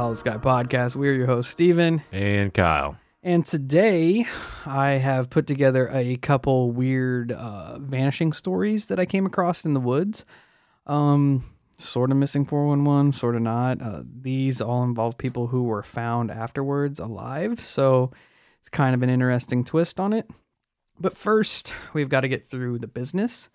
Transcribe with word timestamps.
Holosky 0.00 0.40
Podcast. 0.40 0.96
We're 0.96 1.12
your 1.12 1.26
host, 1.26 1.50
Steven. 1.50 2.02
And 2.10 2.54
Kyle. 2.54 2.96
And 3.22 3.44
today 3.44 4.24
I 4.64 4.92
have 4.92 5.28
put 5.28 5.46
together 5.46 5.90
a 5.92 6.16
couple 6.16 6.72
weird 6.72 7.32
uh, 7.32 7.78
vanishing 7.78 8.32
stories 8.32 8.86
that 8.86 8.98
I 8.98 9.04
came 9.04 9.26
across 9.26 9.66
in 9.66 9.74
the 9.74 9.80
woods. 9.80 10.24
Um, 10.86 11.44
sort 11.76 12.10
of 12.10 12.16
missing 12.16 12.46
411, 12.46 13.12
sort 13.12 13.36
of 13.36 13.42
not. 13.42 13.82
Uh, 13.82 14.02
these 14.22 14.62
all 14.62 14.84
involve 14.84 15.18
people 15.18 15.48
who 15.48 15.64
were 15.64 15.82
found 15.82 16.30
afterwards 16.30 16.98
alive. 16.98 17.60
So 17.60 18.10
it's 18.58 18.70
kind 18.70 18.94
of 18.94 19.02
an 19.02 19.10
interesting 19.10 19.64
twist 19.64 20.00
on 20.00 20.14
it. 20.14 20.30
But 20.98 21.14
first, 21.14 21.74
we've 21.92 22.08
got 22.08 22.22
to 22.22 22.28
get 22.28 22.42
through 22.42 22.78
the 22.78 22.88
business. 22.88 23.50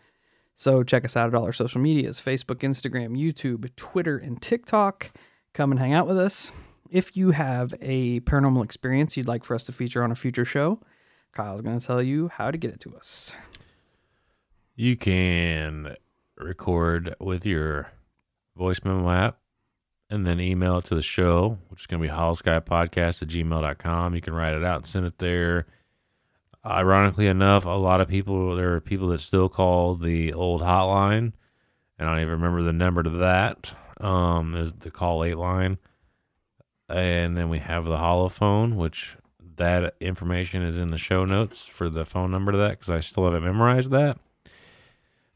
So 0.54 0.84
check 0.84 1.06
us 1.06 1.18
out 1.18 1.28
at 1.28 1.34
all 1.34 1.46
our 1.46 1.54
social 1.54 1.82
medias 1.82 2.22
Facebook, 2.22 2.58
Instagram, 2.58 3.18
YouTube, 3.18 3.76
Twitter, 3.76 4.20
and 4.20 4.40
TikTok. 4.40 5.10
Come 5.56 5.72
and 5.72 5.80
hang 5.80 5.94
out 5.94 6.06
with 6.06 6.20
us. 6.20 6.52
If 6.92 7.16
you 7.16 7.32
have 7.32 7.74
a 7.82 8.20
paranormal 8.20 8.66
experience 8.66 9.16
you'd 9.16 9.26
like 9.26 9.46
for 9.46 9.56
us 9.56 9.64
to 9.64 9.72
feature 9.72 10.04
on 10.04 10.12
a 10.12 10.16
future 10.16 10.44
show, 10.44 10.82
Kyle's 11.32 11.62
going 11.62 11.80
to 11.80 11.86
tell 11.86 12.02
you 12.02 12.28
how 12.28 12.52
to 12.52 12.58
get 12.58 12.74
it 12.74 12.82
to 12.82 12.94
us. 12.98 13.34
You 14.76 14.98
can 14.98 15.96
record 16.36 17.16
with 17.22 17.46
your 17.46 17.90
voice 18.58 18.82
memo 18.84 19.10
app 19.10 19.38
and 20.10 20.28
then 20.28 20.42
email 20.42 20.80
it 20.80 20.86
to 20.86 20.96
the 20.96 21.02
show, 21.02 21.58
which 21.70 21.84
is 21.84 21.88
going 21.88 22.04
to 22.04 22.10
be 22.10 22.14
holoskypodcast 22.14 23.22
at 23.22 23.30
gmail.com. 23.30 24.14
You 24.14 24.20
can 24.20 24.34
write 24.34 24.56
it 24.56 24.64
out 24.66 24.82
and 24.82 24.88
send 24.88 25.06
it 25.06 25.20
there. 25.20 25.68
Ironically 26.66 27.28
enough, 27.28 27.64
a 27.64 27.70
lot 27.70 28.02
of 28.02 28.10
people, 28.10 28.58
there 28.58 28.74
are 28.74 28.82
people 28.82 29.08
that 29.08 29.22
still 29.22 29.48
call 29.48 29.96
the 29.96 30.34
old 30.34 30.62
hotline, 30.62 31.32
and 31.98 32.10
I 32.10 32.12
don't 32.12 32.20
even 32.20 32.32
remember 32.32 32.62
the 32.62 32.74
number 32.74 33.04
to 33.04 33.10
that. 33.10 33.74
Um, 34.02 34.56
is 34.56 34.74
the 34.74 34.92
call 34.92 35.24
eight 35.24 35.38
line. 35.38 35.78
And 36.90 37.36
then 37.36 37.50
we 37.50 37.60
have 37.60 37.86
the 37.86 37.98
holophone, 37.98 38.76
which 38.76 39.18
that 39.58 39.96
information 40.00 40.62
is 40.62 40.78
in 40.78 40.92
the 40.92 40.98
show 40.98 41.26
notes 41.26 41.66
for 41.66 41.90
the 41.90 42.06
phone 42.06 42.32
number 42.32 42.52
to 42.52 42.58
that 42.58 42.72
because 42.72 42.90
I 42.90 43.00
still 43.00 43.26
haven't 43.26 43.44
memorized 43.44 43.92
that. 43.92 44.18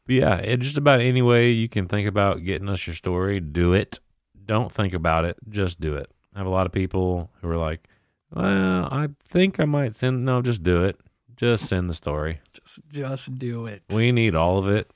But 0.06 0.14
yeah, 0.14 0.36
it 0.36 0.60
just 0.60 0.76
about 0.76 1.00
any 1.00 1.22
way 1.22 1.50
you 1.50 1.68
can 1.68 1.86
think 1.86 2.06
about 2.06 2.44
getting 2.44 2.68
us 2.68 2.86
your 2.86 2.94
story, 2.94 3.40
do 3.40 3.72
it. 3.72 3.98
Don't 4.44 4.72
think 4.72 4.92
about 4.92 5.24
it, 5.24 5.36
just 5.48 5.80
do 5.80 5.94
it. 5.94 6.10
I 6.34 6.38
have 6.38 6.46
a 6.46 6.50
lot 6.50 6.66
of 6.66 6.72
people 6.72 7.30
who 7.40 7.48
are 7.48 7.56
like, 7.56 7.88
well, 8.34 8.88
I 8.90 9.08
think 9.24 9.58
I 9.58 9.64
might 9.64 9.94
send. 9.94 10.24
No, 10.24 10.42
just 10.42 10.62
do 10.62 10.84
it. 10.84 11.00
Just 11.36 11.66
send 11.66 11.88
the 11.88 11.94
story. 11.94 12.40
Just, 12.52 12.80
just 12.88 13.34
do 13.36 13.66
it. 13.66 13.82
We 13.90 14.12
need 14.12 14.34
all 14.34 14.58
of 14.58 14.68
it, 14.68 14.90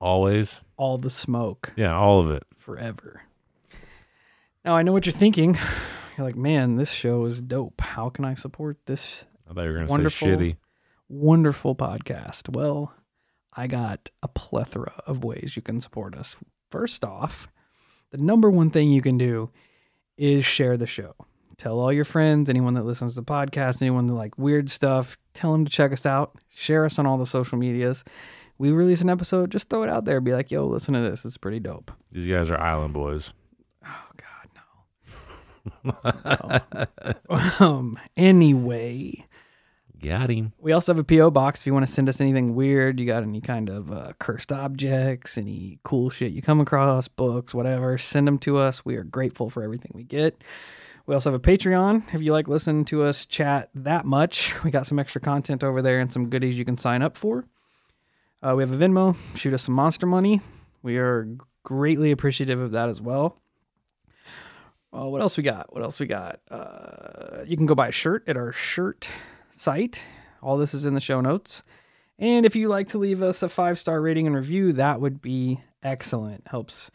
always. 0.00 0.60
All 0.76 0.98
the 0.98 1.10
smoke 1.10 1.72
Yeah, 1.76 1.94
all 1.94 2.20
of 2.20 2.30
it. 2.30 2.44
Forever. 2.70 3.22
Now, 4.64 4.76
I 4.76 4.82
know 4.82 4.92
what 4.92 5.04
you're 5.04 5.12
thinking. 5.12 5.58
You're 6.16 6.26
like, 6.26 6.36
man, 6.36 6.76
this 6.76 6.90
show 6.90 7.24
is 7.24 7.40
dope. 7.40 7.80
How 7.80 8.10
can 8.10 8.24
I 8.24 8.34
support 8.34 8.76
this 8.86 9.24
I 9.48 9.54
thought 9.54 9.62
you 9.62 9.72
were 9.72 9.86
going 9.86 10.04
to 10.04 10.10
say 10.10 10.26
shitty. 10.26 10.56
wonderful 11.08 11.74
podcast? 11.74 12.48
Well, 12.54 12.92
I 13.52 13.66
got 13.66 14.10
a 14.22 14.28
plethora 14.28 15.02
of 15.06 15.24
ways 15.24 15.54
you 15.56 15.62
can 15.62 15.80
support 15.80 16.14
us. 16.14 16.36
First 16.70 17.04
off, 17.04 17.48
the 18.12 18.18
number 18.18 18.48
one 18.50 18.70
thing 18.70 18.92
you 18.92 19.02
can 19.02 19.18
do 19.18 19.50
is 20.16 20.44
share 20.44 20.76
the 20.76 20.86
show. 20.86 21.14
Tell 21.56 21.80
all 21.80 21.92
your 21.92 22.04
friends, 22.04 22.48
anyone 22.48 22.74
that 22.74 22.84
listens 22.84 23.14
to 23.14 23.22
the 23.22 23.26
podcast, 23.26 23.82
anyone 23.82 24.06
that 24.06 24.14
like 24.14 24.38
weird 24.38 24.70
stuff, 24.70 25.18
tell 25.34 25.52
them 25.52 25.64
to 25.64 25.70
check 25.70 25.92
us 25.92 26.06
out. 26.06 26.36
Share 26.54 26.84
us 26.84 26.98
on 27.00 27.06
all 27.06 27.18
the 27.18 27.26
social 27.26 27.58
medias. 27.58 28.04
We 28.60 28.72
release 28.72 29.00
an 29.00 29.08
episode, 29.08 29.50
just 29.50 29.70
throw 29.70 29.84
it 29.84 29.88
out 29.88 30.04
there. 30.04 30.20
Be 30.20 30.34
like, 30.34 30.50
yo, 30.50 30.66
listen 30.66 30.92
to 30.92 31.00
this. 31.00 31.24
It's 31.24 31.38
pretty 31.38 31.60
dope. 31.60 31.90
These 32.12 32.28
guys 32.28 32.50
are 32.50 32.60
island 32.60 32.92
boys. 32.92 33.32
Oh 33.86 34.04
God, 35.82 36.86
no. 37.30 37.46
um. 37.66 37.98
Anyway, 38.18 39.24
Got 40.02 40.28
him. 40.28 40.52
we 40.60 40.72
also 40.72 40.92
have 40.92 40.98
a 40.98 41.04
PO 41.04 41.30
box 41.30 41.60
if 41.60 41.66
you 41.66 41.72
want 41.72 41.86
to 41.86 41.92
send 41.92 42.10
us 42.10 42.20
anything 42.20 42.54
weird. 42.54 43.00
You 43.00 43.06
got 43.06 43.22
any 43.22 43.40
kind 43.40 43.70
of 43.70 43.90
uh, 43.90 44.12
cursed 44.18 44.52
objects, 44.52 45.38
any 45.38 45.78
cool 45.82 46.10
shit 46.10 46.32
you 46.32 46.42
come 46.42 46.60
across, 46.60 47.08
books, 47.08 47.54
whatever. 47.54 47.96
Send 47.96 48.26
them 48.28 48.38
to 48.40 48.58
us. 48.58 48.84
We 48.84 48.96
are 48.96 49.04
grateful 49.04 49.48
for 49.48 49.62
everything 49.62 49.92
we 49.94 50.04
get. 50.04 50.44
We 51.06 51.14
also 51.14 51.32
have 51.32 51.40
a 51.40 51.42
Patreon. 51.42 52.12
If 52.14 52.20
you 52.20 52.34
like 52.34 52.46
listening 52.46 52.84
to 52.86 53.04
us 53.04 53.24
chat 53.24 53.70
that 53.74 54.04
much, 54.04 54.52
we 54.64 54.70
got 54.70 54.86
some 54.86 54.98
extra 54.98 55.22
content 55.22 55.64
over 55.64 55.80
there 55.80 55.98
and 55.98 56.12
some 56.12 56.28
goodies 56.28 56.58
you 56.58 56.66
can 56.66 56.76
sign 56.76 57.00
up 57.00 57.16
for. 57.16 57.46
Uh, 58.42 58.54
we 58.56 58.62
have 58.62 58.72
a 58.72 58.76
Venmo. 58.76 59.16
Shoot 59.34 59.52
us 59.52 59.64
some 59.64 59.74
monster 59.74 60.06
money. 60.06 60.40
We 60.82 60.96
are 60.96 61.28
greatly 61.62 62.10
appreciative 62.10 62.58
of 62.58 62.72
that 62.72 62.88
as 62.88 63.00
well. 63.00 63.36
Uh, 64.92 65.06
what 65.06 65.20
else 65.20 65.36
we 65.36 65.42
got? 65.42 65.72
What 65.72 65.82
else 65.82 66.00
we 66.00 66.06
got? 66.06 66.40
Uh, 66.50 67.44
you 67.46 67.56
can 67.56 67.66
go 67.66 67.74
buy 67.74 67.88
a 67.88 67.92
shirt 67.92 68.24
at 68.26 68.36
our 68.36 68.52
shirt 68.52 69.08
site. 69.50 70.02
All 70.42 70.56
this 70.56 70.74
is 70.74 70.86
in 70.86 70.94
the 70.94 71.00
show 71.00 71.20
notes. 71.20 71.62
And 72.18 72.44
if 72.44 72.56
you 72.56 72.68
like 72.68 72.88
to 72.88 72.98
leave 72.98 73.22
us 73.22 73.42
a 73.42 73.48
five 73.48 73.78
star 73.78 74.00
rating 74.00 74.26
and 74.26 74.34
review, 74.34 74.72
that 74.72 75.00
would 75.00 75.20
be 75.20 75.60
excellent. 75.82 76.48
Helps 76.48 76.90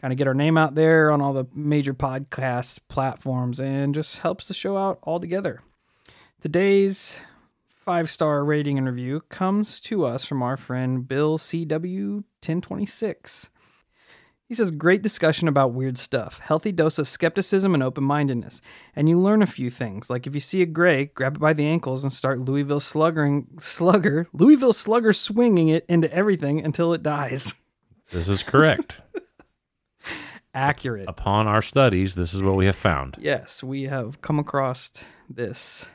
kind 0.00 0.12
of 0.12 0.18
get 0.18 0.28
our 0.28 0.34
name 0.34 0.56
out 0.56 0.74
there 0.74 1.10
on 1.10 1.20
all 1.20 1.32
the 1.32 1.46
major 1.54 1.94
podcast 1.94 2.78
platforms 2.88 3.58
and 3.58 3.94
just 3.94 4.18
helps 4.18 4.48
the 4.48 4.54
show 4.54 4.76
out 4.76 4.98
altogether. 5.02 5.60
Today's 6.40 7.20
five 7.84 8.10
star 8.10 8.44
rating 8.44 8.78
and 8.78 8.86
review 8.86 9.20
comes 9.28 9.78
to 9.80 10.06
us 10.06 10.24
from 10.24 10.42
our 10.42 10.56
friend 10.56 11.06
Bill 11.06 11.36
CW1026. 11.36 13.50
He 14.48 14.54
says, 14.54 14.70
Great 14.70 15.02
discussion 15.02 15.48
about 15.48 15.74
weird 15.74 15.98
stuff. 15.98 16.40
Healthy 16.40 16.72
dose 16.72 16.98
of 16.98 17.06
skepticism 17.06 17.74
and 17.74 17.82
open 17.82 18.04
mindedness. 18.04 18.62
And 18.96 19.06
you 19.08 19.20
learn 19.20 19.42
a 19.42 19.46
few 19.46 19.68
things. 19.68 20.08
Like 20.08 20.26
if 20.26 20.34
you 20.34 20.40
see 20.40 20.62
a 20.62 20.66
gray, 20.66 21.06
grab 21.06 21.36
it 21.36 21.40
by 21.40 21.52
the 21.52 21.66
ankles 21.66 22.04
and 22.04 22.12
start 22.12 22.40
Louisville 22.40 22.80
sluggering, 22.80 23.48
slugger, 23.58 24.28
Louisville 24.32 24.72
slugger 24.72 25.12
swinging 25.12 25.68
it 25.68 25.84
into 25.88 26.10
everything 26.12 26.64
until 26.64 26.94
it 26.94 27.02
dies. 27.02 27.54
This 28.12 28.28
is 28.28 28.42
correct. 28.42 29.00
Accurate. 30.54 31.06
Upon 31.08 31.48
our 31.48 31.62
studies, 31.62 32.14
this 32.14 32.32
is 32.32 32.42
what 32.42 32.54
we 32.54 32.66
have 32.66 32.76
found. 32.76 33.16
Yes, 33.20 33.62
we 33.62 33.84
have 33.84 34.22
come 34.22 34.38
across 34.38 34.92
this 35.28 35.86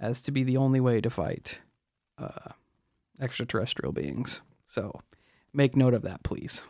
as 0.00 0.22
to 0.22 0.30
be 0.30 0.42
the 0.42 0.56
only 0.56 0.80
way 0.80 1.00
to 1.00 1.10
fight 1.10 1.60
uh, 2.18 2.52
extraterrestrial 3.20 3.92
beings. 3.92 4.40
So 4.66 5.00
make 5.52 5.76
note 5.76 5.94
of 5.94 6.02
that, 6.02 6.22
please. 6.22 6.64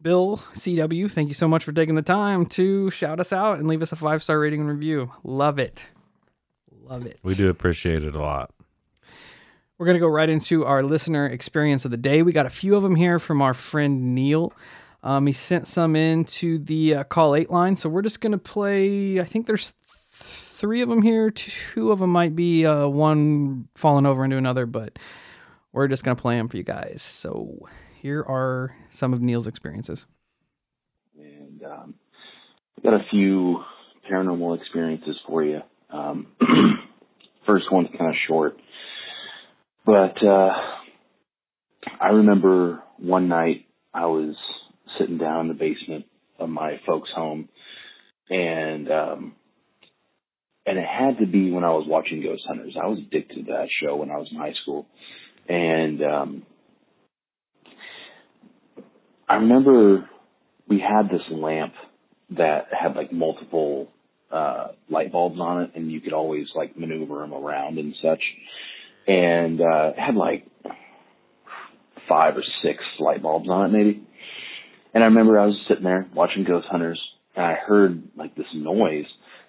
Bill 0.00 0.38
CW, 0.54 1.10
thank 1.10 1.28
you 1.28 1.34
so 1.34 1.48
much 1.48 1.64
for 1.64 1.72
taking 1.72 1.96
the 1.96 2.02
time 2.02 2.46
to 2.46 2.88
shout 2.90 3.18
us 3.18 3.32
out 3.32 3.58
and 3.58 3.66
leave 3.66 3.82
us 3.82 3.92
a 3.92 3.96
five 3.96 4.22
star 4.22 4.38
rating 4.38 4.60
and 4.60 4.68
review. 4.68 5.10
Love 5.24 5.58
it. 5.58 5.90
Love 6.70 7.04
it. 7.04 7.18
We 7.22 7.34
do 7.34 7.50
appreciate 7.50 8.04
it 8.04 8.14
a 8.14 8.20
lot. 8.20 8.52
We're 9.76 9.86
going 9.86 9.96
to 9.96 10.00
go 10.00 10.08
right 10.08 10.28
into 10.28 10.64
our 10.64 10.82
listener 10.82 11.26
experience 11.26 11.84
of 11.84 11.90
the 11.90 11.96
day. 11.96 12.22
We 12.22 12.32
got 12.32 12.46
a 12.46 12.50
few 12.50 12.74
of 12.74 12.82
them 12.82 12.96
here 12.96 13.18
from 13.18 13.42
our 13.42 13.54
friend 13.54 14.14
Neil. 14.14 14.52
Um, 15.02 15.26
he 15.26 15.32
sent 15.32 15.68
some 15.68 15.94
in 15.94 16.24
to 16.24 16.58
the 16.58 16.96
uh, 16.96 17.04
call 17.04 17.36
eight 17.36 17.50
line. 17.50 17.76
So 17.76 17.88
we're 17.88 18.02
just 18.02 18.20
going 18.20 18.32
to 18.32 18.38
play, 18.38 19.20
I 19.20 19.24
think 19.24 19.46
there's 19.46 19.74
three 20.58 20.82
of 20.82 20.88
them 20.88 21.02
here. 21.02 21.30
Two 21.30 21.92
of 21.92 22.00
them 22.00 22.10
might 22.10 22.34
be 22.34 22.66
uh, 22.66 22.88
one 22.88 23.68
falling 23.76 24.06
over 24.06 24.24
into 24.24 24.36
another, 24.36 24.66
but 24.66 24.98
we're 25.72 25.88
just 25.88 26.04
going 26.04 26.16
to 26.16 26.20
play 26.20 26.36
them 26.36 26.48
for 26.48 26.56
you 26.56 26.64
guys. 26.64 27.00
So 27.00 27.68
here 28.02 28.22
are 28.22 28.74
some 28.90 29.12
of 29.12 29.20
Neil's 29.20 29.46
experiences. 29.46 30.06
And 31.16 31.62
um, 31.62 31.94
I 32.76 32.82
got 32.82 32.94
a 32.94 33.04
few 33.10 33.62
paranormal 34.10 34.58
experiences 34.58 35.16
for 35.26 35.44
you. 35.44 35.60
Um, 35.90 36.26
first 37.46 37.66
one's 37.70 37.88
kind 37.96 38.10
of 38.10 38.16
short, 38.26 38.56
but 39.86 40.22
uh, 40.26 40.50
I 42.00 42.08
remember 42.08 42.82
one 42.98 43.28
night 43.28 43.66
I 43.94 44.06
was 44.06 44.34
sitting 44.98 45.18
down 45.18 45.42
in 45.42 45.48
the 45.48 45.54
basement 45.54 46.06
of 46.38 46.48
my 46.48 46.80
folks' 46.86 47.10
home, 47.14 47.48
and 48.28 48.90
um, 48.90 49.34
and 50.68 50.78
it 50.78 50.86
had 50.86 51.18
to 51.18 51.26
be 51.26 51.50
when 51.50 51.64
I 51.64 51.70
was 51.70 51.86
watching 51.88 52.22
Ghost 52.22 52.42
Hunters. 52.46 52.76
I 52.80 52.86
was 52.86 52.98
addicted 52.98 53.46
to 53.46 53.52
that 53.52 53.68
show 53.82 53.96
when 53.96 54.10
I 54.10 54.18
was 54.18 54.28
in 54.30 54.38
high 54.38 54.54
school, 54.62 54.86
and 55.48 56.02
um, 56.02 56.42
I 59.28 59.36
remember 59.36 60.08
we 60.68 60.80
had 60.80 61.06
this 61.08 61.22
lamp 61.30 61.72
that 62.36 62.66
had 62.78 62.94
like 62.94 63.12
multiple 63.12 63.88
uh 64.30 64.68
light 64.90 65.10
bulbs 65.10 65.40
on 65.40 65.62
it 65.62 65.70
and 65.74 65.90
you 65.90 66.02
could 66.02 66.12
always 66.12 66.46
like 66.54 66.76
maneuver 66.76 67.20
them 67.20 67.32
around 67.32 67.78
and 67.78 67.94
such. 68.02 68.20
And 69.06 69.60
uh 69.60 69.92
it 69.96 69.98
had 69.98 70.14
like 70.14 70.46
five 72.08 72.36
or 72.36 72.44
six 72.62 72.84
light 73.00 73.22
bulbs 73.22 73.48
on 73.48 73.66
it 73.66 73.72
maybe. 73.72 74.02
And 74.92 75.02
i 75.02 75.06
remember 75.06 75.40
i 75.40 75.46
was 75.46 75.58
sitting 75.66 75.84
there 75.84 76.06
watching 76.14 76.44
ghost 76.44 76.66
hunters 76.70 77.00
and 77.34 77.46
i 77.46 77.54
heard 77.54 78.02
like 78.16 78.34
this 78.34 78.46
noise 78.54 79.06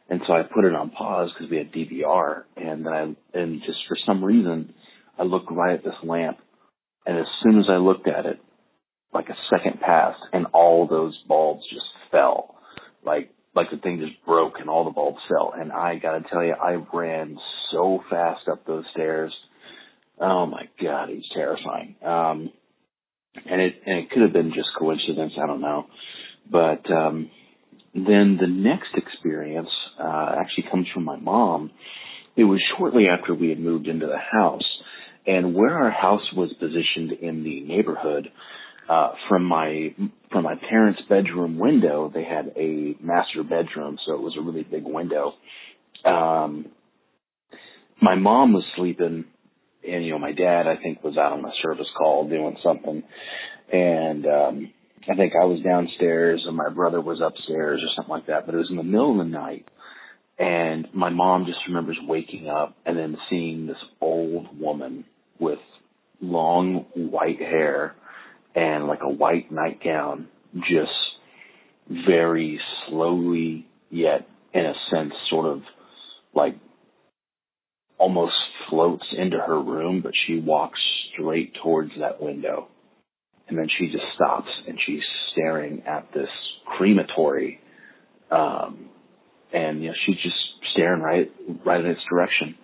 and 0.10 0.22
so 0.28 0.34
i 0.34 0.42
put 0.44 0.66
it 0.66 0.76
on 0.76 0.90
pause 0.90 1.30
because 1.34 1.50
we 1.50 1.58
had 1.58 1.72
dvr 1.72 2.44
and 2.58 2.86
then 2.86 2.94
i 2.94 3.02
and 3.38 3.62
just 3.66 3.80
for 3.88 3.98
some 4.06 4.24
reason 4.24 4.74
i 5.18 5.24
looked 5.24 5.52
right 5.52 5.76
at 5.76 5.84
this 5.84 5.94
lamp 6.04 6.38
and 7.06 7.18
as 7.18 7.26
soon 7.44 7.60
as 7.60 7.66
i 7.70 7.78
looked 7.78 8.08
at 8.08 8.26
it 8.26 8.40
like 9.14 9.30
a 9.30 9.36
second 9.54 9.80
passed 9.80 10.22
and 10.34 10.48
all 10.54 10.88
those 10.88 11.18
bulbs 11.28 11.64
just 11.70 11.86
fell. 12.12 12.56
Like 13.04 13.32
like 13.56 13.72
the 13.72 13.78
thing 13.78 14.00
just 14.00 14.24
broke 14.26 14.60
and 14.60 14.70
all 14.70 14.86
the 14.86 14.92
bulbs 14.92 15.20
fell. 15.28 15.54
And 15.58 15.72
I 15.72 15.98
gotta 15.98 16.24
tell 16.32 16.44
you, 16.44 16.54
I 16.54 16.78
ran 16.94 17.38
so 17.72 18.02
fast 18.10 18.48
up 18.52 18.66
those 18.66 18.86
stairs. 18.94 19.34
Oh 20.20 20.46
my 20.46 20.70
god, 20.82 21.10
it 21.10 21.16
was 21.16 21.32
terrifying. 21.34 21.96
Um 22.04 22.52
and 23.46 23.62
it 23.62 23.82
and 23.86 24.00
it 24.00 24.12
could 24.12 24.22
have 24.22 24.34
been 24.34 24.54
just 24.54 24.70
coincidence, 24.78 25.34
I 25.42 25.48
don't 25.48 25.62
know. 25.62 25.88
But 26.52 26.90
um 26.92 27.32
then 27.94 28.38
the 28.40 28.48
next 28.48 28.96
experience 28.96 29.70
uh 30.00 30.36
actually 30.40 30.66
comes 30.72 30.88
from 30.94 31.04
my 31.04 31.18
mom. 31.18 31.72
It 32.36 32.44
was 32.44 32.62
shortly 32.78 33.06
after 33.10 33.34
we 33.34 33.50
had 33.50 33.60
moved 33.60 33.88
into 33.88 34.08
the 34.08 34.18
house. 34.18 34.64
And 35.28 35.54
where 35.54 35.78
our 35.78 35.92
house 35.92 36.28
was 36.36 36.52
positioned 36.60 37.12
in 37.22 37.44
the 37.44 37.62
neighborhood, 37.62 38.30
uh, 38.90 39.12
from 39.28 39.44
my 39.44 39.94
from 40.32 40.44
my 40.44 40.56
parents' 40.70 41.02
bedroom 41.08 41.60
window, 41.60 42.10
they 42.12 42.24
had 42.24 42.54
a 42.56 42.96
master 43.02 43.44
bedroom, 43.44 43.98
so 44.06 44.14
it 44.14 44.22
was 44.22 44.36
a 44.40 44.42
really 44.42 44.64
big 44.64 44.84
window. 44.86 45.34
Um, 46.06 46.68
my 48.02 48.16
mom 48.16 48.54
was 48.54 48.64
sleeping, 48.76 49.26
and 49.88 50.06
you 50.06 50.12
know, 50.12 50.20
my 50.20 50.32
dad 50.32 50.66
I 50.66 50.82
think 50.82 51.04
was 51.04 51.18
out 51.18 51.34
on 51.34 51.46
a 51.46 51.52
service 51.62 51.88
call 51.98 52.28
doing 52.28 52.58
something, 52.64 53.04
and 53.72 54.26
um, 54.26 54.74
I 55.10 55.16
think 55.16 55.34
I 55.40 55.46
was 55.46 55.60
downstairs 55.62 56.44
and 56.46 56.56
my 56.56 56.70
brother 56.70 57.02
was 57.02 57.22
upstairs 57.24 57.82
or 57.82 57.90
something 57.96 58.12
like 58.12 58.28
that. 58.28 58.46
But 58.46 58.56
it 58.56 58.60
was 58.60 58.70
in 58.70 58.78
the 58.78 58.84
middle 58.84 59.12
of 59.12 59.18
the 59.26 59.32
night, 59.32 59.66
and 60.40 60.88
my 60.94 61.10
mom 61.10 61.46
just 61.46 61.60
remembers 61.68 61.98
waking 62.08 62.48
up 62.48 62.76
and 62.86 62.98
then 62.98 63.18
seeing 63.30 63.68
this 63.68 63.78
old 64.00 64.48
woman 64.58 65.04
with 65.38 65.60
long 66.22 66.86
white 66.96 67.40
hair 67.40 67.94
and 68.56 68.88
like 68.88 69.00
a 69.04 69.10
white 69.10 69.52
nightgown 69.52 70.28
just 70.60 70.92
very 72.08 72.60
slowly 72.88 73.68
yet 73.90 74.28
in 74.54 74.66
a 74.66 74.74
sense 74.92 75.14
sort 75.30 75.46
of 75.46 75.62
like 76.34 76.56
almost 77.98 78.34
floats 78.70 79.06
into 79.18 79.38
her 79.38 79.62
room 79.62 80.02
but 80.02 80.14
she 80.26 80.40
walks 80.40 80.80
straight 81.14 81.54
towards 81.62 81.92
that 82.00 82.22
window. 82.22 82.68
And 83.50 83.58
then 83.58 83.68
she 83.78 83.88
just 83.88 84.06
stops 84.16 84.50
and 84.68 84.78
she's 84.86 85.02
staring 85.34 85.84
at 85.86 86.08
this 86.14 86.30
crematory 86.78 87.60
um 88.32 88.90
and 89.54 89.82
you 89.82 89.90
know 89.90 89.96
she's 90.06 90.22
just 90.24 90.36
staring 90.74 91.02
right 91.02 91.32
right 91.66 91.80
in 91.80 91.88
its 91.88 92.02
direction. 92.10 92.56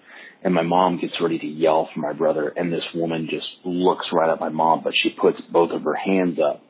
And 0.43 0.53
my 0.53 0.61
mom 0.61 0.99
gets 1.01 1.13
ready 1.21 1.39
to 1.39 1.47
yell 1.47 1.89
for 1.93 1.99
my 2.01 2.13
brother 2.13 2.53
and 2.55 2.71
this 2.71 2.83
woman 2.93 3.27
just 3.29 3.47
looks 3.65 4.05
right 4.13 4.31
at 4.31 4.39
my 4.39 4.49
mom 4.49 4.81
but 4.83 4.93
she 5.01 5.09
puts 5.19 5.37
both 5.51 5.71
of 5.71 5.81
her 5.83 5.95
hands 5.95 6.37
up 6.39 6.61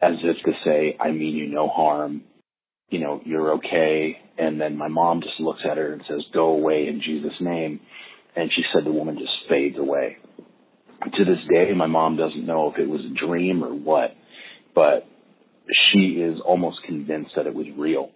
as 0.00 0.14
if 0.22 0.36
to 0.44 0.52
say 0.64 0.96
i 1.00 1.10
mean 1.10 1.34
you 1.34 1.46
no 1.48 1.68
harm. 1.68 2.22
You 2.88 3.00
know 3.00 3.20
you're 3.24 3.54
okay. 3.54 4.18
And 4.38 4.60
then 4.60 4.76
my 4.76 4.88
mom 4.88 5.20
just 5.20 5.40
looks 5.40 5.60
at 5.70 5.76
her 5.76 5.92
and 5.92 6.02
says 6.08 6.20
go 6.32 6.48
away 6.48 6.86
in 6.88 7.02
jesus 7.04 7.34
name. 7.40 7.80
And 8.34 8.50
she 8.54 8.62
said 8.72 8.86
the 8.86 8.92
woman 8.92 9.18
just 9.18 9.32
fades 9.48 9.76
away. 9.78 10.16
To 11.02 11.24
this 11.24 11.44
day 11.52 11.72
my 11.76 11.86
mom 11.86 12.16
doesn't 12.16 12.46
know 12.46 12.72
if 12.72 12.78
it 12.78 12.88
was 12.88 13.00
a 13.00 13.26
dream 13.26 13.62
or 13.62 13.74
what 13.74 14.12
but 14.74 15.06
she 15.92 16.20
is 16.22 16.38
almost 16.44 16.78
convinced 16.86 17.32
that 17.36 17.46
it 17.46 17.54
was 17.54 17.66
real 17.76 18.10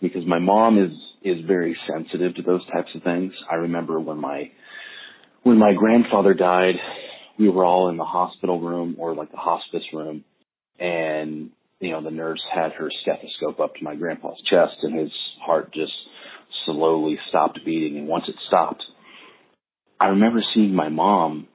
because 0.00 0.26
my 0.26 0.38
mom 0.38 0.78
is 0.78 0.92
is 1.22 1.44
very 1.46 1.76
sensitive 1.92 2.36
to 2.36 2.42
those 2.42 2.64
types 2.72 2.90
of 2.94 3.02
things. 3.02 3.32
I 3.50 3.56
remember 3.56 3.98
when 4.00 4.18
my 4.18 4.50
when 5.42 5.58
my 5.58 5.72
grandfather 5.74 6.34
died, 6.34 6.74
we 7.38 7.48
were 7.48 7.64
all 7.64 7.88
in 7.88 7.96
the 7.96 8.04
hospital 8.04 8.60
room 8.60 8.96
or 8.98 9.14
like 9.14 9.30
the 9.30 9.36
hospice 9.36 9.84
room 9.92 10.24
and 10.78 11.50
you 11.80 11.90
know 11.90 12.02
the 12.02 12.10
nurse 12.10 12.40
had 12.54 12.72
her 12.72 12.90
stethoscope 13.02 13.60
up 13.60 13.74
to 13.76 13.84
my 13.84 13.94
grandpa's 13.94 14.40
chest 14.50 14.76
and 14.82 14.98
his 14.98 15.10
heart 15.44 15.72
just 15.72 15.92
slowly 16.64 17.18
stopped 17.28 17.58
beating 17.64 17.98
and 17.98 18.08
once 18.08 18.24
it 18.28 18.34
stopped 18.48 18.82
I 20.00 20.08
remember 20.08 20.42
seeing 20.54 20.74
my 20.74 20.88
mom 20.88 21.48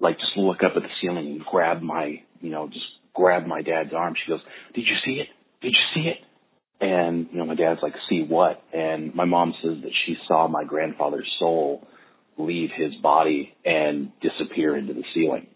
like 0.00 0.16
just 0.16 0.36
look 0.36 0.58
up 0.64 0.72
at 0.76 0.82
the 0.82 0.88
ceiling 1.00 1.26
and 1.26 1.44
grab 1.44 1.82
my 1.82 2.22
you 2.40 2.50
know 2.50 2.68
just 2.68 2.84
grab 3.14 3.46
my 3.46 3.62
dad's 3.62 3.92
arm. 3.94 4.14
She 4.14 4.30
goes 4.30 4.40
did 4.74 4.82
you 4.82 4.96
see 5.04 5.20
it? 5.20 5.28
Did 5.60 5.72
you 5.72 5.84
see 5.94 6.08
it 6.08 6.27
and, 6.80 7.28
you 7.32 7.38
know, 7.38 7.44
my 7.44 7.54
dad's 7.54 7.80
like, 7.82 7.94
see 8.08 8.24
what? 8.26 8.62
And 8.72 9.14
my 9.14 9.24
mom 9.24 9.54
says 9.62 9.78
that 9.82 9.92
she 10.06 10.16
saw 10.26 10.46
my 10.48 10.64
grandfather's 10.64 11.30
soul 11.38 11.86
leave 12.36 12.70
his 12.76 12.94
body 13.02 13.52
and 13.64 14.12
disappear 14.20 14.76
into 14.76 14.94
the 14.94 15.02
ceiling. 15.14 15.48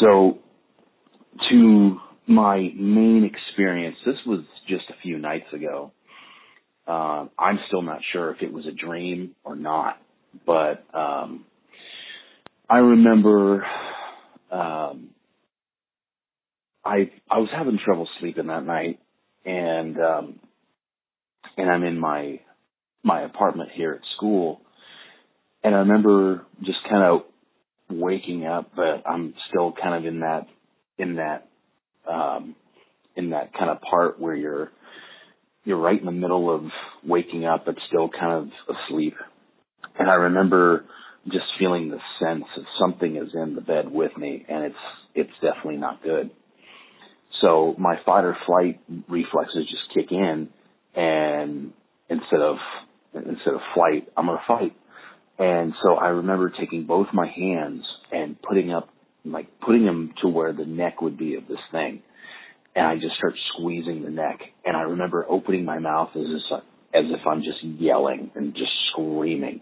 So 0.00 0.38
to 1.50 1.96
my 2.26 2.70
main 2.76 3.24
experience, 3.24 3.96
this 4.06 4.16
was 4.26 4.44
just 4.68 4.84
a 4.90 5.02
few 5.02 5.18
nights 5.18 5.52
ago. 5.52 5.92
Uh, 6.86 7.26
I'm 7.38 7.58
still 7.66 7.82
not 7.82 7.98
sure 8.12 8.30
if 8.30 8.42
it 8.42 8.52
was 8.52 8.66
a 8.66 8.72
dream 8.72 9.34
or 9.44 9.56
not, 9.56 10.00
but 10.46 10.84
um, 10.94 11.44
I 12.70 12.78
remember 12.78 13.66
um, 14.50 15.10
I 16.84 17.10
I 17.30 17.38
was 17.38 17.50
having 17.54 17.78
trouble 17.84 18.08
sleeping 18.20 18.46
that 18.46 18.64
night, 18.64 19.00
and 19.44 19.98
um, 20.00 20.40
and 21.56 21.70
I'm 21.70 21.84
in 21.84 21.98
my 21.98 22.40
my 23.02 23.22
apartment 23.22 23.70
here 23.74 23.92
at 23.92 24.00
school. 24.16 24.60
And 25.62 25.74
I 25.74 25.78
remember 25.78 26.46
just 26.62 26.78
kind 26.88 27.02
of 27.02 27.22
waking 27.90 28.46
up, 28.46 28.70
but 28.76 29.02
I'm 29.06 29.34
still 29.48 29.72
kind 29.72 29.94
of 29.94 30.06
in 30.06 30.20
that, 30.20 30.46
in 30.98 31.16
that, 31.16 31.48
um, 32.08 32.54
in 33.16 33.30
that 33.30 33.52
kind 33.54 33.70
of 33.70 33.80
part 33.80 34.20
where 34.20 34.36
you're, 34.36 34.70
you're 35.64 35.80
right 35.80 35.98
in 35.98 36.06
the 36.06 36.12
middle 36.12 36.54
of 36.54 36.62
waking 37.04 37.44
up, 37.44 37.64
but 37.66 37.74
still 37.88 38.08
kind 38.08 38.50
of 38.68 38.76
asleep. 38.76 39.14
And 39.98 40.08
I 40.08 40.14
remember 40.14 40.84
just 41.24 41.46
feeling 41.58 41.90
the 41.90 41.98
sense 42.22 42.44
of 42.56 42.64
something 42.80 43.16
is 43.16 43.30
in 43.34 43.54
the 43.54 43.60
bed 43.60 43.90
with 43.90 44.16
me 44.16 44.46
and 44.48 44.64
it's, 44.64 44.74
it's 45.14 45.32
definitely 45.42 45.76
not 45.76 46.02
good. 46.02 46.30
So 47.40 47.74
my 47.78 47.96
fight 48.04 48.24
or 48.24 48.36
flight 48.46 48.80
reflexes 49.08 49.68
just 49.70 49.94
kick 49.94 50.10
in 50.10 50.48
and 50.94 51.72
instead 52.08 52.40
of, 52.40 52.56
instead 53.14 53.54
of 53.54 53.60
flight, 53.74 54.08
I'm 54.16 54.26
going 54.26 54.38
to 54.38 54.44
fight. 54.46 54.76
And 55.38 55.72
so 55.82 55.94
I 55.94 56.08
remember 56.08 56.50
taking 56.50 56.84
both 56.84 57.08
my 57.12 57.28
hands 57.28 57.84
and 58.10 58.40
putting 58.42 58.72
up, 58.72 58.88
like 59.24 59.60
putting 59.60 59.84
them 59.84 60.14
to 60.22 60.28
where 60.28 60.52
the 60.52 60.64
neck 60.64 61.00
would 61.00 61.16
be 61.16 61.36
of 61.36 61.46
this 61.46 61.58
thing. 61.70 62.02
And 62.74 62.86
I 62.86 62.96
just 62.96 63.16
start 63.16 63.34
squeezing 63.54 64.02
the 64.02 64.10
neck. 64.10 64.40
And 64.64 64.76
I 64.76 64.82
remember 64.82 65.24
opening 65.28 65.64
my 65.64 65.78
mouth 65.78 66.10
as 66.16 66.22
if, 66.22 66.62
as 66.94 67.04
if 67.10 67.26
I'm 67.26 67.42
just 67.42 67.62
yelling 67.62 68.30
and 68.34 68.54
just 68.54 68.72
screaming. 68.90 69.60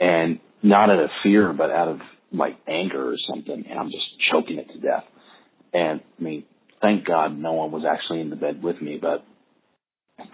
And 0.00 0.40
not 0.62 0.90
out 0.90 1.00
of 1.00 1.10
fear, 1.22 1.52
but 1.52 1.70
out 1.70 1.88
of 1.88 2.00
like 2.32 2.56
anger 2.66 3.12
or 3.12 3.16
something. 3.28 3.64
And 3.68 3.78
I'm 3.78 3.90
just 3.90 4.06
choking 4.30 4.58
it 4.58 4.68
to 4.72 4.78
death. 4.80 5.04
And 5.74 6.00
I 6.18 6.22
mean, 6.22 6.44
thank 6.82 7.06
God 7.06 7.38
no 7.38 7.52
one 7.52 7.70
was 7.70 7.84
actually 7.88 8.20
in 8.20 8.30
the 8.30 8.36
bed 8.36 8.62
with 8.62 8.80
me, 8.82 8.98
but 9.00 9.24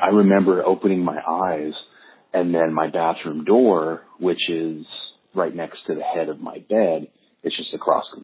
I 0.01 0.09
remember 0.09 0.65
opening 0.65 1.05
my 1.05 1.19
eyes 1.27 1.73
and 2.33 2.55
then 2.55 2.75
my 2.75 2.91
bathroom 2.91 3.45
door, 3.45 4.03
which 4.19 4.49
is 4.49 4.85
right 5.35 5.55
next 5.55 5.79
to 5.87 5.95
the 5.95 6.03
head 6.03 6.29
of 6.29 6.41
my 6.41 6.59
bed, 6.69 7.09
it's 7.43 7.57
just 7.57 7.75
across. 7.75 8.05
The 8.15 8.23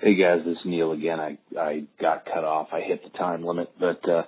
Hey 0.00 0.14
guys, 0.14 0.40
this 0.44 0.52
is 0.52 0.64
Neil 0.64 0.92
again. 0.92 1.18
I 1.18 1.38
I 1.58 1.84
got 2.00 2.24
cut 2.24 2.44
off. 2.44 2.68
I 2.72 2.80
hit 2.80 3.02
the 3.02 3.18
time 3.18 3.44
limit, 3.44 3.70
but 3.80 4.00
uh, 4.08 4.22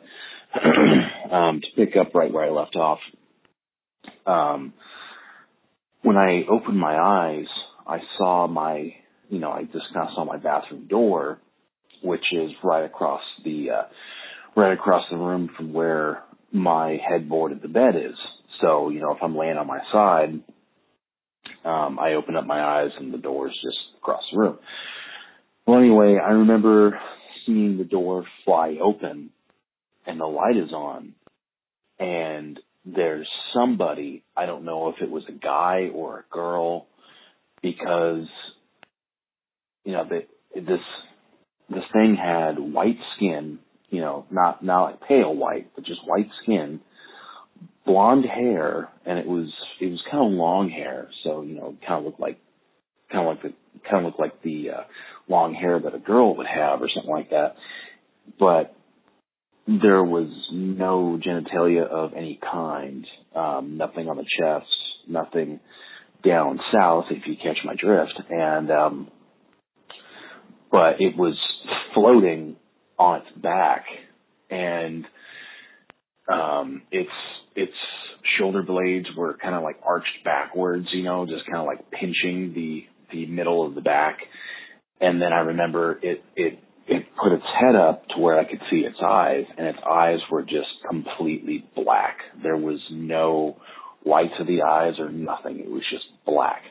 um, 1.34 1.60
to 1.60 1.66
pick 1.76 1.96
up 1.96 2.14
right 2.14 2.32
where 2.32 2.44
I 2.44 2.50
left 2.50 2.74
off, 2.74 2.98
um, 4.26 4.72
when 6.02 6.16
I 6.16 6.42
opened 6.50 6.78
my 6.78 6.96
eyes, 6.96 7.46
I 7.86 7.98
saw 8.18 8.48
my, 8.48 8.94
you 9.28 9.38
know, 9.38 9.50
I 9.50 9.62
just 9.62 9.92
kind 9.94 10.08
of 10.08 10.14
saw 10.14 10.24
my 10.24 10.38
bathroom 10.38 10.88
door, 10.88 11.38
which 12.02 12.24
is 12.32 12.50
right 12.62 12.84
across 12.84 13.22
the, 13.44 13.70
uh, 13.70 13.82
right 14.56 14.72
across 14.72 15.04
the 15.10 15.16
room 15.16 15.50
from 15.56 15.72
where 15.72 16.22
my 16.52 16.98
headboard 17.08 17.52
of 17.52 17.62
the 17.62 17.68
bed 17.68 17.96
is. 17.96 18.16
So, 18.60 18.90
you 18.90 19.00
know, 19.00 19.12
if 19.12 19.22
I'm 19.22 19.36
laying 19.36 19.56
on 19.56 19.66
my 19.66 19.80
side, 19.92 20.40
um, 21.64 21.98
I 21.98 22.14
open 22.14 22.36
up 22.36 22.46
my 22.46 22.60
eyes 22.60 22.90
and 22.98 23.12
the 23.12 23.18
door 23.18 23.48
is 23.48 23.54
just 23.62 23.78
across 23.98 24.22
the 24.32 24.38
room. 24.38 24.58
Well, 25.66 25.78
anyway, 25.78 26.18
I 26.22 26.32
remember 26.32 26.98
seeing 27.46 27.78
the 27.78 27.84
door 27.84 28.24
fly 28.44 28.78
open 28.82 29.30
and 30.06 30.20
the 30.20 30.26
light 30.26 30.56
is 30.56 30.72
on 30.72 31.14
and 31.98 32.58
there's 32.84 33.28
somebody, 33.54 34.24
I 34.36 34.46
don't 34.46 34.64
know 34.64 34.88
if 34.88 34.96
it 35.02 35.10
was 35.10 35.22
a 35.28 35.32
guy 35.32 35.90
or 35.94 36.20
a 36.20 36.34
girl, 36.34 36.86
because, 37.62 38.26
you 39.84 39.92
know, 39.92 40.04
the, 40.08 40.20
this, 40.54 40.80
this 41.70 41.84
thing 41.92 42.16
had 42.16 42.58
white 42.58 42.98
skin, 43.16 43.58
you 43.90 44.00
know, 44.00 44.26
not, 44.30 44.64
not 44.64 44.84
like 44.84 45.08
pale 45.08 45.34
white, 45.34 45.70
but 45.74 45.84
just 45.84 46.00
white 46.06 46.28
skin, 46.42 46.80
blonde 47.86 48.24
hair, 48.24 48.88
and 49.06 49.18
it 49.18 49.26
was, 49.26 49.52
it 49.80 49.86
was 49.86 50.02
kind 50.10 50.24
of 50.24 50.32
long 50.32 50.68
hair, 50.68 51.08
so, 51.24 51.42
you 51.42 51.54
know, 51.54 51.76
kind 51.86 52.00
of 52.00 52.04
looked 52.04 52.20
like, 52.20 52.38
kind 53.10 53.26
of 53.26 53.36
like 53.36 53.42
the, 53.42 53.52
kind 53.88 53.98
of 53.98 54.04
looked 54.04 54.20
like 54.20 54.42
the, 54.42 54.70
uh, 54.70 54.82
long 55.28 55.54
hair 55.54 55.78
that 55.80 55.94
a 55.94 55.98
girl 55.98 56.36
would 56.36 56.46
have 56.46 56.82
or 56.82 56.88
something 56.92 57.10
like 57.10 57.30
that. 57.30 57.54
But 58.38 58.74
there 59.66 60.02
was 60.02 60.28
no 60.52 61.18
genitalia 61.24 61.86
of 61.86 62.12
any 62.14 62.38
kind, 62.42 63.06
um, 63.34 63.76
nothing 63.76 64.08
on 64.08 64.16
the 64.16 64.24
chest, 64.38 64.66
nothing 65.08 65.60
down 66.24 66.60
south, 66.72 67.06
if 67.10 67.26
you 67.26 67.36
catch 67.36 67.58
my 67.64 67.74
drift. 67.76 68.20
And, 68.28 68.70
um, 68.70 69.08
but 70.70 71.00
it 71.00 71.16
was 71.16 71.36
floating 71.94 72.56
on 72.98 73.20
its 73.20 73.30
back 73.36 73.84
and, 74.50 75.04
um, 76.32 76.82
its, 76.90 77.10
its 77.56 77.72
shoulder 78.38 78.62
blades 78.62 79.06
were 79.16 79.36
kind 79.36 79.54
of 79.54 79.62
like 79.62 79.76
arched 79.84 80.24
backwards, 80.24 80.86
you 80.92 81.02
know, 81.02 81.26
just 81.26 81.46
kind 81.46 81.58
of 81.58 81.66
like 81.66 81.90
pinching 81.90 82.52
the, 82.54 82.84
the 83.12 83.26
middle 83.26 83.66
of 83.66 83.74
the 83.74 83.80
back. 83.80 84.18
And 85.00 85.20
then 85.20 85.32
I 85.32 85.40
remember 85.40 85.98
it, 86.02 86.22
it 86.36 86.58
it 86.90 87.04
put 87.22 87.32
its 87.32 87.44
head 87.60 87.76
up 87.76 88.06
to 88.08 88.20
where 88.20 88.38
I 88.38 88.44
could 88.44 88.60
see 88.68 88.78
its 88.78 88.96
eyes, 89.00 89.44
and 89.56 89.68
its 89.68 89.78
eyes 89.88 90.18
were 90.30 90.42
just 90.42 90.68
completely 90.88 91.64
black. 91.76 92.18
There 92.42 92.56
was 92.56 92.80
no 92.90 93.58
whites 94.02 94.34
of 94.40 94.48
the 94.48 94.62
eyes 94.62 94.94
or 94.98 95.08
nothing. 95.10 95.60
It 95.60 95.70
was 95.70 95.84
just 95.90 96.04
black. 96.26 96.62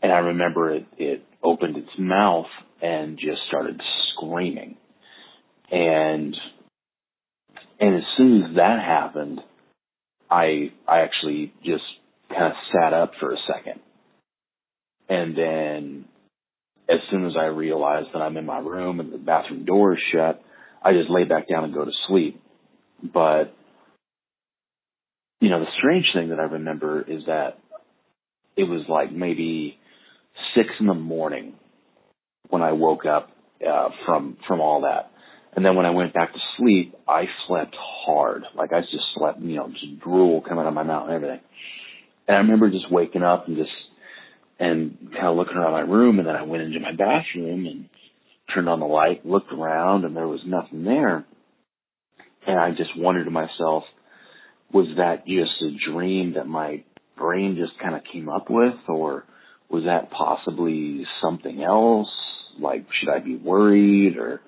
And 0.00 0.12
I 0.12 0.18
remember 0.18 0.72
it, 0.72 0.86
it 0.96 1.24
opened 1.42 1.76
its 1.76 1.90
mouth 1.98 2.46
and 2.82 3.16
just 3.16 3.40
started 3.48 3.80
screaming. 4.12 4.76
And, 5.70 6.36
and 7.80 7.94
as 7.96 8.02
soon 8.16 8.42
as 8.42 8.56
that 8.56 8.78
happened, 8.84 9.40
I, 10.30 10.72
I 10.88 11.00
actually 11.00 11.54
just 11.64 11.84
kind 12.28 12.46
of 12.46 12.52
sat 12.72 12.92
up 12.92 13.12
for 13.20 13.32
a 13.32 13.36
second. 13.46 13.80
And 15.08 15.36
then 15.36 16.04
as 16.88 16.98
soon 17.10 17.26
as 17.26 17.32
I 17.38 17.44
realize 17.44 18.04
that 18.12 18.20
I'm 18.20 18.36
in 18.36 18.46
my 18.46 18.58
room 18.58 18.98
and 18.98 19.12
the 19.12 19.18
bathroom 19.18 19.64
door 19.64 19.94
is 19.94 20.00
shut, 20.12 20.42
I 20.82 20.92
just 20.92 21.10
lay 21.10 21.24
back 21.24 21.48
down 21.48 21.64
and 21.64 21.74
go 21.74 21.84
to 21.84 21.90
sleep. 22.08 22.42
But, 23.02 23.54
you 25.40 25.50
know, 25.50 25.60
the 25.60 25.66
strange 25.78 26.06
thing 26.14 26.30
that 26.30 26.40
I 26.40 26.44
remember 26.44 27.00
is 27.02 27.22
that 27.26 27.58
it 28.56 28.64
was 28.64 28.84
like 28.88 29.12
maybe 29.12 29.78
six 30.54 30.68
in 30.80 30.86
the 30.86 30.94
morning 30.94 31.54
when 32.52 32.60
I 32.60 32.72
woke 32.72 33.06
up 33.06 33.30
uh, 33.66 33.88
from 34.04 34.36
from 34.46 34.60
all 34.60 34.82
that. 34.82 35.10
And 35.56 35.64
then 35.64 35.74
when 35.74 35.86
I 35.86 35.90
went 35.90 36.12
back 36.12 36.34
to 36.34 36.38
sleep, 36.58 36.94
I 37.08 37.24
slept 37.48 37.74
hard. 38.04 38.42
Like 38.54 38.72
I 38.74 38.80
just 38.80 39.04
slept, 39.16 39.40
you 39.40 39.56
know, 39.56 39.68
just 39.68 40.00
drool 40.00 40.42
coming 40.42 40.60
out 40.60 40.68
of 40.68 40.74
my 40.74 40.82
mouth 40.82 41.06
and 41.06 41.14
everything. 41.14 41.40
And 42.28 42.36
I 42.36 42.40
remember 42.40 42.68
just 42.70 42.92
waking 42.92 43.22
up 43.22 43.48
and 43.48 43.56
just 43.56 43.70
and 44.58 44.98
kind 45.12 45.28
of 45.28 45.36
looking 45.36 45.56
around 45.56 45.72
my 45.72 45.80
room 45.80 46.18
and 46.18 46.28
then 46.28 46.36
I 46.36 46.42
went 46.42 46.62
into 46.62 46.78
my 46.78 46.92
bathroom 46.92 47.64
and 47.64 47.88
turned 48.54 48.68
on 48.68 48.80
the 48.80 48.86
light, 48.86 49.24
looked 49.24 49.52
around 49.52 50.04
and 50.04 50.14
there 50.14 50.28
was 50.28 50.40
nothing 50.46 50.84
there. 50.84 51.24
And 52.46 52.58
I 52.58 52.70
just 52.70 52.90
wondered 52.98 53.24
to 53.24 53.30
myself, 53.30 53.84
was 54.74 54.88
that 54.98 55.26
just 55.26 55.52
a 55.62 55.90
dream 55.90 56.34
that 56.34 56.46
my 56.46 56.84
brain 57.16 57.56
just 57.58 57.80
kind 57.80 57.94
of 57.94 58.02
came 58.12 58.28
up 58.28 58.50
with 58.50 58.74
or 58.88 59.24
was 59.70 59.84
that 59.84 60.10
possibly 60.10 61.06
something 61.22 61.62
else? 61.62 62.08
Like, 62.58 62.86
should 63.00 63.10
I 63.10 63.18
be 63.18 63.36
worried 63.36 64.16
or 64.16 64.40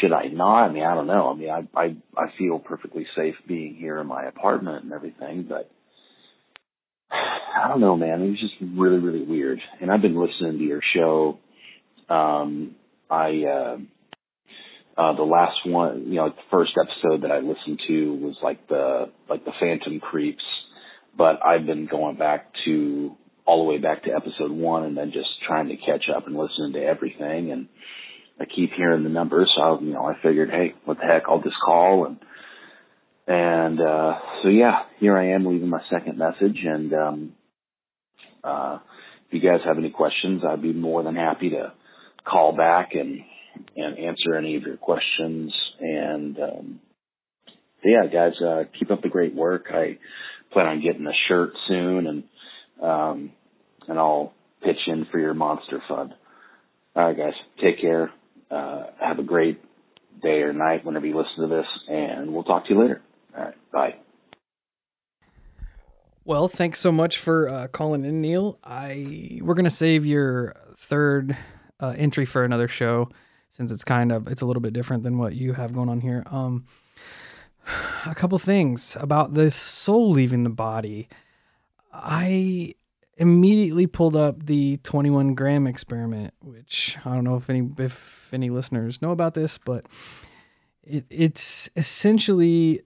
should 0.00 0.12
I 0.12 0.26
not? 0.26 0.68
I 0.68 0.72
mean, 0.72 0.84
I 0.84 0.94
don't 0.94 1.06
know. 1.06 1.30
I 1.30 1.34
mean, 1.34 1.50
I, 1.50 1.68
I, 1.78 1.96
I 2.16 2.26
feel 2.38 2.58
perfectly 2.58 3.06
safe 3.16 3.34
being 3.46 3.74
here 3.74 3.98
in 3.98 4.06
my 4.06 4.24
apartment 4.24 4.84
and 4.84 4.92
everything, 4.92 5.46
but 5.48 5.70
I 7.10 7.68
don't 7.68 7.80
know, 7.80 7.96
man. 7.96 8.22
It 8.22 8.30
was 8.30 8.40
just 8.40 8.54
really, 8.76 8.98
really 8.98 9.24
weird. 9.24 9.60
And 9.80 9.90
I've 9.90 10.02
been 10.02 10.20
listening 10.20 10.58
to 10.58 10.64
your 10.64 10.80
show. 10.94 11.38
Um, 12.08 12.76
I, 13.10 13.42
uh, 13.44 13.76
uh, 14.96 15.16
the 15.16 15.22
last 15.22 15.58
one, 15.66 16.06
you 16.08 16.16
know, 16.16 16.28
the 16.28 16.36
first 16.50 16.72
episode 16.80 17.22
that 17.22 17.32
I 17.32 17.38
listened 17.38 17.80
to 17.88 18.14
was 18.14 18.36
like 18.42 18.68
the, 18.68 19.10
like 19.28 19.44
the 19.44 19.52
Phantom 19.58 19.98
Creeps, 19.98 20.44
but 21.16 21.44
I've 21.44 21.66
been 21.66 21.86
going 21.86 22.16
back 22.16 22.52
to 22.64 23.16
all 23.50 23.64
the 23.64 23.68
way 23.68 23.78
back 23.78 24.04
to 24.04 24.14
episode 24.14 24.52
one 24.52 24.84
and 24.84 24.96
then 24.96 25.10
just 25.10 25.28
trying 25.44 25.68
to 25.68 25.76
catch 25.76 26.04
up 26.14 26.28
and 26.28 26.36
listening 26.36 26.74
to 26.74 26.84
everything. 26.84 27.50
And 27.50 27.66
I 28.38 28.44
keep 28.44 28.70
hearing 28.76 29.02
the 29.02 29.10
numbers. 29.10 29.52
So, 29.56 29.62
I, 29.62 29.80
you 29.80 29.92
know, 29.92 30.04
I 30.04 30.14
figured, 30.22 30.50
hey, 30.50 30.74
what 30.84 30.98
the 30.98 31.04
heck, 31.04 31.24
I'll 31.28 31.42
just 31.42 31.56
call 31.64 32.06
and, 32.06 32.18
and, 33.26 33.80
uh, 33.80 34.18
so 34.42 34.48
yeah, 34.48 34.82
here 35.00 35.18
I 35.18 35.30
am 35.30 35.46
leaving 35.46 35.68
my 35.68 35.82
second 35.90 36.16
message 36.16 36.58
and, 36.64 36.94
um, 36.94 37.32
uh, 38.44 38.78
if 39.26 39.34
you 39.34 39.40
guys 39.40 39.60
have 39.64 39.78
any 39.78 39.90
questions, 39.90 40.42
I'd 40.48 40.62
be 40.62 40.72
more 40.72 41.02
than 41.02 41.16
happy 41.16 41.50
to 41.50 41.72
call 42.24 42.56
back 42.56 42.90
and, 42.94 43.20
and 43.76 43.98
answer 43.98 44.36
any 44.36 44.56
of 44.56 44.62
your 44.62 44.76
questions. 44.76 45.52
And, 45.80 46.38
um, 46.38 46.80
yeah, 47.84 48.06
guys, 48.06 48.40
uh, 48.40 48.64
keep 48.78 48.92
up 48.92 49.02
the 49.02 49.08
great 49.08 49.34
work. 49.34 49.66
I 49.70 49.98
plan 50.52 50.66
on 50.66 50.82
getting 50.82 51.06
a 51.06 51.12
shirt 51.28 51.52
soon 51.66 52.06
and, 52.06 52.24
um, 52.80 53.32
and 53.90 53.98
I'll 53.98 54.32
pitch 54.62 54.78
in 54.86 55.06
for 55.10 55.18
your 55.18 55.34
monster 55.34 55.82
fund. 55.88 56.14
All 56.96 57.06
right, 57.06 57.16
guys, 57.16 57.34
take 57.62 57.80
care. 57.80 58.10
Uh, 58.50 58.86
have 59.00 59.18
a 59.18 59.22
great 59.22 59.60
day 60.22 60.40
or 60.42 60.52
night 60.52 60.84
whenever 60.84 61.06
you 61.06 61.16
listen 61.16 61.48
to 61.48 61.54
this 61.54 61.66
and 61.88 62.32
we'll 62.32 62.44
talk 62.44 62.66
to 62.66 62.74
you 62.74 62.80
later. 62.80 63.02
All 63.36 63.44
right, 63.44 63.54
bye. 63.72 63.94
Well, 66.24 66.48
thanks 66.48 66.78
so 66.78 66.92
much 66.92 67.18
for 67.18 67.48
uh, 67.48 67.68
calling 67.68 68.04
in, 68.04 68.20
Neil. 68.20 68.58
I 68.62 69.40
we're 69.42 69.54
gonna 69.54 69.70
save 69.70 70.04
your 70.04 70.54
third 70.76 71.36
uh, 71.80 71.94
entry 71.96 72.26
for 72.26 72.44
another 72.44 72.68
show 72.68 73.08
since 73.48 73.72
it's 73.72 73.84
kind 73.84 74.12
of 74.12 74.28
it's 74.28 74.42
a 74.42 74.46
little 74.46 74.60
bit 74.60 74.72
different 74.72 75.02
than 75.02 75.18
what 75.18 75.34
you 75.34 75.54
have 75.54 75.72
going 75.72 75.88
on 75.88 76.00
here. 76.00 76.22
Um, 76.26 76.66
a 78.06 78.14
couple 78.14 78.38
things 78.38 78.96
about 79.00 79.34
the 79.34 79.50
soul 79.50 80.10
leaving 80.10 80.44
the 80.44 80.50
body. 80.50 81.08
I 81.92 82.74
immediately 83.20 83.86
pulled 83.86 84.16
up 84.16 84.46
the 84.46 84.78
21 84.78 85.34
gram 85.34 85.66
experiment, 85.66 86.32
which 86.40 86.96
I 87.04 87.14
don't 87.14 87.24
know 87.24 87.36
if 87.36 87.50
any 87.50 87.68
if 87.78 88.30
any 88.32 88.48
listeners 88.48 89.00
know 89.02 89.10
about 89.10 89.34
this, 89.34 89.58
but 89.58 89.86
it, 90.82 91.04
it's 91.10 91.68
essentially 91.76 92.80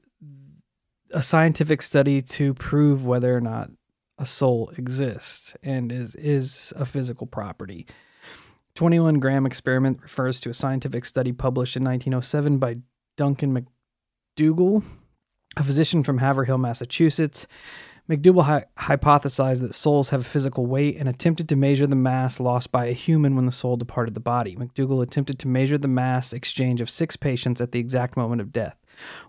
a 1.12 1.22
scientific 1.22 1.80
study 1.80 2.20
to 2.20 2.52
prove 2.52 3.06
whether 3.06 3.34
or 3.34 3.40
not 3.40 3.70
a 4.18 4.26
soul 4.26 4.72
exists 4.76 5.56
and 5.62 5.92
is 5.92 6.16
is 6.16 6.72
a 6.76 6.84
physical 6.84 7.28
property. 7.28 7.86
21 8.74 9.20
gram 9.20 9.46
experiment 9.46 10.02
refers 10.02 10.40
to 10.40 10.50
a 10.50 10.54
scientific 10.54 11.04
study 11.04 11.32
published 11.32 11.76
in 11.76 11.84
1907 11.84 12.58
by 12.58 12.74
Duncan 13.16 13.52
MacDougall, 13.52 14.82
a 15.56 15.62
physician 15.62 16.02
from 16.02 16.18
Haverhill, 16.18 16.58
Massachusetts. 16.58 17.46
MacDougall 18.06 18.42
hy- 18.42 18.64
hypothesized 18.78 19.62
that 19.62 19.74
souls 19.74 20.10
have 20.10 20.20
a 20.20 20.24
physical 20.24 20.66
weight 20.66 20.96
and 20.98 21.08
attempted 21.08 21.48
to 21.48 21.56
measure 21.56 21.86
the 21.86 21.96
mass 21.96 22.38
lost 22.38 22.70
by 22.70 22.84
a 22.84 22.92
human 22.92 23.34
when 23.34 23.46
the 23.46 23.52
soul 23.52 23.78
departed 23.78 24.12
the 24.12 24.20
body. 24.20 24.54
MacDougall 24.56 25.00
attempted 25.00 25.38
to 25.38 25.48
measure 25.48 25.78
the 25.78 25.88
mass 25.88 26.34
exchange 26.34 26.82
of 26.82 26.90
six 26.90 27.16
patients 27.16 27.62
at 27.62 27.72
the 27.72 27.78
exact 27.78 28.16
moment 28.16 28.42
of 28.42 28.52
death. 28.52 28.76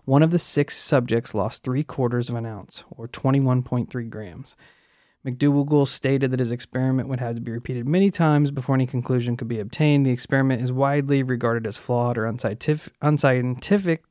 One 0.04 0.22
of 0.22 0.30
the 0.30 0.38
six 0.38 0.76
subjects 0.76 1.34
lost 1.34 1.64
three 1.64 1.82
quarters 1.82 2.28
of 2.28 2.34
an 2.34 2.44
ounce, 2.44 2.84
or 2.90 3.08
21.3 3.08 4.10
grams. 4.10 4.56
MacDougall 5.24 5.86
stated 5.86 6.30
that 6.30 6.38
his 6.38 6.52
experiment 6.52 7.08
would 7.08 7.18
have 7.18 7.34
to 7.34 7.40
be 7.40 7.50
repeated 7.50 7.88
many 7.88 8.10
times 8.10 8.50
before 8.50 8.74
any 8.74 8.86
conclusion 8.86 9.38
could 9.38 9.48
be 9.48 9.58
obtained. 9.58 10.04
The 10.04 10.10
experiment 10.10 10.62
is 10.62 10.70
widely 10.70 11.22
regarded 11.22 11.66
as 11.66 11.78
flawed 11.78 12.18
or 12.18 12.26
unscientific, 12.26 12.92
unscientific 13.00 14.04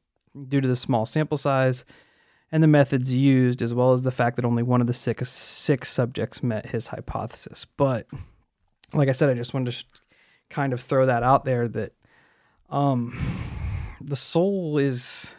due 0.50 0.60
to 0.60 0.67
the 0.67 0.75
small 0.75 1.05
sample 1.05 1.38
size 1.38 1.86
and 2.52 2.62
the 2.64 2.68
methods 2.68 3.14
used, 3.14 3.62
as 3.62 3.74
well 3.74 3.92
as 3.92 4.04
the 4.04 4.12
fact 4.12 4.36
that 4.36 4.46
only 4.46 4.64
one 4.64 4.82
of 4.82 4.88
the 4.88 4.94
six, 4.94 5.30
six 5.32 5.90
subjects 5.92 6.44
met 6.44 6.68
his 6.68 6.88
hypothesis. 6.88 7.66
But 7.78 8.08
like 8.94 9.10
I 9.10 9.14
said, 9.14 9.30
I 9.30 9.34
just 9.34 9.54
wanted 9.54 9.74
to 9.74 9.84
kind 10.50 10.72
of 10.74 10.80
throw 10.82 11.06
that 11.06 11.24
out 11.24 11.44
there 11.46 11.68
that 11.70 11.94
um, 12.70 13.18
the 14.02 14.16
soul 14.16 14.78
is, 14.78 15.34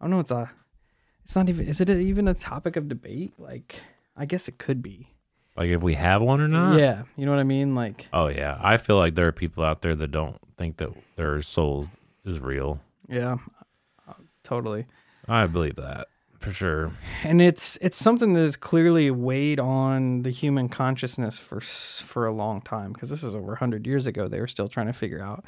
I 0.00 0.04
don't 0.04 0.10
know, 0.10 0.20
it's 0.20 0.30
a, 0.30 0.50
it's 1.24 1.34
not 1.34 1.48
even, 1.48 1.66
is 1.66 1.80
it 1.80 1.88
even 1.90 2.28
a 2.28 2.34
topic 2.34 2.76
of 2.76 2.88
debate? 2.88 3.32
Like, 3.38 3.76
I 4.16 4.26
guess 4.26 4.46
it 4.48 4.58
could 4.58 4.82
be. 4.82 5.08
Like 5.56 5.70
if 5.70 5.82
we 5.82 5.94
have 5.94 6.20
one 6.20 6.40
or 6.40 6.48
not? 6.48 6.78
Yeah, 6.78 7.04
you 7.16 7.24
know 7.24 7.30
what 7.32 7.40
I 7.40 7.44
mean? 7.44 7.74
Like, 7.74 8.08
Oh 8.12 8.26
yeah. 8.26 8.58
I 8.60 8.76
feel 8.76 8.96
like 8.96 9.14
there 9.14 9.28
are 9.28 9.32
people 9.32 9.64
out 9.64 9.82
there 9.82 9.94
that 9.94 10.08
don't 10.10 10.36
think 10.58 10.76
that 10.78 10.90
their 11.16 11.40
soul 11.42 11.88
is 12.24 12.40
real. 12.40 12.80
yeah, 13.08 13.36
uh, 14.08 14.14
totally. 14.42 14.86
I 15.28 15.46
believe 15.46 15.76
that 15.76 16.08
for 16.44 16.52
sure. 16.52 16.92
and 17.24 17.40
it's 17.40 17.78
it's 17.80 17.96
something 17.96 18.32
that 18.32 18.40
has 18.40 18.56
clearly 18.56 19.10
weighed 19.10 19.58
on 19.58 20.22
the 20.22 20.30
human 20.30 20.68
consciousness 20.68 21.38
for 21.38 21.60
for 21.60 22.26
a 22.26 22.32
long 22.32 22.60
time 22.60 22.92
because 22.92 23.10
this 23.10 23.24
is 23.24 23.34
over 23.34 23.48
100 23.48 23.86
years 23.86 24.06
ago 24.06 24.28
they 24.28 24.38
were 24.40 24.46
still 24.46 24.68
trying 24.68 24.86
to 24.86 24.92
figure 24.92 25.22
out 25.22 25.44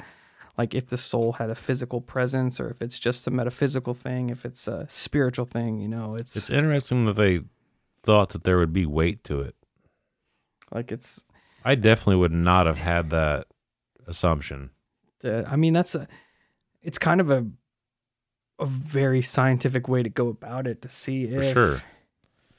like 0.57 0.73
if 0.73 0.87
the 0.87 0.97
soul 0.97 1.33
had 1.33 1.49
a 1.51 1.55
physical 1.55 2.01
presence 2.01 2.59
or 2.59 2.69
if 2.69 2.81
it's 2.81 2.97
just 2.99 3.27
a 3.27 3.31
metaphysical 3.31 3.93
thing 3.93 4.29
if 4.29 4.43
it's 4.45 4.67
a 4.67 4.85
spiritual 4.89 5.45
thing 5.45 5.79
you 5.79 5.87
know 5.87 6.15
it's, 6.15 6.35
It's 6.35 6.49
interesting 6.49 7.05
that 7.05 7.13
they 7.15 7.41
thought 8.03 8.29
that 8.29 8.43
there 8.43 8.57
would 8.57 8.73
be 8.73 8.85
weight 8.85 9.23
to 9.25 9.41
it. 9.41 9.55
like 10.71 10.91
it's 10.91 11.23
I 11.63 11.75
definitely 11.75 12.15
would 12.17 12.31
not 12.31 12.65
have 12.65 12.77
had 12.77 13.09
that 13.11 13.47
assumption. 14.07 14.69
the, 15.19 15.45
i 15.49 15.55
mean 15.55 15.73
that's 15.73 15.93
a 15.95 16.07
it's 16.81 16.97
kind 16.97 17.19
of 17.21 17.29
a 17.29 17.45
a 18.59 18.65
very 18.65 19.21
scientific 19.21 19.87
way 19.87 20.01
to 20.03 20.09
go 20.09 20.29
about 20.29 20.65
it 20.67 20.81
to 20.81 20.89
see 20.89 21.27
For 21.27 21.39
if 21.41 21.53
sure. 21.53 21.83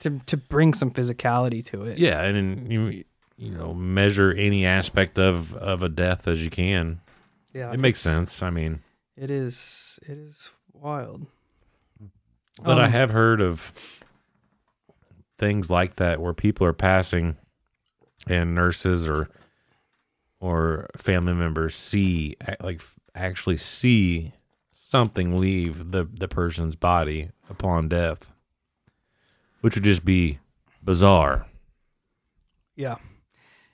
to 0.01 0.19
to 0.27 0.37
bring 0.37 0.75
some 0.75 0.91
physicality 0.91 1.65
to 1.67 1.85
it 1.85 1.99
Yeah, 1.99 2.23
and 2.23 2.37
then 2.37 2.71
you 2.71 3.05
you 3.37 3.51
know 3.51 3.75
measure 3.75 4.33
any 4.33 4.65
aspect 4.67 5.19
of 5.19 5.55
of 5.55 5.83
a 5.83 5.89
death 5.89 6.29
as 6.29 6.43
you 6.45 6.51
can. 6.51 7.01
yeah 7.55 7.73
It 7.73 7.81
makes 7.81 7.99
sense. 8.01 8.43
I 8.43 8.51
mean, 8.51 8.83
it 9.17 9.31
is 9.31 9.99
it 10.03 10.19
is 10.19 10.51
wild 10.73 11.27
but 12.63 12.79
I 12.79 12.87
Um, 12.87 12.93
have 12.93 13.11
heard 13.11 13.41
of 13.41 13.73
things 15.39 15.71
like 15.71 15.97
that 15.97 16.21
where 16.21 16.35
people 16.35 16.67
are 16.67 16.73
passing 16.73 17.37
and 18.27 18.55
nurses 18.55 19.09
or 19.09 19.29
or 20.41 20.89
family 20.97 21.35
members 21.35 21.75
see 21.75 22.37
like 22.61 22.83
actually 23.15 23.57
see 23.57 24.33
something 24.89 25.39
leave 25.39 25.91
the 25.93 26.05
the 26.05 26.29
person's 26.29 26.75
body 26.77 27.31
upon 27.51 27.89
death 27.89 28.33
which 29.61 29.75
would 29.75 29.85
just 29.85 30.05
be 30.05 30.39
bizarre 30.83 31.47
Yeah. 32.77 32.97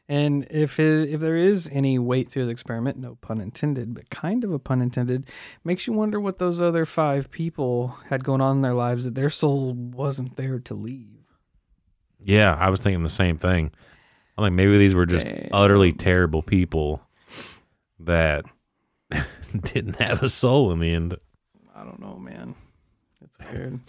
And 0.06 0.46
if 0.50 0.78
it, 0.78 1.08
if 1.08 1.20
there 1.20 1.36
is 1.36 1.70
any 1.72 1.98
weight 1.98 2.28
to 2.30 2.40
his 2.40 2.48
experiment, 2.50 2.98
no 2.98 3.14
pun 3.22 3.40
intended, 3.40 3.94
but 3.94 4.10
kind 4.10 4.44
of 4.44 4.52
a 4.52 4.58
pun 4.58 4.82
intended, 4.82 5.24
makes 5.64 5.86
you 5.86 5.94
wonder 5.94 6.20
what 6.20 6.36
those 6.38 6.60
other 6.60 6.84
five 6.84 7.30
people 7.30 7.96
had 8.10 8.22
going 8.22 8.42
on 8.42 8.56
in 8.56 8.62
their 8.62 8.74
lives 8.74 9.06
that 9.06 9.14
their 9.14 9.30
soul 9.30 9.72
wasn't 9.72 10.36
there 10.36 10.58
to 10.58 10.74
leave. 10.74 11.24
yeah 12.22 12.54
i 12.60 12.68
was 12.68 12.80
thinking 12.80 13.02
the 13.02 13.08
same 13.08 13.38
thing 13.38 13.70
i'm 14.36 14.42
like 14.42 14.52
maybe 14.52 14.76
these 14.76 14.94
were 14.94 15.06
just 15.06 15.24
Damn. 15.26 15.48
utterly 15.52 15.92
terrible 15.92 16.42
people 16.42 17.00
that 18.00 18.44
didn't 19.62 20.00
have 20.00 20.22
a 20.22 20.28
soul 20.28 20.72
in 20.72 20.80
the 20.80 20.92
end 20.92 21.16
I 21.74 21.82
don't 21.82 22.00
know, 22.00 22.16
man. 22.16 22.54
It's 23.20 23.38
weird. 23.50 23.80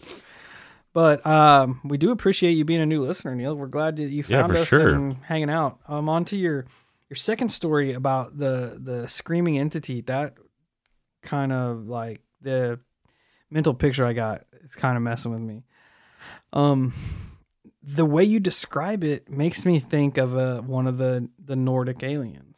But 0.93 1.25
um, 1.25 1.81
we 1.83 1.97
do 1.97 2.11
appreciate 2.11 2.53
you 2.53 2.65
being 2.65 2.81
a 2.81 2.85
new 2.85 3.05
listener, 3.05 3.35
Neil. 3.35 3.55
We're 3.55 3.67
glad 3.67 3.97
that 3.97 4.09
you 4.09 4.23
found 4.23 4.51
for 4.51 4.57
us 4.57 4.67
sure. 4.67 4.95
and 4.95 5.17
hanging 5.17 5.49
out. 5.49 5.79
Um, 5.87 6.09
on 6.09 6.25
to 6.25 6.37
your 6.37 6.65
your 7.09 7.17
second 7.17 7.49
story 7.49 7.93
about 7.93 8.37
the 8.37 8.79
the 8.81 9.07
screaming 9.07 9.59
entity. 9.59 10.01
That 10.01 10.35
kind 11.21 11.51
of 11.51 11.87
like 11.87 12.21
the 12.41 12.79
mental 13.51 13.73
picture 13.73 14.05
I 14.05 14.13
got 14.13 14.45
is 14.63 14.73
kind 14.73 14.97
of 14.97 15.03
messing 15.03 15.31
with 15.31 15.41
me. 15.41 15.63
Um, 16.53 16.93
the 17.83 18.05
way 18.05 18.23
you 18.23 18.39
describe 18.39 19.03
it 19.03 19.29
makes 19.29 19.65
me 19.65 19.79
think 19.79 20.17
of 20.17 20.35
a, 20.35 20.61
one 20.61 20.87
of 20.87 20.97
the 20.97 21.29
the 21.43 21.55
Nordic 21.55 22.03
aliens. 22.03 22.54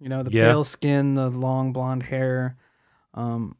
You 0.00 0.08
know, 0.08 0.22
the 0.22 0.30
Yeah. 0.30 0.48
pale 0.48 0.64
skin, 0.64 1.14
the 1.14 1.30
long 1.30 1.72
blonde 1.72 2.04
hair. 2.04 2.56
Um, 3.14 3.56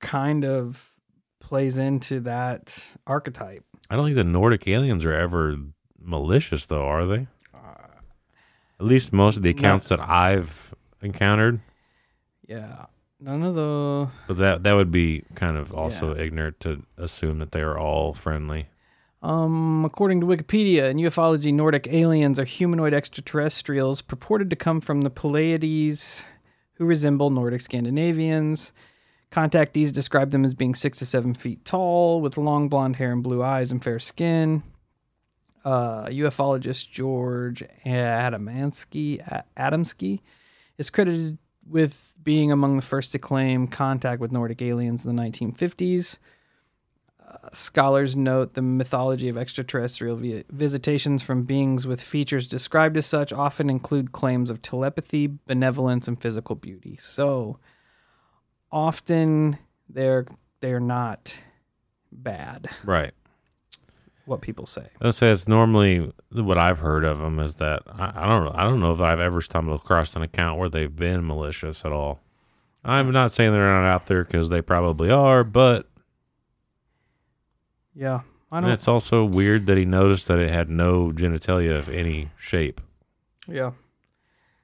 kind 0.00 0.44
of 0.44 0.92
plays 1.40 1.78
into 1.78 2.20
that 2.20 2.96
archetype. 3.06 3.64
I 3.90 3.96
don't 3.96 4.04
think 4.04 4.16
the 4.16 4.24
Nordic 4.24 4.68
aliens 4.68 5.04
are 5.04 5.14
ever 5.14 5.56
malicious, 5.98 6.66
though, 6.66 6.86
are 6.86 7.06
they? 7.06 7.26
At 8.80 8.86
least 8.86 9.12
most 9.12 9.36
of 9.36 9.42
the 9.42 9.50
accounts 9.50 9.88
that 9.88 9.98
I've 9.98 10.72
encountered. 11.02 11.60
Yeah, 12.46 12.86
none 13.18 13.42
of 13.42 13.56
the 13.56 14.08
But 14.28 14.36
that 14.36 14.62
that 14.62 14.74
would 14.74 14.92
be 14.92 15.24
kind 15.34 15.56
of 15.56 15.74
also 15.74 16.14
ignorant 16.14 16.60
to 16.60 16.84
assume 16.96 17.40
that 17.40 17.50
they 17.50 17.60
are 17.60 17.76
all 17.76 18.14
friendly. 18.14 18.68
Um, 19.20 19.84
according 19.84 20.20
to 20.20 20.26
Wikipedia, 20.26 20.90
in 20.90 20.98
ufology, 20.98 21.52
Nordic 21.52 21.88
aliens 21.88 22.38
are 22.38 22.44
humanoid 22.44 22.94
extraterrestrials 22.94 24.00
purported 24.00 24.48
to 24.50 24.56
come 24.56 24.80
from 24.80 25.00
the 25.00 25.10
Pleiades, 25.10 26.24
who 26.74 26.84
resemble 26.84 27.30
Nordic 27.30 27.60
Scandinavians. 27.60 28.72
Contactees 29.32 29.92
describe 29.92 30.30
them 30.30 30.44
as 30.44 30.54
being 30.54 30.74
six 30.74 30.98
to 30.98 31.06
seven 31.06 31.34
feet 31.34 31.64
tall, 31.64 32.20
with 32.20 32.36
long 32.36 32.68
blonde 32.68 32.96
hair 32.96 33.12
and 33.12 33.22
blue 33.22 33.42
eyes 33.42 33.72
and 33.72 33.82
fair 33.82 33.98
skin. 33.98 34.62
Uh, 35.64 36.06
ufologist 36.06 36.90
George 36.90 37.64
Adamski, 37.84 39.20
is 40.78 40.90
credited 40.90 41.38
with 41.68 42.12
being 42.22 42.52
among 42.52 42.76
the 42.76 42.82
first 42.82 43.12
to 43.12 43.18
claim 43.18 43.66
contact 43.66 44.20
with 44.20 44.32
Nordic 44.32 44.62
aliens 44.62 45.04
in 45.04 45.14
the 45.14 45.22
1950s. 45.22 46.18
Scholars 47.52 48.16
note 48.16 48.54
the 48.54 48.62
mythology 48.62 49.28
of 49.28 49.36
extraterrestrial 49.36 50.16
vi- 50.16 50.44
visitations 50.50 51.22
from 51.22 51.42
beings 51.44 51.86
with 51.86 52.02
features 52.02 52.48
described 52.48 52.96
as 52.96 53.06
such 53.06 53.32
often 53.32 53.68
include 53.68 54.12
claims 54.12 54.50
of 54.50 54.62
telepathy, 54.62 55.26
benevolence, 55.46 56.08
and 56.08 56.20
physical 56.20 56.54
beauty. 56.54 56.96
So 57.00 57.58
often 58.70 59.58
they're 59.88 60.26
they're 60.60 60.80
not 60.80 61.34
bad. 62.12 62.68
Right. 62.84 63.12
What 64.24 64.40
people 64.42 64.66
say. 64.66 64.88
I'd 65.00 65.14
say 65.14 65.30
it's 65.30 65.48
normally 65.48 66.12
what 66.32 66.58
I've 66.58 66.78
heard 66.78 67.04
of 67.04 67.18
them 67.18 67.38
is 67.38 67.54
that 67.56 67.82
I, 67.86 68.12
I 68.14 68.26
don't 68.26 68.44
know. 68.44 68.52
I 68.54 68.64
don't 68.64 68.80
know 68.80 68.92
if 68.92 69.00
I've 69.00 69.20
ever 69.20 69.40
stumbled 69.40 69.80
across 69.80 70.14
an 70.16 70.22
account 70.22 70.58
where 70.58 70.68
they've 70.68 70.94
been 70.94 71.26
malicious 71.26 71.84
at 71.84 71.92
all. 71.92 72.20
I'm 72.84 73.10
not 73.10 73.32
saying 73.32 73.52
they're 73.52 73.72
not 73.72 73.88
out 73.88 74.06
there 74.06 74.24
because 74.24 74.50
they 74.50 74.62
probably 74.62 75.10
are, 75.10 75.44
but 75.44 75.87
Yeah, 77.98 78.20
I 78.52 78.58
And 78.58 78.64
don't. 78.66 78.72
it's 78.72 78.86
also 78.86 79.24
weird 79.24 79.66
that 79.66 79.76
he 79.76 79.84
noticed 79.84 80.28
that 80.28 80.38
it 80.38 80.50
had 80.50 80.70
no 80.70 81.10
genitalia 81.10 81.76
of 81.78 81.88
any 81.88 82.30
shape, 82.38 82.80
Yeah, 83.48 83.72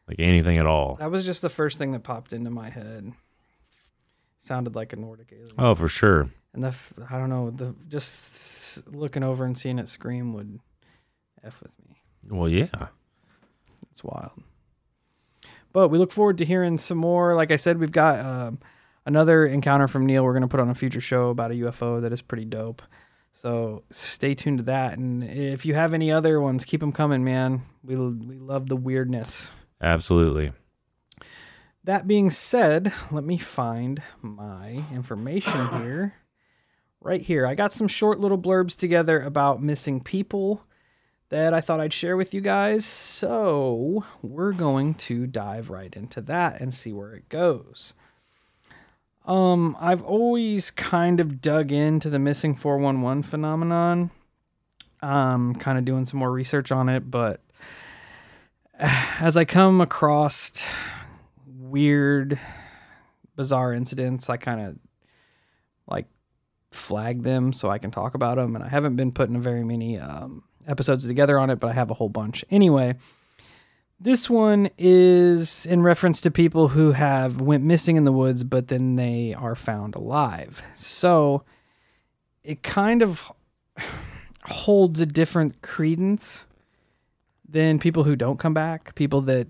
like 0.07 0.21
anything 0.21 0.57
at 0.59 0.67
all. 0.67 0.95
that 1.01 1.11
was 1.11 1.25
just 1.27 1.43
the 1.43 1.49
first 1.49 1.77
thing 1.79 1.91
that 1.93 2.05
popped 2.05 2.33
into 2.33 2.51
my 2.51 2.71
head. 2.71 3.13
Sounded 4.39 4.77
like 4.77 4.93
a 4.93 4.97
Nordic 4.97 5.33
alien. 5.33 5.55
Oh, 5.59 5.75
for 5.75 5.89
sure. 5.89 6.29
And 6.53 6.63
the 6.63 6.69
f- 6.69 6.93
I 7.11 7.19
don't 7.19 7.31
know 7.31 7.51
the 7.51 7.75
just 7.89 8.87
looking 8.95 9.23
over 9.25 9.45
and 9.45 9.57
seeing 9.59 9.79
it 9.79 9.89
scream 9.89 10.33
would 10.35 10.61
f 11.43 11.61
with 11.63 11.73
me. 11.89 11.97
Well, 12.29 12.49
yeah. 12.49 12.89
It's 13.91 14.05
wild. 14.05 14.31
But 15.73 15.89
we 15.89 15.99
look 15.99 16.13
forward 16.13 16.39
to 16.39 16.45
hearing 16.45 16.79
some 16.79 16.99
more. 16.99 17.35
Like 17.35 17.51
I 17.51 17.57
said, 17.57 17.79
we've 17.79 17.91
got 17.91 18.25
um, 18.25 18.59
another 19.07 19.47
encounter 19.47 19.89
from 19.89 20.07
Neil. 20.07 20.23
We're 20.23 20.33
going 20.33 20.43
to 20.43 20.49
put 20.49 20.61
on 20.61 20.69
a 20.71 20.75
future 20.75 21.01
show 21.01 21.31
about 21.31 21.51
a 21.51 21.55
UFO 21.55 22.01
that 22.03 22.13
is 22.13 22.23
pretty 22.23 22.45
dope. 22.45 22.83
So 23.37 23.83
stay 23.91 24.35
tuned 24.35 24.59
to 24.59 24.65
that. 24.65 24.97
And 24.97 25.23
if 25.25 25.67
you 25.67 25.75
have 25.75 25.93
any 25.93 26.11
other 26.11 26.41
ones, 26.41 26.65
keep 26.65 26.81
them 26.81 26.93
coming, 26.93 27.25
man. 27.25 27.63
We 27.83 27.97
we 27.97 28.39
love 28.39 28.69
the 28.69 28.77
weirdness. 28.77 29.51
Absolutely. 29.83 30.53
That 31.83 32.07
being 32.07 32.31
said, 32.31 32.93
let 33.11 33.25
me 33.25 33.37
find 33.37 34.01
my 34.23 34.85
information 34.93 35.69
here. 35.83 36.15
Right 37.01 37.21
here. 37.21 37.47
I 37.47 37.55
got 37.55 37.73
some 37.73 37.89
short 37.89 38.19
little 38.19 38.39
blurbs 38.39 38.79
together 38.79 39.21
about 39.21 39.63
missing 39.63 40.01
people 40.01 40.63
that 41.29 41.53
I 41.53 41.61
thought 41.61 41.81
I'd 41.81 41.93
share 41.93 42.17
with 42.17 42.33
you 42.33 42.41
guys. 42.41 42.87
So 42.87 44.05
we're 44.23 44.53
going 44.53 44.95
to 44.95 45.27
dive 45.27 45.69
right 45.69 45.95
into 45.95 46.23
that 46.23 46.61
and 46.63 46.73
see 46.73 46.93
where 46.93 47.13
it 47.13 47.29
goes. 47.29 47.93
Um, 49.25 49.77
I've 49.81 50.03
always 50.03 50.71
kind 50.71 51.19
of 51.21 51.41
dug 51.41 51.73
into 51.73 52.11
the 52.11 52.19
missing 52.19 52.55
411 52.55 53.23
phenomenon. 53.23 54.11
Um, 55.03 55.55
kind 55.57 55.79
of 55.79 55.85
doing 55.85 56.07
some 56.07 56.19
more 56.19 56.31
research 56.31 56.73
on 56.73 56.89
it, 56.89 57.11
but 57.11 57.41
as 58.79 59.37
I 59.37 59.45
come 59.45 59.81
across 59.81 60.65
weird, 61.47 62.39
bizarre 63.37 63.73
incidents, 63.73 64.31
I 64.31 64.37
kind 64.37 64.61
of 64.61 64.77
like 65.87 66.07
flag 66.71 67.23
them 67.23 67.53
so 67.53 67.71
I 67.71 67.79
can 67.79 67.91
talk 67.91 68.15
about 68.15 68.37
them. 68.37 68.55
And 68.55 68.65
I 68.65 68.69
haven't 68.69 68.97
been 68.97 69.13
putting 69.13 69.37
a 69.37 69.41
very 69.41 69.65
many 69.65 69.99
um, 69.99 70.45
episodes 70.67 71.07
together 71.07 71.39
on 71.39 71.51
it, 71.51 71.61
but 71.61 71.71
I 71.71 71.73
have 71.75 71.91
a 71.91 71.95
whole 71.95 72.09
bunch. 72.09 72.45
Anyway, 72.51 72.95
this 74.01 74.29
one 74.29 74.69
is 74.77 75.67
in 75.67 75.83
reference 75.83 76.21
to 76.23 76.31
people 76.31 76.69
who 76.69 76.93
have 76.93 77.41
went 77.41 77.65
missing 77.65 77.97
in 77.97 78.05
the 78.05 78.13
woods, 78.13 78.45
but 78.45 78.69
then 78.69 78.97
they 78.97 79.35
are 79.35 79.55
found 79.55 79.95
alive. 79.95 80.63
So 80.75 81.45
it 82.43 82.63
kind 82.63 83.03
of 83.03 83.33
holds 84.45 85.01
a 85.01 85.07
different 85.07 85.63
credence 85.63 86.47
than 87.49 87.79
people 87.79 88.05
who 88.05 88.17
don't 88.17 88.39
come 88.39 88.55
back, 88.55 88.95
people 88.95 89.21
that 89.23 89.47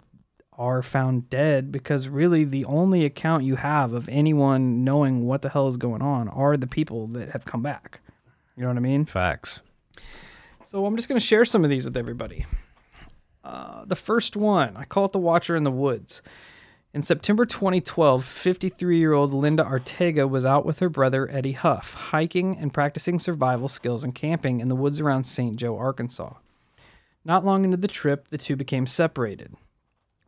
are 0.57 0.83
found 0.83 1.29
dead, 1.31 1.73
because 1.73 2.09
really 2.09 2.45
the 2.45 2.65
only 2.67 3.05
account 3.05 3.45
you 3.45 3.57
have 3.57 3.93
of 3.93 4.09
anyone 4.09 4.85
knowing 4.85 5.25
what 5.25 5.43
the 5.43 5.49
hell 5.49 5.67
is 5.67 5.77
going 5.77 6.03
on 6.03 6.29
are 6.29 6.57
the 6.57 6.67
people 6.67 7.09
that 7.09 7.31
have 7.31 7.45
come 7.45 7.63
back. 7.63 8.01
You 8.57 8.63
know 8.63 8.69
what 8.69 8.77
I 8.77 8.81
mean? 8.81 9.05
Facts. 9.05 9.63
So 10.65 10.87
I'm 10.87 10.97
just 10.97 11.09
going 11.09 11.19
to 11.19 11.27
share 11.27 11.45
some 11.45 11.65
of 11.65 11.71
these 11.71 11.85
with 11.85 11.97
everybody. 11.97 12.47
Uh, 13.45 13.85
the 13.85 13.97
first 13.97 14.37
one, 14.37 14.77
I 14.77 14.85
call 14.85 15.05
it 15.05 15.13
the 15.13 15.19
Watcher 15.19 15.55
in 15.55 15.65
the 15.65 15.71
Woods. 15.71 16.23
In 16.95 17.03
September 17.03 17.45
2012, 17.45 18.25
53 18.25 18.99
year 18.99 19.13
old 19.13 19.35
Linda 19.35 19.65
Artega 19.65 20.29
was 20.29 20.47
out 20.47 20.65
with 20.65 20.79
her 20.79 20.89
brother 20.89 21.29
Eddie 21.31 21.53
Huff, 21.53 21.93
hiking 21.93 22.57
and 22.57 22.73
practicing 22.73 23.19
survival 23.19 23.69
skills 23.69 24.05
and 24.05 24.15
camping 24.15 24.61
in 24.61 24.69
the 24.69 24.77
woods 24.77 25.01
around 25.01 25.25
St. 25.25 25.57
Joe, 25.57 25.77
Arkansas. 25.77 26.35
Not 27.25 27.45
long 27.45 27.65
into 27.65 27.77
the 27.77 27.89
trip, 27.89 28.29
the 28.29 28.39
two 28.39 28.55
became 28.55 28.87
separated. 28.87 29.55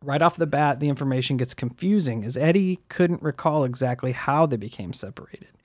Right 0.03 0.21
off 0.21 0.35
the 0.35 0.45
bat, 0.45 0.79
the 0.79 0.89
information 0.89 1.37
gets 1.37 1.53
confusing 1.53 2.23
as 2.23 2.37
Eddie 2.37 2.79
couldn't 2.89 3.23
recall 3.23 3.63
exactly 3.63 4.11
how 4.11 4.45
they 4.45 4.57
became 4.57 4.93
separated. 4.93 5.56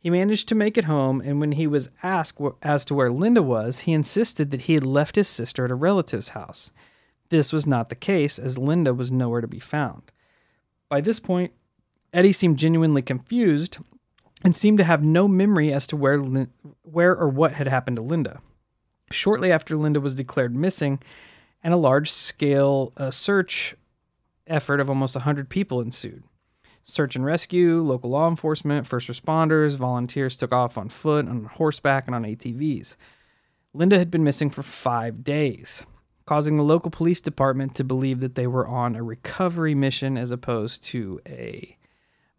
He 0.00 0.08
managed 0.08 0.48
to 0.48 0.54
make 0.54 0.78
it 0.78 0.86
home, 0.86 1.20
and 1.20 1.40
when 1.40 1.52
he 1.52 1.66
was 1.66 1.90
asked 2.02 2.40
as 2.62 2.86
to 2.86 2.94
where 2.94 3.12
Linda 3.12 3.42
was, 3.42 3.80
he 3.80 3.92
insisted 3.92 4.50
that 4.50 4.62
he 4.62 4.72
had 4.72 4.84
left 4.84 5.14
his 5.14 5.28
sister 5.28 5.66
at 5.66 5.70
a 5.70 5.74
relative's 5.74 6.30
house. 6.30 6.72
This 7.28 7.52
was 7.52 7.66
not 7.66 7.90
the 7.90 7.94
case, 7.94 8.38
as 8.38 8.56
Linda 8.56 8.94
was 8.94 9.12
nowhere 9.12 9.42
to 9.42 9.46
be 9.46 9.60
found. 9.60 10.10
By 10.88 11.02
this 11.02 11.20
point, 11.20 11.52
Eddie 12.14 12.32
seemed 12.32 12.58
genuinely 12.58 13.02
confused 13.02 13.76
and 14.42 14.56
seemed 14.56 14.78
to 14.78 14.84
have 14.84 15.04
no 15.04 15.28
memory 15.28 15.70
as 15.70 15.86
to 15.88 15.96
where, 15.96 16.18
Lin- 16.18 16.50
where 16.82 17.14
or 17.14 17.28
what 17.28 17.52
had 17.52 17.68
happened 17.68 17.96
to 17.96 18.02
Linda. 18.02 18.40
Shortly 19.10 19.52
after 19.52 19.76
Linda 19.76 20.00
was 20.00 20.14
declared 20.14 20.56
missing, 20.56 20.98
and 21.62 21.74
a 21.74 21.76
large 21.76 22.10
scale 22.10 22.94
uh, 22.96 23.10
search 23.10 23.76
effort 24.46 24.80
of 24.80 24.88
almost 24.88 25.14
100 25.14 25.50
people 25.50 25.82
ensued. 25.82 26.22
Search 26.90 27.14
and 27.14 27.24
rescue, 27.24 27.82
local 27.82 28.10
law 28.10 28.28
enforcement, 28.28 28.84
first 28.84 29.08
responders, 29.08 29.76
volunteers 29.76 30.36
took 30.36 30.52
off 30.52 30.76
on 30.76 30.88
foot, 30.88 31.28
on 31.28 31.44
horseback, 31.44 32.06
and 32.06 32.16
on 32.16 32.24
ATVs. 32.24 32.96
Linda 33.72 33.96
had 33.96 34.10
been 34.10 34.24
missing 34.24 34.50
for 34.50 34.64
five 34.64 35.22
days, 35.22 35.86
causing 36.26 36.56
the 36.56 36.64
local 36.64 36.90
police 36.90 37.20
department 37.20 37.76
to 37.76 37.84
believe 37.84 38.18
that 38.18 38.34
they 38.34 38.48
were 38.48 38.66
on 38.66 38.96
a 38.96 39.04
recovery 39.04 39.72
mission 39.72 40.18
as 40.18 40.32
opposed 40.32 40.82
to 40.82 41.20
a, 41.28 41.76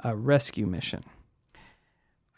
a 0.01 0.17
rescue 0.17 0.65
mission. 0.65 1.05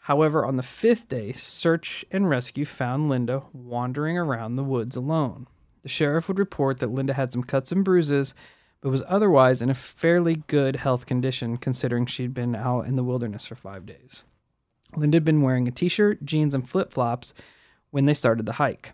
However, 0.02 0.46
on 0.46 0.54
the 0.54 0.62
fifth 0.62 1.08
day, 1.08 1.32
search 1.32 2.04
and 2.12 2.30
rescue 2.30 2.64
found 2.64 3.08
Linda 3.08 3.42
wandering 3.52 4.16
around 4.16 4.54
the 4.54 4.62
woods 4.62 4.94
alone. 4.94 5.48
The 5.82 5.88
sheriff 5.88 6.28
would 6.28 6.38
report 6.38 6.78
that 6.78 6.92
Linda 6.92 7.14
had 7.14 7.32
some 7.32 7.42
cuts 7.42 7.72
and 7.72 7.84
bruises, 7.84 8.36
but 8.84 8.90
was 8.90 9.02
otherwise 9.08 9.62
in 9.62 9.70
a 9.70 9.74
fairly 9.74 10.42
good 10.46 10.76
health 10.76 11.06
condition 11.06 11.56
considering 11.56 12.04
she'd 12.04 12.34
been 12.34 12.54
out 12.54 12.82
in 12.82 12.96
the 12.96 13.02
wilderness 13.02 13.46
for 13.46 13.54
five 13.54 13.86
days. 13.86 14.24
Linda 14.94 15.16
had 15.16 15.24
been 15.24 15.40
wearing 15.40 15.66
a 15.66 15.70
t 15.70 15.88
shirt, 15.88 16.22
jeans, 16.22 16.54
and 16.54 16.68
flip 16.68 16.92
flops 16.92 17.32
when 17.92 18.04
they 18.04 18.12
started 18.12 18.44
the 18.44 18.52
hike. 18.52 18.92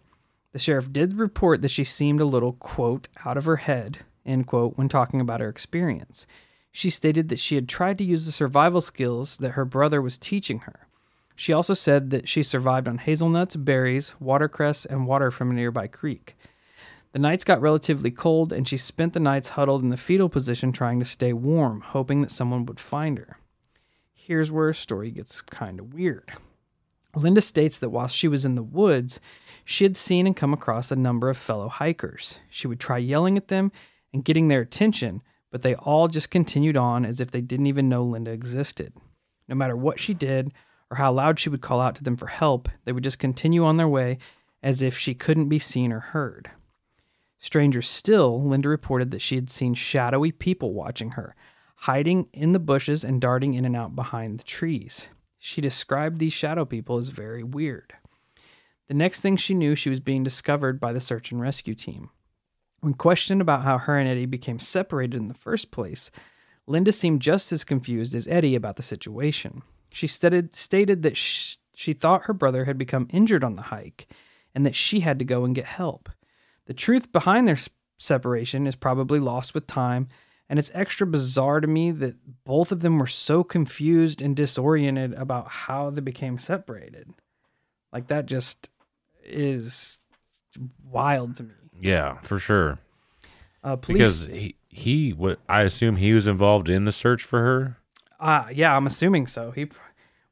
The 0.53 0.61
sheriff 0.61 0.93
did 0.93 1.15
report 1.15 1.61
that 1.63 1.73
she 1.73 1.83
seemed 1.83 2.21
a 2.21 2.25
little, 2.25 2.53
quote, 2.53 3.09
out 3.25 3.37
of 3.37 3.47
her 3.47 3.57
head, 3.57 3.99
end 4.25 4.47
quote, 4.47 4.79
when 4.79 4.89
talking 4.89 5.21
about 5.21 5.41
her 5.41 5.49
experience. 5.49 6.25
She 6.71 6.89
stated 6.89 7.29
that 7.29 7.41
she 7.41 7.57
had 7.57 7.69
tried 7.69 7.99
to 7.99 8.05
use 8.05 8.27
the 8.27 8.33
survival 8.33 8.81
skills 8.81 9.39
that 9.39 9.51
her 9.51 9.65
brother 9.65 10.01
was 10.01 10.19
teaching 10.19 10.61
her. 10.61 10.87
She 11.35 11.53
also 11.53 11.75
said 11.75 12.11
that 12.11 12.29
she 12.29 12.45
survived 12.45 12.87
on 12.87 12.99
hazelnuts, 12.99 13.57
berries, 13.57 14.15
watercress, 14.21 14.87
and 14.87 15.09
water 15.09 15.33
from 15.33 15.51
a 15.51 15.55
nearby 15.55 15.89
creek. 15.89 16.37
The 17.13 17.19
nights 17.19 17.43
got 17.43 17.61
relatively 17.61 18.11
cold, 18.11 18.53
and 18.53 18.69
she 18.69 18.77
spent 18.77 19.15
the 19.15 19.21
nights 19.21 19.51
huddled 19.51 19.83
in 19.83 19.89
the 19.89 19.97
fetal 19.97 20.29
position 20.29 20.71
trying 20.71 21.01
to 21.01 21.05
stay 21.05 21.33
warm, 21.33 21.81
hoping 21.81 22.21
that 22.21 22.31
someone 22.31 22.65
would 22.67 22.79
find 22.79 23.19
her. 23.19 23.39
Here's 24.13 24.51
where 24.51 24.67
her 24.67 24.73
story 24.73 25.11
gets 25.11 25.41
kind 25.41 25.81
of 25.81 25.93
weird. 25.93 26.33
Linda 27.17 27.41
states 27.41 27.79
that 27.81 27.91
while 27.91 28.07
she 28.07 28.29
was 28.29 28.45
in 28.45 28.55
the 28.55 28.63
woods, 28.63 29.19
she 29.65 29.85
had 29.85 29.97
seen 29.97 30.27
and 30.27 30.37
come 30.37 30.53
across 30.53 30.93
a 30.93 30.97
number 30.97 31.29
of 31.29 31.37
fellow 31.37 31.69
hikers. 31.69 32.39
She 32.49 32.69
would 32.69 32.79
try 32.79 32.99
yelling 32.99 33.37
at 33.37 33.49
them 33.49 33.73
and 34.13 34.25
getting 34.25 34.47
their 34.47 34.61
attention, 34.61 35.23
but 35.51 35.63
they 35.63 35.75
all 35.75 36.07
just 36.07 36.31
continued 36.31 36.77
on 36.77 37.05
as 37.05 37.21
if 37.21 37.33
they 37.33 37.41
didn't 37.41 37.67
even 37.67 37.89
know 37.89 38.05
Linda 38.05 38.31
existed. 38.31 38.93
No 39.49 39.57
matter 39.57 39.77
what 39.77 39.99
she 39.99 40.15
did 40.15 40.53
or 40.91 40.99
how 40.99 41.13
loud 41.13 41.41
she 41.41 41.49
would 41.49 41.61
call 41.61 41.81
out 41.81 41.97
to 41.97 42.05
them 42.05 42.17
for 42.17 42.29
help, 42.29 42.69
they 42.85 42.93
would 42.93 43.05
just 43.05 43.19
continue 43.19 43.65
on 43.65 43.77
their 43.77 43.89
way 43.89 44.19
as 44.63 44.81
if 44.81 44.97
she 44.97 45.15
couldn't 45.15 45.49
be 45.49 45.59
seen 45.59 45.93
or 45.93 46.01
heard. 46.01 46.51
Stranger 47.41 47.81
still, 47.81 48.43
Linda 48.43 48.69
reported 48.69 49.11
that 49.11 49.23
she 49.23 49.35
had 49.35 49.49
seen 49.49 49.73
shadowy 49.73 50.31
people 50.31 50.75
watching 50.75 51.13
her, 51.13 51.35
hiding 51.75 52.29
in 52.35 52.53
the 52.53 52.59
bushes 52.59 53.03
and 53.03 53.21
darting 53.21 53.55
in 53.55 53.65
and 53.65 53.75
out 53.75 53.97
behind 53.97 54.39
the 54.39 54.45
trees. 54.45 55.09
She 55.39 55.63
described 55.63 56.19
these 56.19 56.35
shadow 56.35 56.67
people 56.67 56.99
as 56.99 57.09
very 57.09 57.43
weird. 57.43 57.95
The 58.89 58.95
next 58.95 59.23
thing 59.23 59.39
she 59.39 59.55
knew, 59.55 59.75
she 59.75 59.89
was 59.89 60.01
being 60.01 60.23
discovered 60.23 60.79
by 60.79 60.93
the 60.93 61.01
search 61.01 61.33
and 61.33 61.41
rescue 61.41 61.75
team. 61.75 62.11
When 62.81 62.93
questioned 62.93 63.41
about 63.41 63.63
how 63.63 63.79
her 63.79 63.99
and 63.99 64.09
Eddie 64.09 64.27
became 64.27 64.59
separated 64.59 65.17
in 65.17 65.29
the 65.29 65.35
first 65.35 65.71
place, 65.71 66.11
Linda 66.67 66.93
seemed 66.93 67.23
just 67.23 67.53
as 67.53 67.65
confused 67.65 68.15
as 68.15 68.29
Eddie 68.29 68.55
about 68.55 68.77
the 68.77 68.83
situation. 68.83 69.63
She 69.91 70.07
stated, 70.07 70.55
stated 70.55 71.03
that 71.03 71.17
sh- 71.17 71.57
she 71.75 71.95
thought 71.95 72.25
her 72.25 72.35
brother 72.35 72.67
had 72.67 72.77
become 72.77 73.09
injured 73.11 73.45
on 73.45 73.57
the 73.57 73.63
hike 73.63 74.09
and 74.55 74.67
that 74.67 74.77
she 74.77 75.01
had 75.01 75.19
to 75.19 75.25
go 75.25 75.45
and 75.45 75.55
get 75.55 75.65
help. 75.65 76.11
The 76.71 76.75
truth 76.75 77.11
behind 77.11 77.49
their 77.49 77.59
separation 77.99 78.69
is 78.69 78.77
probably 78.77 79.19
lost 79.19 79.55
with 79.55 79.67
time, 79.67 80.07
and 80.49 80.57
it's 80.57 80.71
extra 80.73 81.05
bizarre 81.05 81.59
to 81.61 81.67
me 81.67 81.91
that 81.91 82.15
both 82.45 82.71
of 82.71 82.79
them 82.79 82.97
were 83.01 83.09
so 83.09 83.43
confused 83.43 84.23
and 84.23 84.37
disoriented 84.37 85.13
about 85.15 85.49
how 85.49 85.91
they 85.91 86.01
became 86.01 86.39
separated. 86.39 87.11
Like 87.93 88.07
that 88.07 88.27
just 88.27 88.71
is 89.25 89.99
wild 90.89 91.35
to 91.39 91.43
me. 91.43 91.55
Yeah, 91.81 92.19
for 92.21 92.39
sure. 92.39 92.79
Uh, 93.65 93.75
police, 93.75 94.23
Because 94.23 94.27
he 94.27 94.55
he 94.69 95.11
what 95.13 95.41
I 95.49 95.63
assume 95.63 95.97
he 95.97 96.13
was 96.13 96.29
involved 96.29 96.69
in 96.69 96.85
the 96.85 96.93
search 96.93 97.25
for 97.25 97.41
her. 97.41 97.79
uh, 98.21 98.45
yeah, 98.53 98.77
I'm 98.77 98.87
assuming 98.87 99.27
so. 99.27 99.51
He 99.51 99.67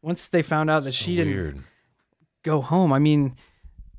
once 0.03 0.29
they 0.29 0.43
found 0.43 0.71
out 0.71 0.85
that 0.85 0.95
she 0.95 1.17
didn't 1.17 1.65
go 2.45 2.61
home. 2.61 2.93
I 2.93 3.01
mean, 3.01 3.35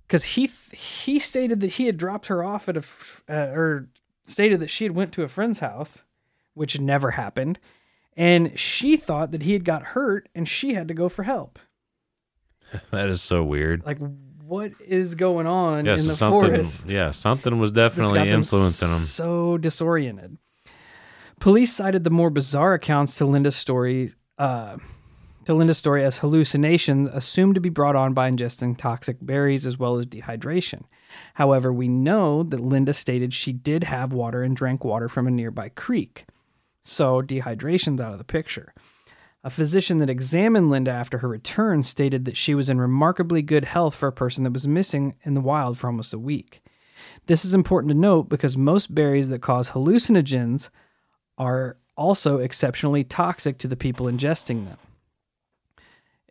because 0.10 0.24
he 0.24 0.48
th- 0.48 0.82
he 0.82 1.20
stated 1.20 1.60
that 1.60 1.74
he 1.74 1.86
had 1.86 1.96
dropped 1.96 2.26
her 2.26 2.44
off 2.44 2.68
at 2.68 2.76
a 2.76 2.84
uh, 3.30 3.54
or 3.54 3.88
stated 4.24 4.60
that 4.60 4.72
she 4.72 4.84
had 4.84 4.96
went 4.96 5.14
to 5.14 5.22
a 5.24 5.28
friend's 5.28 5.60
house, 5.60 6.02
which 6.56 6.80
never 6.80 7.12
happened, 7.12 7.60
and 8.18 8.58
she 8.60 8.98
thought 8.98 9.30
that 9.32 9.44
he 9.44 9.54
had 9.54 9.64
got 9.64 9.84
hurt 9.84 10.28
and 10.34 10.50
she 10.50 10.74
had 10.74 10.88
to 10.88 10.94
go 10.96 11.08
for 11.10 11.24
help. 11.24 11.60
That 12.92 13.10
is 13.10 13.22
so 13.22 13.44
weird. 13.44 13.84
Like, 13.86 13.98
what 14.44 14.74
is 14.80 15.16
going 15.16 15.48
on 15.48 15.86
Yes, 15.86 16.02
in 16.02 16.08
the 16.08 16.16
something. 16.16 16.50
forest? 16.50 16.88
Yeah, 16.90 17.12
something 17.12 17.58
was 17.60 17.72
definitely 17.72 18.20
them 18.20 18.28
influencing 18.40 18.90
him. 18.90 19.00
So 19.00 19.58
disoriented. 19.58 20.38
Police 21.40 21.74
cited 21.74 22.04
the 22.04 22.10
more 22.12 22.30
bizarre 22.30 22.74
accounts 22.76 23.16
to 23.18 23.26
Linda's 23.26 23.56
story. 23.56 24.12
Uh, 24.38 24.78
to 25.50 25.56
Linda's 25.56 25.80
story 25.80 26.04
as 26.04 26.20
hallucinations 26.20 27.10
assumed 27.10 27.56
to 27.56 27.62
be 27.62 27.70
brought 27.70 27.96
on 27.96 28.14
by 28.14 28.30
ingesting 28.30 28.78
toxic 28.78 29.18
berries 29.20 29.66
as 29.66 29.80
well 29.80 29.98
as 29.98 30.06
dehydration. 30.06 30.84
However, 31.34 31.74
we 31.74 31.88
know 31.88 32.44
that 32.44 32.60
Linda 32.60 32.94
stated 32.94 33.34
she 33.34 33.52
did 33.52 33.84
have 33.84 34.14
water 34.14 34.44
and 34.44 34.56
drank 34.56 34.86
water 34.86 35.10
from 35.10 35.26
a 35.26 35.32
nearby 35.32 35.70
creek. 35.70 36.26
So 36.84 37.24
dehydration's 37.24 38.00
out 38.00 38.12
of 38.12 38.20
the 38.20 38.24
picture. 38.24 38.76
A 39.44 39.50
physician 39.50 39.98
that 39.98 40.10
examined 40.10 40.70
Linda 40.70 40.92
after 40.92 41.18
her 41.18 41.28
return 41.28 41.82
stated 41.82 42.26
that 42.26 42.38
she 42.38 42.54
was 42.54 42.70
in 42.70 42.80
remarkably 42.80 43.42
good 43.42 43.66
health 43.66 43.96
for 43.96 44.08
a 44.08 44.14
person 44.14 44.44
that 44.44 44.54
was 44.54 44.68
missing 44.68 45.16
in 45.24 45.34
the 45.34 45.42
wild 45.42 45.80
for 45.80 45.88
almost 45.88 46.14
a 46.14 46.20
week. 46.20 46.62
This 47.26 47.44
is 47.44 47.56
important 47.56 47.90
to 47.90 47.98
note 47.98 48.30
because 48.30 48.56
most 48.56 48.94
berries 48.94 49.30
that 49.30 49.42
cause 49.42 49.72
hallucinogens 49.72 50.70
are 51.40 51.78
also 51.98 52.38
exceptionally 52.38 53.04
toxic 53.04 53.58
to 53.58 53.68
the 53.68 53.76
people 53.76 54.06
ingesting 54.06 54.66
them, 54.66 54.78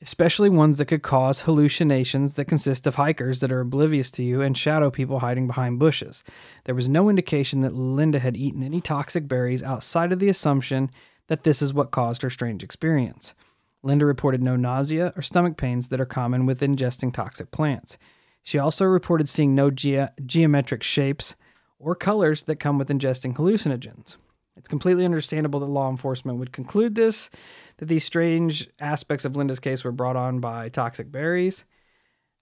especially 0.01 0.49
ones 0.49 0.79
that 0.79 0.87
could 0.87 1.03
cause 1.03 1.41
hallucinations 1.41 2.35
that 2.35 2.45
consist 2.45 2.87
of 2.87 2.95
hikers 2.95 3.41
that 3.41 3.51
are 3.51 3.61
oblivious 3.61 4.11
to 4.13 4.23
you 4.23 4.41
and 4.41 4.57
shadow 4.57 4.91
people 4.91 5.21
hiding 5.21 5.47
behind 5.47 5.79
bushes. 5.79 6.23
There 6.65 6.75
was 6.75 6.89
no 6.89 7.09
indication 7.09 7.61
that 7.63 7.73
Linda 7.73 8.19
had 8.19 8.37
eaten 8.37 8.63
any 8.63 8.81
toxic 8.81 9.27
berries 9.27 9.63
outside 9.63 10.13
of 10.13 10.19
the 10.19 10.29
assumption 10.29 10.91
that 11.27 11.43
this 11.43 11.61
is 11.61 11.75
what 11.75 11.91
caused 11.91 12.23
her 12.23 12.31
strange 12.31 12.63
experience. 12.63 13.35
Linda 13.83 14.07
reported 14.07 14.43
no 14.43 14.57
nausea 14.57 15.13
or 15.17 15.23
stomach 15.23 15.57
pains 15.57 15.89
that 15.89 16.01
are 16.01 16.07
common 16.07 16.47
with 16.47 16.61
ingesting 16.61 17.13
toxic 17.13 17.51
plants. 17.51 17.99
She 18.43 18.59
also 18.59 18.85
reported 18.85 19.29
seeing 19.29 19.55
no 19.55 19.71
ge- 19.71 20.09
geometric 20.25 20.83
shapes 20.83 21.35
or 21.79 21.95
colors 21.95 22.45
that 22.45 22.57
come 22.57 22.79
with 22.79 22.89
ingesting 22.89 23.35
hallucinogens. 23.35 24.17
It's 24.59 24.69
completely 24.69 25.05
understandable 25.05 25.61
that 25.61 25.67
law 25.67 25.89
enforcement 25.89 26.39
would 26.39 26.53
conclude 26.53 26.97
this, 26.97 27.31
that 27.77 27.87
these 27.87 28.05
strange 28.05 28.69
aspects 28.81 29.25
of 29.25 29.37
Linda's 29.37 29.61
case 29.61 29.85
were 29.85 29.93
brought 29.93 30.17
on 30.17 30.41
by 30.41 30.69
toxic 30.69 31.13
berries, 31.13 31.65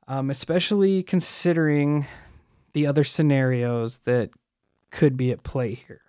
um, 0.09 0.31
especially 0.31 1.03
considering 1.03 2.07
the 2.73 2.87
other 2.87 3.05
scenarios 3.05 3.99
that 4.01 4.31
could 4.91 5.17
be 5.17 5.31
at 5.31 5.43
play 5.43 5.75
here. 5.75 6.01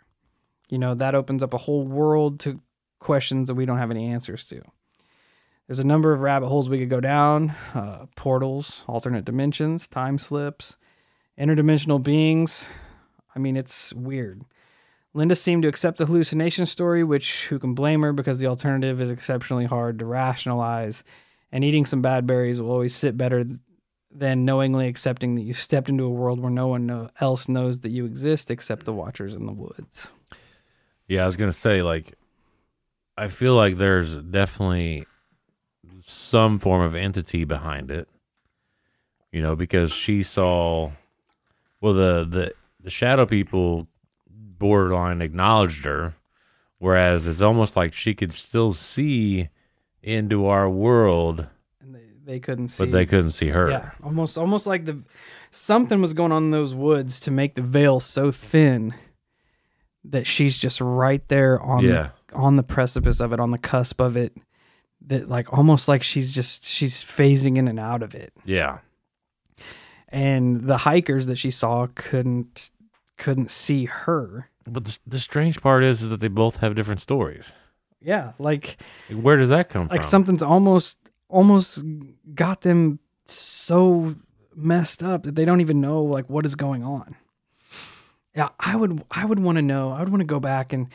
You 0.69 0.77
know, 0.77 0.95
that 0.95 1.13
opens 1.13 1.43
up 1.43 1.53
a 1.53 1.57
whole 1.57 1.83
world 1.83 2.39
to 2.41 2.61
questions 2.99 3.47
that 3.47 3.55
we 3.55 3.65
don't 3.65 3.77
have 3.77 3.91
any 3.91 4.07
answers 4.07 4.47
to. 4.47 4.61
There's 5.67 5.79
a 5.79 5.83
number 5.83 6.13
of 6.13 6.21
rabbit 6.21 6.47
holes 6.47 6.69
we 6.69 6.79
could 6.79 6.89
go 6.89 7.01
down 7.01 7.53
uh, 7.73 8.05
portals, 8.15 8.85
alternate 8.87 9.25
dimensions, 9.25 9.87
time 9.87 10.17
slips, 10.17 10.77
interdimensional 11.37 12.01
beings. 12.01 12.69
I 13.35 13.39
mean, 13.39 13.57
it's 13.57 13.93
weird. 13.93 14.43
Linda 15.17 15.35
seemed 15.35 15.63
to 15.63 15.67
accept 15.67 15.97
the 15.97 16.05
hallucination 16.05 16.67
story, 16.67 17.03
which 17.03 17.47
who 17.47 17.57
can 17.57 17.73
blame 17.73 18.03
her 18.03 18.13
because 18.13 18.37
the 18.37 18.45
alternative 18.45 19.01
is 19.01 19.09
exceptionally 19.09 19.65
hard 19.65 19.97
to 19.97 20.05
rationalize, 20.05 21.03
and 21.51 21.63
eating 21.63 21.87
some 21.87 22.03
bad 22.03 22.27
berries 22.27 22.61
will 22.61 22.69
always 22.69 22.95
sit 22.95 23.17
better 23.17 23.43
than 24.11 24.45
knowingly 24.45 24.87
accepting 24.87 25.33
that 25.33 25.41
you 25.41 25.53
stepped 25.53 25.89
into 25.89 26.03
a 26.03 26.09
world 26.09 26.39
where 26.39 26.51
no 26.51 26.67
one 26.67 26.85
know- 26.85 27.09
else 27.19 27.49
knows 27.49 27.79
that 27.79 27.89
you 27.89 28.05
exist 28.05 28.51
except 28.51 28.85
the 28.85 28.93
watchers 28.93 29.33
in 29.33 29.47
the 29.47 29.51
woods. 29.51 30.11
Yeah, 31.07 31.23
I 31.23 31.25
was 31.25 31.35
gonna 31.35 31.51
say 31.51 31.81
like, 31.81 32.13
I 33.17 33.27
feel 33.27 33.55
like 33.55 33.77
there's 33.77 34.17
definitely 34.17 35.07
some 36.05 36.59
form 36.59 36.83
of 36.83 36.93
entity 36.93 37.43
behind 37.43 37.89
it. 37.89 38.07
You 39.31 39.41
know, 39.41 39.55
because 39.55 39.91
she 39.91 40.21
saw, 40.21 40.91
well, 41.81 41.93
the 41.93 42.23
the 42.23 42.53
the 42.79 42.91
shadow 42.91 43.25
people 43.25 43.87
borderline 44.59 45.21
acknowledged 45.21 45.85
her, 45.85 46.15
whereas 46.79 47.27
it's 47.27 47.41
almost 47.41 47.75
like 47.75 47.93
she 47.93 48.13
could 48.13 48.33
still 48.33 48.73
see 48.73 49.49
into 50.03 50.45
our 50.47 50.69
world, 50.69 51.47
And 51.81 51.95
they, 51.95 52.01
they 52.25 52.39
couldn't 52.39 52.69
see. 52.69 52.85
but 52.85 52.91
they 52.91 53.05
couldn't 53.05 53.31
see 53.31 53.49
her. 53.49 53.69
Yeah, 53.69 53.91
almost 54.03 54.37
almost 54.37 54.67
like 54.67 54.85
the 54.85 55.03
something 55.51 56.01
was 56.01 56.13
going 56.13 56.31
on 56.31 56.45
in 56.45 56.51
those 56.51 56.73
woods 56.75 57.19
to 57.21 57.31
make 57.31 57.55
the 57.55 57.61
veil 57.61 57.99
so 57.99 58.31
thin 58.31 58.93
that 60.05 60.25
she's 60.27 60.57
just 60.57 60.79
right 60.79 61.27
there 61.27 61.59
on 61.61 61.83
Yeah. 61.83 62.09
the, 62.29 62.35
on 62.35 62.55
the 62.55 62.63
precipice 62.63 63.19
of 63.19 63.33
it, 63.33 63.39
on 63.39 63.51
the 63.51 63.57
cusp 63.57 63.99
of 63.99 64.15
it. 64.15 64.33
That 65.07 65.29
like 65.29 65.51
almost 65.53 65.87
like 65.87 66.03
she's 66.03 66.33
just 66.33 66.65
she's 66.65 67.03
phasing 67.03 67.57
in 67.57 67.67
and 67.67 67.79
out 67.79 68.03
of 68.03 68.13
it. 68.15 68.33
Yeah. 68.45 68.79
And 70.09 70.63
the 70.63 70.77
hikers 70.77 71.27
that 71.27 71.37
she 71.37 71.51
saw 71.51 71.87
couldn't 71.95 72.69
couldn't 73.17 73.51
see 73.51 73.85
her. 73.85 74.49
But 74.65 74.85
the, 74.85 74.99
the 75.07 75.19
strange 75.19 75.61
part 75.61 75.83
is, 75.83 76.01
is 76.01 76.09
that 76.09 76.19
they 76.19 76.27
both 76.27 76.57
have 76.57 76.75
different 76.75 77.01
stories. 77.01 77.51
Yeah, 78.01 78.33
like 78.37 78.77
Where 79.09 79.37
does 79.37 79.49
that 79.49 79.69
come 79.69 79.83
like 79.83 79.89
from? 79.89 79.97
Like 79.97 80.03
something's 80.03 80.43
almost 80.43 80.97
almost 81.29 81.83
got 82.33 82.61
them 82.61 82.99
so 83.25 84.15
messed 84.55 85.03
up 85.03 85.23
that 85.23 85.35
they 85.35 85.45
don't 85.45 85.61
even 85.61 85.81
know 85.81 86.03
like 86.03 86.29
what 86.29 86.45
is 86.45 86.55
going 86.55 86.83
on. 86.83 87.15
Yeah, 88.35 88.49
I 88.59 88.75
would 88.75 89.03
I 89.09 89.25
would 89.25 89.39
want 89.39 89.57
to 89.57 89.61
know. 89.61 89.91
I 89.91 89.99
would 89.99 90.09
want 90.09 90.21
to 90.21 90.27
go 90.27 90.39
back 90.39 90.73
and 90.73 90.89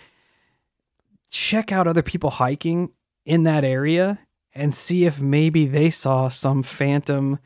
check 1.31 1.73
out 1.73 1.87
other 1.87 2.03
people 2.03 2.31
hiking 2.31 2.91
in 3.25 3.45
that 3.45 3.65
area 3.65 4.19
and 4.55 4.73
see 4.73 5.07
if 5.07 5.21
maybe 5.21 5.67
they 5.67 5.91
saw 5.91 6.29
some 6.29 6.63
phantom 6.63 7.39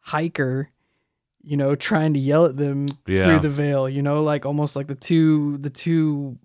hiker 0.00 0.70
you 1.44 1.56
know 1.56 1.74
trying 1.74 2.14
to 2.14 2.20
yell 2.20 2.46
at 2.46 2.56
them 2.56 2.88
Yeah. 3.06 3.24
through 3.24 3.40
the 3.40 3.48
veil 3.48 3.88
you 3.88 4.02
know 4.02 4.22
like 4.22 4.46
almost 4.46 4.76
like 4.76 4.86
the 4.86 4.94
two 4.94 5.58
the 5.58 5.70
two 5.70 6.38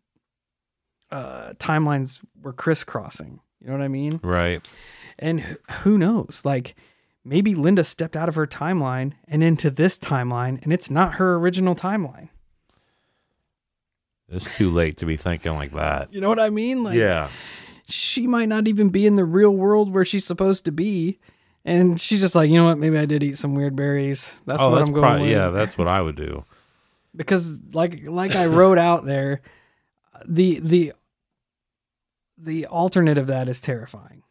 uh 1.11 1.53
timelines 1.53 2.19
were 2.41 2.53
crisscrossing 2.53 3.39
you 3.61 3.67
know 3.67 3.73
what 3.73 3.81
i 3.81 3.87
mean 3.87 4.19
right. 4.23 4.67
and 5.17 5.41
who 5.83 5.97
knows? 5.97 6.41
Like 6.45 6.75
maybe 7.25 7.55
Linda 7.55 7.83
stepped 7.83 8.15
out 8.15 8.29
of 8.29 8.35
her 8.35 8.47
timeline 8.47 9.13
and 9.27 9.43
into 9.43 9.69
this 9.69 9.97
timeline, 9.99 10.63
and 10.63 10.71
it's 10.71 10.89
not 10.89 11.15
her 11.15 11.35
original 11.35 11.75
timeline. 11.75 12.29
It's 14.29 14.55
too 14.55 14.69
late 14.71 14.97
to 14.97 15.05
be 15.05 15.17
thinking 15.17 15.55
like 15.55 15.73
that. 15.73 16.13
You 16.13 16.21
know 16.21 16.29
what 16.29 16.39
I 16.39 16.49
mean? 16.49 16.83
Like 16.83 16.97
yeah. 16.97 17.29
she 17.87 18.27
might 18.27 18.47
not 18.47 18.67
even 18.67 18.89
be 18.89 19.05
in 19.05 19.15
the 19.15 19.25
real 19.25 19.51
world 19.51 19.91
where 19.93 20.05
she's 20.05 20.25
supposed 20.25 20.65
to 20.65 20.71
be. 20.71 21.19
And 21.69 22.01
she's 22.01 22.19
just 22.19 22.33
like, 22.33 22.49
you 22.49 22.57
know 22.57 22.65
what? 22.65 22.79
Maybe 22.79 22.97
I 22.97 23.05
did 23.05 23.21
eat 23.21 23.37
some 23.37 23.53
weird 23.53 23.75
berries. 23.75 24.41
That's 24.47 24.59
oh, 24.59 24.71
what 24.71 24.77
that's 24.77 24.87
I'm 24.87 24.93
going 24.93 25.05
prob- 25.05 25.21
with. 25.21 25.29
Yeah, 25.29 25.49
that's 25.49 25.77
what 25.77 25.87
I 25.87 26.01
would 26.01 26.15
do. 26.15 26.43
because 27.15 27.59
like 27.73 28.07
like 28.07 28.35
I 28.35 28.47
wrote 28.47 28.79
out 28.79 29.05
there, 29.05 29.41
the 30.25 30.59
the 30.61 30.93
the 32.39 32.65
alternate 32.65 33.19
of 33.19 33.27
that 33.27 33.47
is 33.47 33.61
terrifying. 33.61 34.23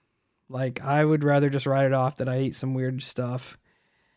Like 0.48 0.83
I 0.83 1.05
would 1.05 1.22
rather 1.22 1.48
just 1.48 1.64
write 1.64 1.87
it 1.87 1.92
off 1.92 2.16
that 2.16 2.29
I 2.29 2.35
ate 2.35 2.57
some 2.57 2.74
weird 2.74 3.05
stuff, 3.05 3.57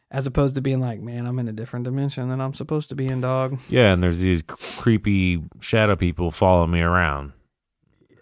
as 0.09 0.25
opposed 0.25 0.55
to 0.55 0.61
being 0.61 0.79
like, 0.79 0.99
man, 0.99 1.27
I'm 1.27 1.37
in 1.37 1.47
a 1.47 1.53
different 1.53 1.85
dimension 1.85 2.27
than 2.27 2.41
I'm 2.41 2.55
supposed 2.55 2.89
to 2.89 2.95
be 2.95 3.05
in, 3.05 3.21
dog. 3.21 3.59
Yeah, 3.69 3.93
and 3.93 4.01
there's 4.01 4.19
these 4.19 4.41
creepy 4.47 5.43
shadow 5.59 5.95
people 5.95 6.31
following 6.31 6.71
me 6.71 6.81
around. 6.81 7.33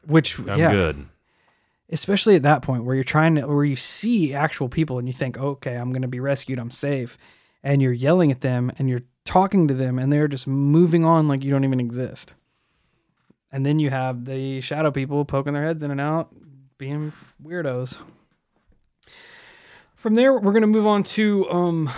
Which 0.05 0.37
I'm 0.39 0.59
yeah, 0.59 0.71
good. 0.73 1.05
Especially 1.91 2.35
at 2.35 2.43
that 2.43 2.61
point 2.61 2.83
where 2.83 2.95
you're 2.95 3.03
trying 3.03 3.35
to 3.35 3.47
where 3.47 3.65
you 3.65 3.75
see 3.75 4.33
actual 4.33 4.69
people 4.69 4.99
and 4.99 5.07
you 5.07 5.13
think, 5.13 5.37
okay, 5.37 5.75
I'm 5.75 5.91
gonna 5.91 6.07
be 6.07 6.19
rescued, 6.19 6.59
I'm 6.59 6.71
safe, 6.71 7.17
and 7.63 7.81
you're 7.81 7.93
yelling 7.93 8.31
at 8.31 8.41
them 8.41 8.71
and 8.77 8.89
you're 8.89 9.03
talking 9.25 9.67
to 9.67 9.73
them 9.73 9.99
and 9.99 10.11
they're 10.11 10.27
just 10.27 10.47
moving 10.47 11.05
on 11.05 11.27
like 11.27 11.43
you 11.43 11.51
don't 11.51 11.63
even 11.63 11.79
exist. 11.79 12.33
And 13.51 13.65
then 13.65 13.79
you 13.79 13.89
have 13.89 14.25
the 14.25 14.61
shadow 14.61 14.91
people 14.91 15.25
poking 15.25 15.53
their 15.53 15.63
heads 15.63 15.83
in 15.83 15.91
and 15.91 16.01
out, 16.01 16.33
being 16.77 17.13
weirdos. 17.43 17.97
From 19.95 20.15
there, 20.15 20.33
we're 20.33 20.53
going 20.53 20.61
to 20.61 20.67
move 20.67 20.87
on 20.87 21.03
to 21.03 21.49
um, 21.49 21.89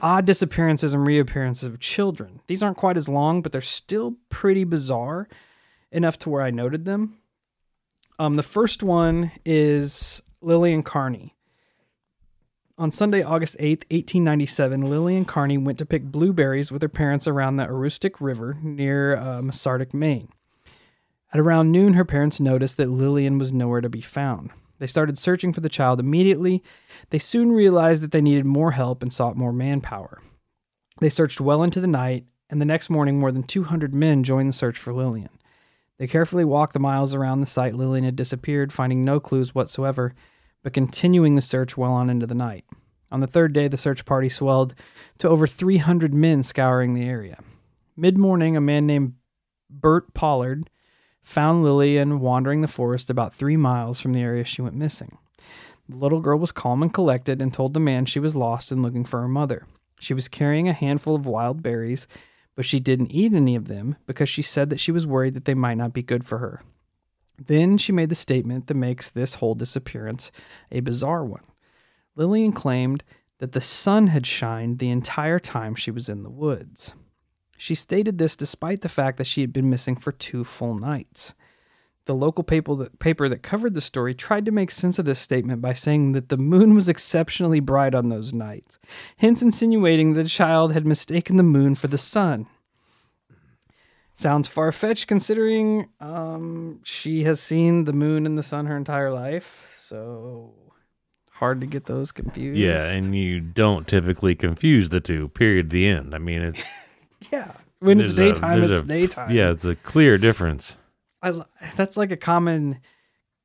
odd 0.00 0.26
disappearances 0.26 0.92
and 0.92 1.06
reappearances 1.06 1.64
of 1.64 1.80
children. 1.80 2.40
These 2.48 2.62
aren't 2.62 2.76
quite 2.76 2.98
as 2.98 3.08
long, 3.08 3.40
but 3.40 3.50
they're 3.50 3.62
still 3.62 4.16
pretty 4.28 4.64
bizarre 4.64 5.26
enough 5.90 6.18
to 6.18 6.28
where 6.28 6.42
I 6.42 6.50
noted 6.50 6.84
them. 6.84 7.16
Um, 8.18 8.36
the 8.36 8.42
first 8.42 8.82
one 8.82 9.30
is 9.44 10.22
Lillian 10.40 10.82
Carney. 10.82 11.34
On 12.78 12.90
Sunday, 12.90 13.22
August 13.22 13.56
8th, 13.58 13.84
1897, 13.90 14.82
Lillian 14.82 15.24
Carney 15.24 15.56
went 15.56 15.78
to 15.78 15.86
pick 15.86 16.04
blueberries 16.04 16.70
with 16.70 16.82
her 16.82 16.88
parents 16.88 17.26
around 17.26 17.56
the 17.56 17.66
Aroostook 17.66 18.16
River 18.20 18.58
near 18.62 19.16
uh, 19.16 19.40
Masardis, 19.40 19.94
Maine. 19.94 20.28
At 21.32 21.40
around 21.40 21.72
noon, 21.72 21.94
her 21.94 22.04
parents 22.04 22.38
noticed 22.38 22.76
that 22.76 22.90
Lillian 22.90 23.38
was 23.38 23.52
nowhere 23.52 23.80
to 23.80 23.88
be 23.88 24.02
found. 24.02 24.50
They 24.78 24.86
started 24.86 25.18
searching 25.18 25.52
for 25.52 25.60
the 25.60 25.70
child 25.70 26.00
immediately. 26.00 26.62
They 27.10 27.18
soon 27.18 27.52
realized 27.52 28.02
that 28.02 28.12
they 28.12 28.20
needed 28.20 28.44
more 28.44 28.72
help 28.72 29.02
and 29.02 29.12
sought 29.12 29.36
more 29.36 29.52
manpower. 29.52 30.20
They 31.00 31.08
searched 31.08 31.40
well 31.40 31.62
into 31.62 31.80
the 31.80 31.86
night, 31.86 32.26
and 32.50 32.60
the 32.60 32.66
next 32.66 32.90
morning, 32.90 33.18
more 33.18 33.32
than 33.32 33.42
200 33.42 33.94
men 33.94 34.22
joined 34.22 34.50
the 34.50 34.54
search 34.54 34.78
for 34.78 34.92
Lillian. 34.92 35.30
They 35.98 36.06
carefully 36.06 36.44
walked 36.44 36.72
the 36.72 36.78
miles 36.78 37.14
around 37.14 37.40
the 37.40 37.46
site 37.46 37.74
Lillian 37.74 38.04
had 38.04 38.16
disappeared, 38.16 38.72
finding 38.72 39.04
no 39.04 39.18
clues 39.18 39.54
whatsoever, 39.54 40.14
but 40.62 40.72
continuing 40.72 41.34
the 41.34 41.42
search 41.42 41.76
well 41.76 41.92
on 41.92 42.10
into 42.10 42.26
the 42.26 42.34
night. 42.34 42.64
On 43.10 43.20
the 43.20 43.26
third 43.26 43.52
day, 43.52 43.68
the 43.68 43.76
search 43.76 44.04
party 44.04 44.28
swelled 44.28 44.74
to 45.18 45.28
over 45.28 45.46
300 45.46 46.12
men 46.12 46.42
scouring 46.42 46.94
the 46.94 47.08
area. 47.08 47.38
Mid 47.96 48.18
morning, 48.18 48.56
a 48.56 48.60
man 48.60 48.86
named 48.86 49.14
Bert 49.70 50.12
Pollard 50.12 50.68
found 51.22 51.62
Lillian 51.62 52.20
wandering 52.20 52.60
the 52.60 52.68
forest 52.68 53.08
about 53.08 53.34
three 53.34 53.56
miles 53.56 54.00
from 54.00 54.12
the 54.12 54.20
area 54.20 54.44
she 54.44 54.62
went 54.62 54.76
missing. 54.76 55.18
The 55.88 55.96
little 55.96 56.20
girl 56.20 56.38
was 56.38 56.52
calm 56.52 56.82
and 56.82 56.92
collected 56.92 57.40
and 57.40 57.54
told 57.54 57.74
the 57.74 57.80
man 57.80 58.06
she 58.06 58.20
was 58.20 58.36
lost 58.36 58.70
and 58.70 58.82
looking 58.82 59.04
for 59.04 59.20
her 59.20 59.28
mother. 59.28 59.66
She 59.98 60.14
was 60.14 60.28
carrying 60.28 60.68
a 60.68 60.72
handful 60.72 61.14
of 61.14 61.26
wild 61.26 61.62
berries, 61.62 62.06
but 62.56 62.64
she 62.64 62.80
didn't 62.80 63.12
eat 63.12 63.32
any 63.32 63.54
of 63.54 63.68
them 63.68 63.96
because 64.06 64.28
she 64.28 64.42
said 64.42 64.70
that 64.70 64.80
she 64.80 64.90
was 64.90 65.06
worried 65.06 65.34
that 65.34 65.44
they 65.44 65.54
might 65.54 65.76
not 65.76 65.92
be 65.92 66.02
good 66.02 66.24
for 66.24 66.38
her. 66.38 66.62
Then 67.38 67.76
she 67.76 67.92
made 67.92 68.08
the 68.08 68.14
statement 68.14 68.66
that 68.66 68.74
makes 68.74 69.10
this 69.10 69.34
whole 69.34 69.54
disappearance 69.54 70.32
a 70.72 70.80
bizarre 70.80 71.24
one. 71.24 71.44
Lillian 72.16 72.52
claimed 72.52 73.04
that 73.38 73.52
the 73.52 73.60
sun 73.60 74.06
had 74.06 74.26
shined 74.26 74.78
the 74.78 74.90
entire 74.90 75.38
time 75.38 75.74
she 75.74 75.90
was 75.90 76.08
in 76.08 76.22
the 76.22 76.30
woods. 76.30 76.94
She 77.58 77.74
stated 77.74 78.16
this 78.16 78.36
despite 78.36 78.80
the 78.80 78.88
fact 78.88 79.18
that 79.18 79.26
she 79.26 79.42
had 79.42 79.52
been 79.52 79.68
missing 79.68 79.96
for 79.96 80.12
two 80.12 80.42
full 80.44 80.74
nights. 80.74 81.34
The 82.06 82.14
local 82.14 82.44
paper 82.44 82.74
that, 82.76 82.98
paper 83.00 83.28
that 83.28 83.42
covered 83.42 83.74
the 83.74 83.80
story 83.80 84.14
tried 84.14 84.46
to 84.46 84.52
make 84.52 84.70
sense 84.70 84.98
of 84.98 85.04
this 85.04 85.18
statement 85.18 85.60
by 85.60 85.74
saying 85.74 86.12
that 86.12 86.28
the 86.28 86.36
moon 86.36 86.74
was 86.74 86.88
exceptionally 86.88 87.58
bright 87.60 87.94
on 87.94 88.08
those 88.08 88.32
nights, 88.32 88.78
hence 89.16 89.42
insinuating 89.42 90.14
that 90.14 90.22
the 90.22 90.28
child 90.28 90.72
had 90.72 90.86
mistaken 90.86 91.36
the 91.36 91.42
moon 91.42 91.74
for 91.74 91.88
the 91.88 91.98
sun. 91.98 92.46
Sounds 94.14 94.48
far 94.48 94.72
fetched 94.72 95.08
considering 95.08 95.88
um, 96.00 96.80
she 96.84 97.24
has 97.24 97.38
seen 97.40 97.84
the 97.84 97.92
moon 97.92 98.24
and 98.24 98.38
the 98.38 98.42
sun 98.42 98.66
her 98.66 98.76
entire 98.76 99.12
life, 99.12 99.62
so 99.76 100.54
hard 101.32 101.60
to 101.60 101.66
get 101.66 101.84
those 101.84 102.12
confused. 102.12 102.56
Yeah, 102.58 102.92
and 102.92 103.14
you 103.14 103.40
don't 103.40 103.86
typically 103.86 104.34
confuse 104.34 104.88
the 104.88 105.00
two. 105.00 105.28
Period. 105.28 105.68
The 105.70 105.86
end. 105.86 106.14
I 106.14 106.18
mean, 106.18 106.40
it, 106.40 106.56
yeah, 107.32 107.50
when 107.80 108.00
it's 108.00 108.12
there's 108.14 108.30
a- 108.30 108.34
daytime, 108.34 108.62
it's 108.62 108.72
a- 108.80 108.86
daytime. 108.86 109.30
Yeah, 109.34 109.50
it's 109.50 109.64
a 109.66 109.74
clear 109.74 110.16
difference. 110.16 110.76
I 111.22 111.42
that's 111.76 111.96
like 111.96 112.12
a 112.12 112.16
common 112.16 112.80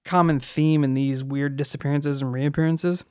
common 0.03 0.39
theme 0.39 0.83
in 0.83 0.93
these 0.93 1.23
weird 1.23 1.57
disappearances 1.57 2.21
and 2.21 2.33
reappearances. 2.33 3.03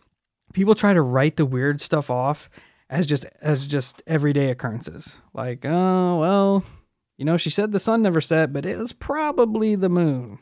People 0.53 0.75
try 0.75 0.93
to 0.93 1.03
write 1.03 1.37
the 1.37 1.47
weird 1.47 1.81
stuff 1.81 2.11
off 2.11 2.51
as 2.89 3.07
just 3.07 3.25
as 3.41 3.67
just 3.67 4.03
everyday 4.07 4.51
occurrences. 4.51 5.21
Like, 5.33 5.65
oh 5.65 6.19
well, 6.19 6.65
you 7.17 7.25
know, 7.25 7.37
she 7.37 7.51
said 7.51 7.73
the 7.73 7.81
sun 7.81 8.03
never 8.03 8.21
set, 8.21 8.53
but 8.53 8.67
it 8.67 8.79
was 8.79 8.93
probably 8.93 9.75
the 9.75 9.89
moon. 9.89 10.39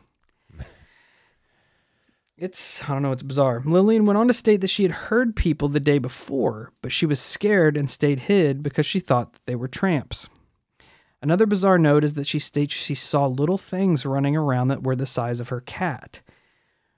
It's 2.36 2.84
I 2.84 2.92
don't 2.92 3.02
know, 3.02 3.12
it's 3.12 3.24
bizarre. 3.24 3.62
Lillian 3.64 4.06
went 4.06 4.16
on 4.16 4.28
to 4.28 4.34
state 4.34 4.60
that 4.60 4.70
she 4.70 4.84
had 4.84 4.92
heard 4.92 5.34
people 5.34 5.68
the 5.68 5.80
day 5.80 5.98
before, 5.98 6.72
but 6.82 6.92
she 6.92 7.04
was 7.04 7.20
scared 7.20 7.76
and 7.76 7.90
stayed 7.90 8.20
hid 8.20 8.62
because 8.62 8.86
she 8.86 9.00
thought 9.00 9.32
that 9.32 9.44
they 9.44 9.56
were 9.56 9.68
tramps. 9.68 10.28
Another 11.20 11.46
bizarre 11.46 11.78
note 11.78 12.04
is 12.04 12.14
that 12.14 12.26
she 12.26 12.38
states 12.38 12.74
she 12.74 12.94
saw 12.94 13.26
little 13.26 13.58
things 13.58 14.06
running 14.06 14.36
around 14.36 14.68
that 14.68 14.84
were 14.84 14.96
the 14.96 15.06
size 15.06 15.40
of 15.40 15.48
her 15.48 15.60
cat. 15.60 16.20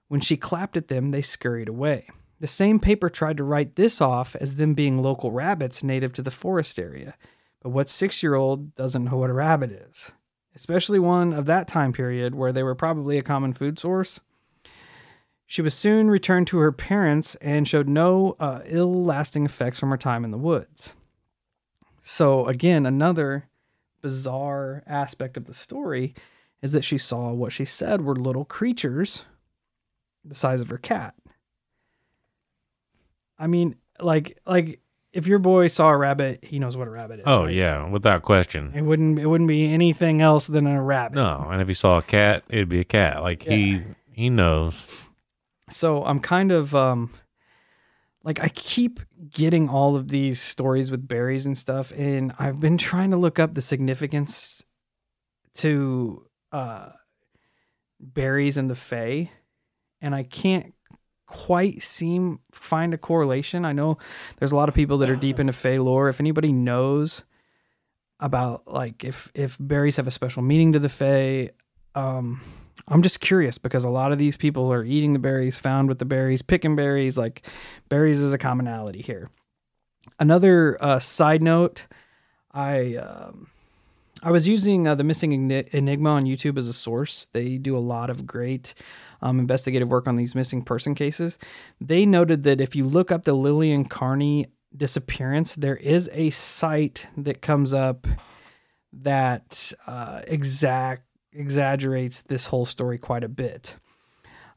When 0.09 0.21
she 0.21 0.37
clapped 0.37 0.77
at 0.77 0.89
them, 0.89 1.11
they 1.11 1.23
scurried 1.23 1.69
away. 1.69 2.09
The 2.41 2.47
same 2.47 2.81
paper 2.81 3.09
tried 3.09 3.37
to 3.37 3.45
write 3.45 3.77
this 3.77 4.01
off 4.01 4.35
as 4.37 4.57
them 4.57 4.75
being 4.75 5.03
local 5.03 5.31
rabbits 5.31 5.83
native 5.83 6.13
to 6.15 6.23
the 6.23 6.31
forest 6.31 6.79
area. 6.79 7.15
But 7.63 7.71
what 7.71 7.89
six 7.89 8.23
year 8.23 8.35
old 8.35 8.75
doesn't 8.75 9.05
know 9.05 9.17
what 9.17 9.31
a 9.31 9.35
rabbit 9.35 9.71
is? 9.71 10.13
Especially 10.55 10.99
one 10.99 11.33
of 11.33 11.47
that 11.47 11.69
time 11.69 11.93
period 11.93 12.35
where 12.35 12.53
they 12.53 12.63
were 12.63 12.75
probably 12.75 13.19
a 13.19 13.23
common 13.23 13.53
food 13.53 13.79
source. 13.79 14.21
She 15.47 15.63
was 15.63 15.75
soon 15.75 16.09
returned 16.09 16.47
to 16.49 16.59
her 16.59 16.73
parents 16.73 17.35
and 17.37 17.69
showed 17.69 17.89
no 17.89 18.37
uh, 18.41 18.61
ill 18.67 18.93
lasting 18.93 19.45
effects 19.45 19.79
from 19.79 19.91
her 19.91 19.97
time 19.97 20.25
in 20.25 20.31
the 20.31 20.39
woods. 20.39 20.93
So, 22.01 22.47
again, 22.47 22.87
another 22.87 23.50
bizarre 24.03 24.83
aspect 24.87 25.37
of 25.37 25.47
the 25.47 25.55
story 25.55 26.15
is 26.63 26.73
that 26.73 26.85
she 26.85 26.99
saw 26.99 27.33
what 27.33 27.53
she 27.53 27.65
said 27.65 28.03
were 28.03 28.17
little 28.17 28.45
creatures 28.45 29.25
the 30.25 30.35
size 30.35 30.61
of 30.61 30.69
her 30.69 30.79
cat. 30.79 31.15
I 33.39 33.47
mean, 33.47 33.77
like 33.99 34.39
like 34.47 34.81
if 35.13 35.27
your 35.27 35.39
boy 35.39 35.69
saw 35.69 35.89
a 35.89 35.97
rabbit, 35.97 36.41
he 36.43 36.59
knows 36.59 36.77
what 36.77 36.89
a 36.89 36.91
rabbit 36.91 37.21
is. 37.21 37.25
Oh 37.27 37.45
right? 37.45 37.55
yeah, 37.55 37.89
without 37.89 38.23
question. 38.23 38.73
It 38.75 38.83
wouldn't 38.83 39.19
it 39.19 39.27
wouldn't 39.27 39.49
be 39.49 39.73
anything 39.73 40.21
else 40.21 40.47
than 40.47 40.67
a 40.67 40.83
rabbit. 40.83 41.15
No, 41.15 41.49
and 41.51 41.63
if 41.63 41.69
he 41.69 41.75
saw 41.75 41.99
a 41.99 42.03
cat, 42.03 42.45
it'd 42.49 42.69
be 42.69 42.81
a 42.81 42.85
cat. 42.85 43.23
Like 43.23 43.43
he 43.43 43.83
he 44.13 44.29
knows. 44.29 44.87
So 45.71 46.05
I'm 46.05 46.21
kind 46.21 46.53
of 46.53 46.75
um 46.75 47.11
like 48.23 48.43
I 48.43 48.49
keep 48.49 49.01
getting 49.31 49.69
all 49.69 49.97
of 49.97 50.09
these 50.09 50.41
stories 50.41 50.91
with 50.91 51.07
berries 51.07 51.47
and 51.47 51.57
stuff 51.57 51.93
and 51.97 52.33
I've 52.39 52.61
been 52.61 52.79
trying 52.79 53.11
to 53.13 53.17
look 53.17 53.39
up 53.39 53.55
the 53.55 53.61
significance 53.61 54.65
to 55.55 56.27
uh 56.53 56.91
berries 57.99 58.57
and 58.57 58.71
the 58.71 58.75
fae 58.75 59.31
and 60.01 60.15
I 60.15 60.23
can't 60.23 60.75
quite 61.27 61.81
seem 61.81 62.41
find 62.53 62.93
a 62.93 62.99
correlation. 62.99 63.65
I 63.65 63.73
know 63.73 63.99
there's 64.39 64.53
a 64.53 64.57
lot 64.57 64.69
of 64.69 64.75
people 64.75 64.99
that 64.99 65.09
are 65.09 65.17
deep 65.17 65.39
into 65.39 65.53
fae 65.53 65.77
lore. 65.77 66.09
If 66.09 66.21
anybody 66.21 66.53
knows 66.53 67.23
about 68.19 68.67
like 68.69 69.05
if 69.05 69.31
if 69.35 69.57
berries 69.59 69.97
have 69.97 70.07
a 70.07 70.11
special 70.11 70.43
meaning 70.43 70.73
to 70.73 70.79
the 70.79 70.89
fae, 70.89 71.51
um 71.94 72.40
I'm 72.88 73.03
just 73.03 73.20
curious 73.20 73.57
because 73.57 73.85
a 73.85 73.90
lot 73.90 74.11
of 74.11 74.18
these 74.18 74.37
people 74.37 74.72
are 74.72 74.85
eating 74.85 75.12
the 75.12 75.18
berries 75.18 75.59
found 75.59 75.88
with 75.88 76.00
the 76.00 76.05
berries, 76.05 76.42
picking 76.42 76.74
berries. 76.74 77.16
Like 77.16 77.46
berries 77.88 78.20
is 78.20 78.33
a 78.33 78.38
commonality 78.38 79.00
here. 79.00 79.31
Another 80.18 80.76
uh, 80.83 80.98
side 80.98 81.42
note, 81.42 81.87
I 82.53 82.96
um, 82.96 83.48
I 84.22 84.31
was 84.33 84.48
using 84.48 84.88
uh, 84.88 84.96
the 84.96 85.05
missing 85.05 85.33
enigma 85.33 86.11
on 86.11 86.24
YouTube 86.24 86.59
as 86.59 86.68
a 86.68 86.72
source. 86.72 87.29
They 87.33 87.59
do 87.59 87.76
a 87.76 87.81
lot 87.81 88.11
of 88.11 88.26
great 88.26 88.74
um, 89.22 89.38
investigative 89.38 89.88
work 89.88 90.09
on 90.09 90.16
these 90.16 90.35
missing 90.35 90.62
person 90.62 90.94
cases. 90.94 91.38
They 91.81 92.05
noted 92.05 92.42
that 92.42 92.61
if 92.61 92.74
you 92.74 92.87
look 92.87 93.12
up 93.12 93.22
the 93.22 93.35
Lillian 93.35 93.85
Carney 93.85 94.48
disappearance, 94.76 95.55
there 95.55 95.76
is 95.76 96.11
a 96.12 96.31
site 96.31 97.07
that 97.16 97.40
comes 97.40 97.72
up 97.72 98.07
that 98.92 99.72
uh, 99.87 100.22
exact 100.26 101.05
exaggerates 101.33 102.23
this 102.23 102.47
whole 102.47 102.66
story 102.66 102.99
quite 102.99 103.25
a 103.25 103.29
bit. 103.29 103.77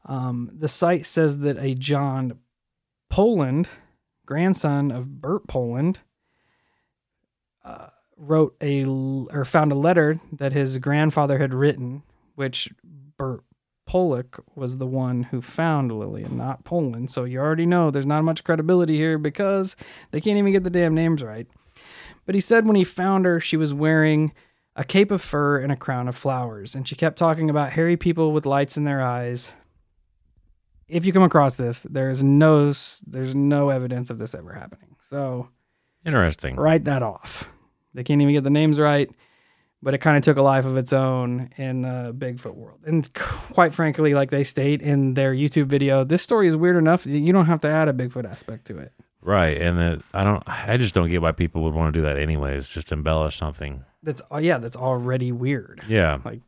Um, 0.06 0.50
the 0.52 0.68
site 0.68 1.06
says 1.06 1.38
that 1.38 1.58
a 1.58 1.74
John 1.74 2.38
Poland, 3.08 3.68
grandson 4.26 4.90
of 4.90 5.20
Bert 5.20 5.46
Poland, 5.46 6.00
uh, 7.64 7.88
wrote 8.16 8.56
a 8.60 8.84
or 8.84 9.44
found 9.44 9.72
a 9.72 9.76
letter 9.76 10.20
that 10.32 10.52
his 10.52 10.78
grandfather 10.78 11.38
had 11.38 11.54
written, 11.54 12.02
which 12.34 12.68
Bert 13.16 13.42
Pollock 13.86 14.44
was 14.54 14.78
the 14.78 14.86
one 14.86 15.24
who 15.24 15.40
found 15.40 15.92
Lillian, 15.92 16.36
not 16.36 16.64
Poland. 16.64 17.10
So 17.10 17.24
you 17.24 17.38
already 17.38 17.66
know 17.66 17.90
there's 17.90 18.06
not 18.06 18.24
much 18.24 18.44
credibility 18.44 18.96
here 18.96 19.18
because 19.18 19.76
they 20.10 20.20
can't 20.20 20.38
even 20.38 20.52
get 20.52 20.64
the 20.64 20.70
damn 20.70 20.94
names 20.94 21.22
right. 21.22 21.46
But 22.26 22.34
he 22.34 22.40
said 22.40 22.66
when 22.66 22.76
he 22.76 22.84
found 22.84 23.24
her, 23.26 23.40
she 23.40 23.56
was 23.56 23.74
wearing 23.74 24.32
a 24.76 24.84
cape 24.84 25.10
of 25.10 25.22
fur 25.22 25.58
and 25.58 25.70
a 25.70 25.76
crown 25.76 26.08
of 26.08 26.16
flowers, 26.16 26.74
and 26.74 26.86
she 26.86 26.96
kept 26.96 27.18
talking 27.18 27.48
about 27.48 27.72
hairy 27.72 27.96
people 27.96 28.32
with 28.32 28.46
lights 28.46 28.76
in 28.76 28.84
their 28.84 29.02
eyes. 29.02 29.52
If 30.88 31.04
you 31.06 31.12
come 31.12 31.22
across 31.22 31.56
this, 31.56 31.86
there's 31.88 32.22
no 32.22 32.72
there's 33.06 33.34
no 33.34 33.70
evidence 33.70 34.10
of 34.10 34.18
this 34.18 34.34
ever 34.34 34.52
happening. 34.52 34.96
So 35.08 35.48
Interesting. 36.04 36.56
write 36.56 36.84
that 36.84 37.02
off. 37.02 37.48
They 37.94 38.02
can't 38.04 38.20
even 38.20 38.34
get 38.34 38.42
the 38.44 38.50
names 38.50 38.78
right, 38.80 39.08
but 39.82 39.94
it 39.94 39.98
kind 39.98 40.16
of 40.16 40.22
took 40.24 40.36
a 40.36 40.42
life 40.42 40.64
of 40.64 40.76
its 40.76 40.92
own 40.92 41.50
in 41.56 41.82
the 41.82 42.14
Bigfoot 42.16 42.54
world. 42.54 42.80
And 42.84 43.08
quite 43.14 43.72
frankly, 43.72 44.12
like 44.12 44.30
they 44.30 44.44
state 44.44 44.82
in 44.82 45.14
their 45.14 45.32
YouTube 45.32 45.66
video, 45.66 46.04
this 46.04 46.22
story 46.22 46.48
is 46.48 46.56
weird 46.56 46.76
enough. 46.76 47.06
You 47.06 47.32
don't 47.32 47.46
have 47.46 47.60
to 47.62 47.68
add 47.68 47.88
a 47.88 47.92
Bigfoot 47.92 48.28
aspect 48.28 48.66
to 48.66 48.78
it. 48.78 48.92
Right, 49.22 49.56
and 49.56 49.78
it, 49.78 50.02
I 50.12 50.22
don't. 50.22 50.42
I 50.46 50.76
just 50.76 50.94
don't 50.94 51.08
get 51.08 51.22
why 51.22 51.32
people 51.32 51.62
would 51.62 51.72
want 51.72 51.94
to 51.94 51.98
do 51.98 52.04
that 52.04 52.18
anyways. 52.18 52.68
Just 52.68 52.92
embellish 52.92 53.38
something. 53.38 53.84
That's 54.04 54.22
oh 54.30 54.38
yeah, 54.38 54.58
that's 54.58 54.76
already 54.76 55.32
weird. 55.32 55.82
Yeah. 55.88 56.18
Like, 56.24 56.40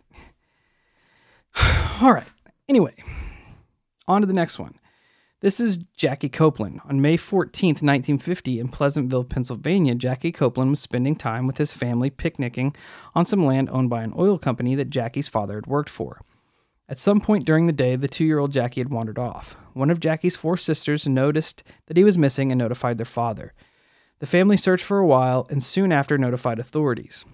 all 2.00 2.12
right. 2.12 2.26
Anyway, 2.68 2.94
on 4.06 4.20
to 4.20 4.26
the 4.26 4.34
next 4.34 4.58
one. 4.58 4.78
This 5.40 5.60
is 5.60 5.78
Jackie 5.96 6.28
Copeland. 6.28 6.80
On 6.88 7.00
May 7.00 7.16
14th, 7.16 7.82
1950, 7.82 8.58
in 8.58 8.68
Pleasantville, 8.68 9.24
Pennsylvania, 9.24 9.94
Jackie 9.94 10.32
Copeland 10.32 10.70
was 10.70 10.80
spending 10.80 11.14
time 11.14 11.46
with 11.46 11.58
his 11.58 11.74
family 11.74 12.08
picnicking 12.10 12.74
on 13.14 13.24
some 13.24 13.44
land 13.44 13.68
owned 13.70 13.90
by 13.90 14.02
an 14.02 14.14
oil 14.16 14.38
company 14.38 14.74
that 14.74 14.90
Jackie's 14.90 15.28
father 15.28 15.56
had 15.56 15.66
worked 15.66 15.90
for. 15.90 16.22
At 16.88 16.98
some 16.98 17.20
point 17.20 17.44
during 17.44 17.66
the 17.66 17.72
day, 17.72 17.96
the 17.96 18.08
two 18.08 18.24
year 18.24 18.38
old 18.38 18.52
Jackie 18.52 18.80
had 18.80 18.90
wandered 18.90 19.18
off. 19.18 19.56
One 19.72 19.90
of 19.90 20.00
Jackie's 20.00 20.36
four 20.36 20.56
sisters 20.56 21.06
noticed 21.06 21.62
that 21.86 21.96
he 21.96 22.04
was 22.04 22.16
missing 22.16 22.50
and 22.50 22.58
notified 22.58 22.98
their 22.98 23.04
father. 23.04 23.52
The 24.20 24.26
family 24.26 24.56
searched 24.56 24.84
for 24.84 24.98
a 24.98 25.06
while 25.06 25.46
and 25.50 25.62
soon 25.62 25.92
after 25.92 26.16
notified 26.16 26.58
authorities. 26.58 27.24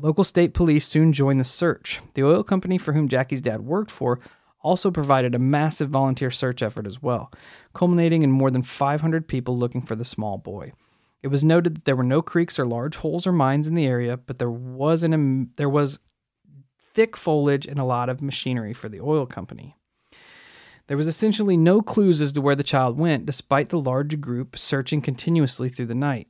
Local 0.00 0.22
state 0.22 0.54
police 0.54 0.86
soon 0.86 1.12
joined 1.12 1.40
the 1.40 1.44
search. 1.44 2.00
The 2.14 2.22
oil 2.22 2.44
company 2.44 2.78
for 2.78 2.92
whom 2.92 3.08
Jackie's 3.08 3.40
dad 3.40 3.62
worked 3.62 3.90
for 3.90 4.20
also 4.60 4.92
provided 4.92 5.34
a 5.34 5.40
massive 5.40 5.88
volunteer 5.88 6.30
search 6.30 6.62
effort 6.62 6.86
as 6.86 7.02
well, 7.02 7.32
culminating 7.74 8.22
in 8.22 8.30
more 8.30 8.50
than 8.50 8.62
500 8.62 9.26
people 9.26 9.58
looking 9.58 9.82
for 9.82 9.96
the 9.96 10.04
small 10.04 10.38
boy. 10.38 10.72
It 11.20 11.28
was 11.28 11.42
noted 11.42 11.74
that 11.74 11.84
there 11.84 11.96
were 11.96 12.04
no 12.04 12.22
creeks 12.22 12.60
or 12.60 12.66
large 12.66 12.96
holes 12.96 13.26
or 13.26 13.32
mines 13.32 13.66
in 13.66 13.74
the 13.74 13.86
area, 13.86 14.16
but 14.16 14.38
there 14.38 14.50
was 14.50 15.02
an 15.02 15.50
there 15.56 15.68
was 15.68 15.98
thick 16.94 17.16
foliage 17.16 17.66
and 17.66 17.80
a 17.80 17.84
lot 17.84 18.08
of 18.08 18.22
machinery 18.22 18.72
for 18.72 18.88
the 18.88 19.00
oil 19.00 19.26
company. 19.26 19.76
There 20.86 20.96
was 20.96 21.08
essentially 21.08 21.56
no 21.56 21.82
clues 21.82 22.20
as 22.20 22.32
to 22.32 22.40
where 22.40 22.56
the 22.56 22.62
child 22.62 22.98
went, 22.98 23.26
despite 23.26 23.68
the 23.68 23.80
large 23.80 24.20
group 24.20 24.56
searching 24.56 25.02
continuously 25.02 25.68
through 25.68 25.86
the 25.86 25.94
night. 25.94 26.28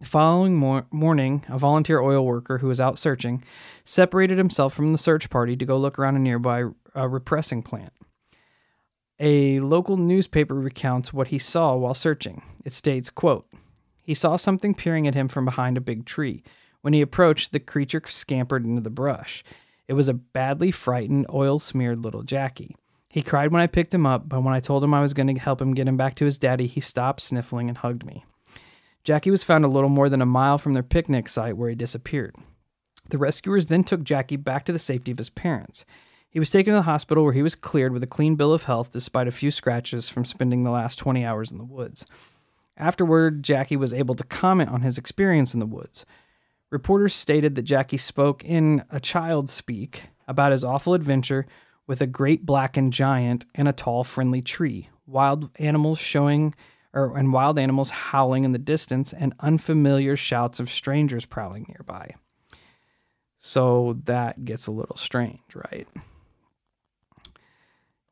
The 0.00 0.06
following 0.06 0.56
mor- 0.56 0.86
morning, 0.90 1.44
a 1.48 1.56
volunteer 1.56 2.00
oil 2.00 2.26
worker 2.26 2.58
who 2.58 2.66
was 2.66 2.80
out 2.80 2.98
searching 2.98 3.44
separated 3.84 4.38
himself 4.38 4.74
from 4.74 4.92
the 4.92 4.98
search 4.98 5.30
party 5.30 5.56
to 5.56 5.64
go 5.64 5.78
look 5.78 5.98
around 5.98 6.16
a 6.16 6.18
nearby 6.18 6.64
uh, 6.96 7.08
repressing 7.08 7.62
plant. 7.62 7.92
A 9.20 9.60
local 9.60 9.96
newspaper 9.96 10.54
recounts 10.54 11.12
what 11.12 11.28
he 11.28 11.38
saw 11.38 11.76
while 11.76 11.94
searching. 11.94 12.42
It 12.64 12.72
states, 12.72 13.08
quote, 13.08 13.46
He 14.02 14.14
saw 14.14 14.36
something 14.36 14.74
peering 14.74 15.06
at 15.06 15.14
him 15.14 15.28
from 15.28 15.44
behind 15.44 15.76
a 15.76 15.80
big 15.80 16.04
tree. 16.04 16.42
When 16.82 16.92
he 16.92 17.00
approached, 17.00 17.52
the 17.52 17.60
creature 17.60 18.02
scampered 18.06 18.66
into 18.66 18.82
the 18.82 18.90
brush. 18.90 19.44
It 19.86 19.92
was 19.92 20.08
a 20.08 20.14
badly 20.14 20.72
frightened, 20.72 21.26
oil 21.32 21.58
smeared 21.58 22.02
little 22.02 22.24
Jackie. 22.24 22.76
He 23.08 23.22
cried 23.22 23.52
when 23.52 23.62
I 23.62 23.68
picked 23.68 23.94
him 23.94 24.06
up, 24.06 24.28
but 24.28 24.42
when 24.42 24.54
I 24.54 24.60
told 24.60 24.82
him 24.82 24.92
I 24.92 25.00
was 25.00 25.14
going 25.14 25.32
to 25.32 25.40
help 25.40 25.62
him 25.62 25.74
get 25.74 25.86
him 25.86 25.96
back 25.96 26.16
to 26.16 26.24
his 26.24 26.36
daddy, 26.36 26.66
he 26.66 26.80
stopped 26.80 27.20
sniffling 27.20 27.68
and 27.68 27.78
hugged 27.78 28.04
me. 28.04 28.24
Jackie 29.04 29.30
was 29.30 29.44
found 29.44 29.64
a 29.64 29.68
little 29.68 29.90
more 29.90 30.08
than 30.08 30.22
a 30.22 30.26
mile 30.26 30.56
from 30.56 30.72
their 30.72 30.82
picnic 30.82 31.28
site 31.28 31.56
where 31.56 31.68
he 31.68 31.76
disappeared. 31.76 32.34
The 33.10 33.18
rescuers 33.18 33.66
then 33.66 33.84
took 33.84 34.02
Jackie 34.02 34.36
back 34.36 34.64
to 34.64 34.72
the 34.72 34.78
safety 34.78 35.12
of 35.12 35.18
his 35.18 35.28
parents. 35.30 35.84
He 36.30 36.38
was 36.38 36.50
taken 36.50 36.72
to 36.72 36.78
the 36.78 36.82
hospital 36.82 37.22
where 37.22 37.34
he 37.34 37.42
was 37.42 37.54
cleared 37.54 37.92
with 37.92 38.02
a 38.02 38.08
clean 38.08 38.34
bill 38.34 38.52
of 38.52 38.64
health 38.64 38.90
despite 38.90 39.28
a 39.28 39.32
few 39.32 39.50
scratches 39.50 40.08
from 40.08 40.24
spending 40.24 40.64
the 40.64 40.70
last 40.70 40.98
20 40.98 41.24
hours 41.24 41.52
in 41.52 41.58
the 41.58 41.64
woods. 41.64 42.06
Afterward, 42.76 43.42
Jackie 43.42 43.76
was 43.76 43.94
able 43.94 44.14
to 44.16 44.24
comment 44.24 44.70
on 44.70 44.80
his 44.80 44.98
experience 44.98 45.54
in 45.54 45.60
the 45.60 45.66
woods. 45.66 46.04
Reporters 46.70 47.14
stated 47.14 47.54
that 47.54 47.62
Jackie 47.62 47.98
spoke 47.98 48.42
in 48.44 48.82
a 48.90 48.98
child 48.98 49.48
speak 49.48 50.04
about 50.26 50.50
his 50.50 50.64
awful 50.64 50.94
adventure 50.94 51.46
with 51.86 52.00
a 52.00 52.06
great 52.06 52.44
blackened 52.46 52.92
giant 52.92 53.44
and 53.54 53.68
a 53.68 53.72
tall, 53.72 54.02
friendly 54.02 54.42
tree, 54.42 54.88
wild 55.06 55.50
animals 55.58 55.98
showing 55.98 56.54
or 56.94 57.16
and 57.16 57.32
wild 57.32 57.58
animals 57.58 57.90
howling 57.90 58.44
in 58.44 58.52
the 58.52 58.58
distance 58.58 59.12
and 59.12 59.34
unfamiliar 59.40 60.16
shouts 60.16 60.60
of 60.60 60.70
strangers 60.70 61.26
prowling 61.26 61.66
nearby. 61.68 62.14
So 63.36 64.00
that 64.04 64.44
gets 64.44 64.66
a 64.66 64.72
little 64.72 64.96
strange, 64.96 65.54
right? 65.54 65.86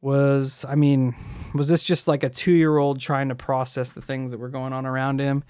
was 0.02 0.66
I 0.68 0.74
mean, 0.74 1.14
was 1.54 1.68
this 1.68 1.82
just 1.82 2.06
like 2.06 2.24
a 2.24 2.28
two 2.28 2.52
year 2.52 2.76
old 2.76 3.00
trying 3.00 3.30
to 3.30 3.34
process 3.34 3.92
the 3.92 4.02
things 4.02 4.32
that 4.32 4.38
were 4.38 4.50
going 4.50 4.74
on 4.74 4.84
around 4.84 5.20
him? 5.20 5.44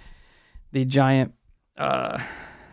The 0.71 0.85
giant, 0.85 1.33
uh, 1.77 2.21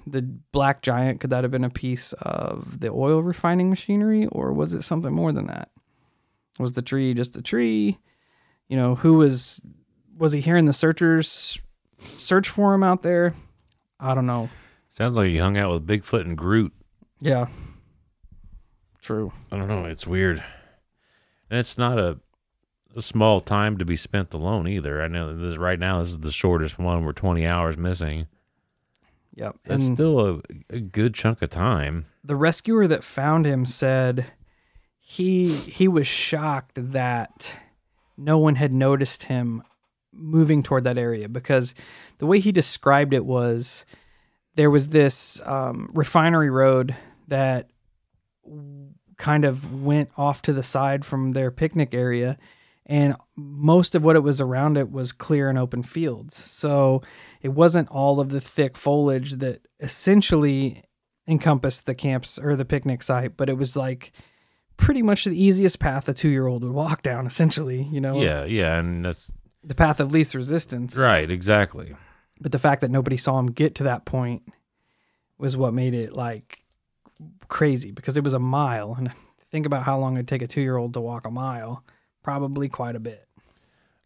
the 0.06 0.22
black 0.22 0.82
giant, 0.82 1.22
could 1.22 1.32
that 1.32 1.44
have 1.44 1.52
been 1.52 1.64
a 1.64 1.70
piece 1.70 2.14
of 2.14 2.82
the 2.82 2.90
oil 2.90 3.24
refining 3.24 3.70
machinery, 3.70 4.28
or 4.28 4.54
was 4.54 4.74
it 4.74 4.84
something 4.84 5.12
more 5.12 5.32
than 5.32 5.48
that? 5.48 5.72
Was 6.60 6.74
the 6.74 6.82
tree 6.82 7.14
just 7.14 7.38
a 7.38 7.42
tree? 7.42 7.98
You 8.68 8.78
know, 8.78 8.96
who 8.96 9.14
was 9.14 9.62
was 10.20 10.34
he 10.34 10.42
hearing 10.42 10.66
the 10.66 10.74
searchers 10.74 11.58
search 12.18 12.48
for 12.48 12.74
him 12.76 12.84
out 12.84 13.02
there? 13.02 13.34
I 14.00 14.14
don't 14.14 14.28
know. 14.28 14.50
Sounds 14.92 15.18
like 15.18 15.30
he 15.30 15.38
hung 15.38 15.58
out 15.58 15.72
with 15.72 15.88
Bigfoot 15.88 16.22
and 16.22 16.38
Groot. 16.38 16.74
Yeah. 17.20 17.48
True. 19.02 19.32
I 19.52 19.58
don't 19.58 19.68
know. 19.68 19.86
It's 19.86 20.06
weird. 20.06 20.44
And 21.50 21.60
it's 21.60 21.78
not 21.78 21.98
a, 21.98 22.20
a 22.96 23.02
small 23.02 23.40
time 23.42 23.78
to 23.78 23.86
be 23.86 23.96
spent 23.96 24.34
alone 24.34 24.68
either. 24.68 25.02
I 25.02 25.08
know 25.08 25.36
this 25.36 25.58
right 25.58 25.80
now 25.80 26.02
this 26.02 26.10
is 26.12 26.20
the 26.20 26.32
shortest 26.32 26.78
one. 26.78 27.04
We're 27.04 27.14
20 27.14 27.46
hours 27.46 27.78
missing. 27.78 28.28
Yep. 29.36 29.56
That's 29.66 29.86
And 29.88 29.98
still 29.98 30.20
a, 30.20 30.42
a 30.70 30.80
good 30.80 31.14
chunk 31.14 31.42
of 31.42 31.50
time. 31.50 32.06
the 32.24 32.36
rescuer 32.36 32.88
that 32.88 33.04
found 33.04 33.46
him 33.46 33.66
said 33.66 34.26
he 35.00 35.54
he 35.56 35.88
was 35.88 36.06
shocked 36.08 36.74
that 36.92 37.54
no 38.18 38.38
one 38.38 38.56
had 38.56 38.74
noticed 38.74 39.24
him 39.24 39.64
moving 40.20 40.62
toward 40.62 40.84
that 40.84 40.98
area 40.98 41.30
because 41.30 41.74
the 42.18 42.26
way 42.26 42.40
he 42.40 42.52
described 42.52 43.14
it 43.14 43.26
was 43.26 43.86
there 44.56 44.70
was 44.70 44.90
this 44.90 45.40
um, 45.46 45.90
refinery 45.94 46.50
road 46.50 46.96
that 47.28 47.70
kind 49.18 49.46
of 49.46 49.82
went 49.82 50.10
off 50.18 50.42
to 50.42 50.54
the 50.54 50.64
side 50.64 51.06
from 51.06 51.32
their 51.34 51.52
picnic 51.52 51.94
area 51.94 52.38
and 52.86 53.16
most 53.36 53.94
of 53.94 54.04
what 54.04 54.16
it 54.16 54.24
was 54.24 54.42
around 54.42 54.76
it 54.76 54.92
was 54.92 55.12
clear 55.12 55.48
and 55.48 55.60
open 55.60 55.84
fields. 55.84 56.36
So 56.36 57.04
it 57.42 57.50
wasn't 57.50 57.88
all 57.90 58.20
of 58.20 58.30
the 58.30 58.42
thick 58.42 58.76
foliage 58.76 59.34
that 59.34 59.68
essentially 59.80 60.84
encompassed 61.28 61.86
the 61.86 61.94
camps 61.94 62.40
or 62.40 62.56
the 62.56 62.66
picnic 62.66 63.04
site 63.04 63.38
but 63.38 63.50
it 63.50 63.58
was 63.58 63.78
like 63.78 64.12
pretty 64.78 65.04
much 65.04 65.26
the 65.26 65.42
easiest 65.42 65.78
path 65.78 66.10
a 66.10 66.14
two-year-old 66.14 66.64
would 66.64 66.74
walk 66.74 67.04
down 67.04 67.28
essentially 67.28 67.84
you 67.92 68.02
know? 68.02 68.20
Yeah, 68.20 68.46
yeah, 68.46 68.80
and 68.80 69.06
that's 69.06 69.32
the 69.64 69.76
path 69.76 70.00
of 70.00 70.12
least 70.12 70.36
resistance 70.36 70.98
right, 70.98 71.30
exactly. 71.30 71.96
but 72.40 72.52
the 72.52 72.60
fact 72.60 72.82
that 72.82 72.92
nobody 72.92 73.18
saw 73.18 73.38
him 73.40 73.48
get 73.48 73.76
to 73.76 73.84
that 73.84 74.06
point 74.06 74.44
was 75.38 75.58
what 75.58 75.74
made 75.74 75.94
it 75.94 76.14
like 76.14 76.64
crazy 77.48 77.92
because 77.92 78.18
it 78.18 78.24
was 78.24 78.34
a 78.34 78.40
mile 78.40 78.96
and 78.98 79.12
think 79.52 79.66
about 79.66 79.84
how 79.84 79.98
long 80.00 80.16
it'd 80.16 80.28
take 80.28 80.42
a 80.42 80.48
two-year-old 80.48 80.94
to 80.94 81.02
walk 81.02 81.26
a 81.26 81.32
mile 81.32 81.84
probably 82.24 82.70
quite 82.70 82.96
a 82.96 83.00
bit 83.00 83.30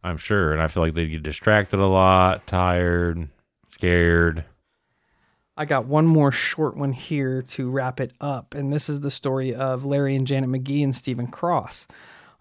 I'm 0.04 0.18
sure, 0.18 0.52
and 0.52 0.62
I 0.62 0.68
feel 0.68 0.84
like 0.84 0.94
they'd 0.94 1.08
get 1.08 1.24
distracted 1.24 1.80
a 1.80 1.88
lot, 1.88 2.46
tired, 2.46 3.30
scared. 3.72 4.44
I 5.56 5.66
got 5.66 5.86
one 5.86 6.08
more 6.08 6.32
short 6.32 6.76
one 6.76 6.92
here 6.92 7.42
to 7.42 7.70
wrap 7.70 8.00
it 8.02 8.12
up, 8.20 8.54
and 8.54 8.74
this 8.74 8.90
is 8.90 9.00
the 9.02 9.12
story 9.12 9.56
of 9.56 9.86
Larry 9.86 10.16
and 10.16 10.28
Janet 10.28 10.50
McGee 10.50 10.84
and 10.84 10.96
Stephen 10.96 11.28
Cross. 11.28 11.88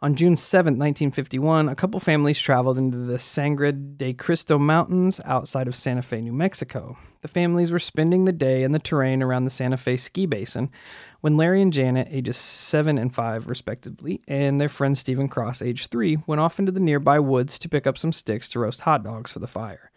On 0.03 0.17
June 0.17 0.37
7, 0.37 0.73
1951, 0.73 1.69
a 1.69 1.77
couple 1.77 2.01
families 2.01 2.41
traveled 2.41 2.77
into 2.77 2.99
the 2.99 3.21
Sangre 3.21 3.71
de 3.71 4.13
Cristo 4.13 4.59
Mountains 4.59 5.21
outside 5.25 5.69
of 5.69 5.77
Santa 5.77 6.03
Fe, 6.03 6.21
New 6.21 6.33
Mexico. 6.33 6.99
The 7.21 7.29
families 7.29 7.71
were 7.71 7.79
spending 7.79 8.25
the 8.25 8.33
day 8.33 8.65
in 8.65 8.73
the 8.73 8.81
terrain 8.81 9.23
around 9.23 9.45
the 9.45 9.51
Santa 9.51 9.77
Fe 9.77 9.97
ski 9.97 10.27
basin 10.27 10.73
when 11.21 11.37
Larry 11.37 11.63
and 11.63 11.73
Janet, 11.73 12.09
ages 12.11 12.37
7 12.37 12.99
and 12.99 13.15
5 13.15 13.49
respectively, 13.49 14.21
and 14.27 14.61
their 14.61 14.69
friend 14.69 14.99
Stephen 14.99 15.29
Cross, 15.29 15.63
age 15.63 15.87
3, 15.87 16.19
went 16.27 16.41
off 16.41 16.59
into 16.59 16.73
the 16.73 16.81
nearby 16.81 17.21
woods 17.21 17.57
to 17.61 17.69
pick 17.69 17.87
up 17.87 17.97
some 17.97 18.13
sticks 18.13 18.49
to 18.49 18.59
roast 18.59 18.81
hot 18.81 19.05
dogs 19.05 19.31
for 19.31 19.39
the 19.39 19.47
fire. 19.47 19.93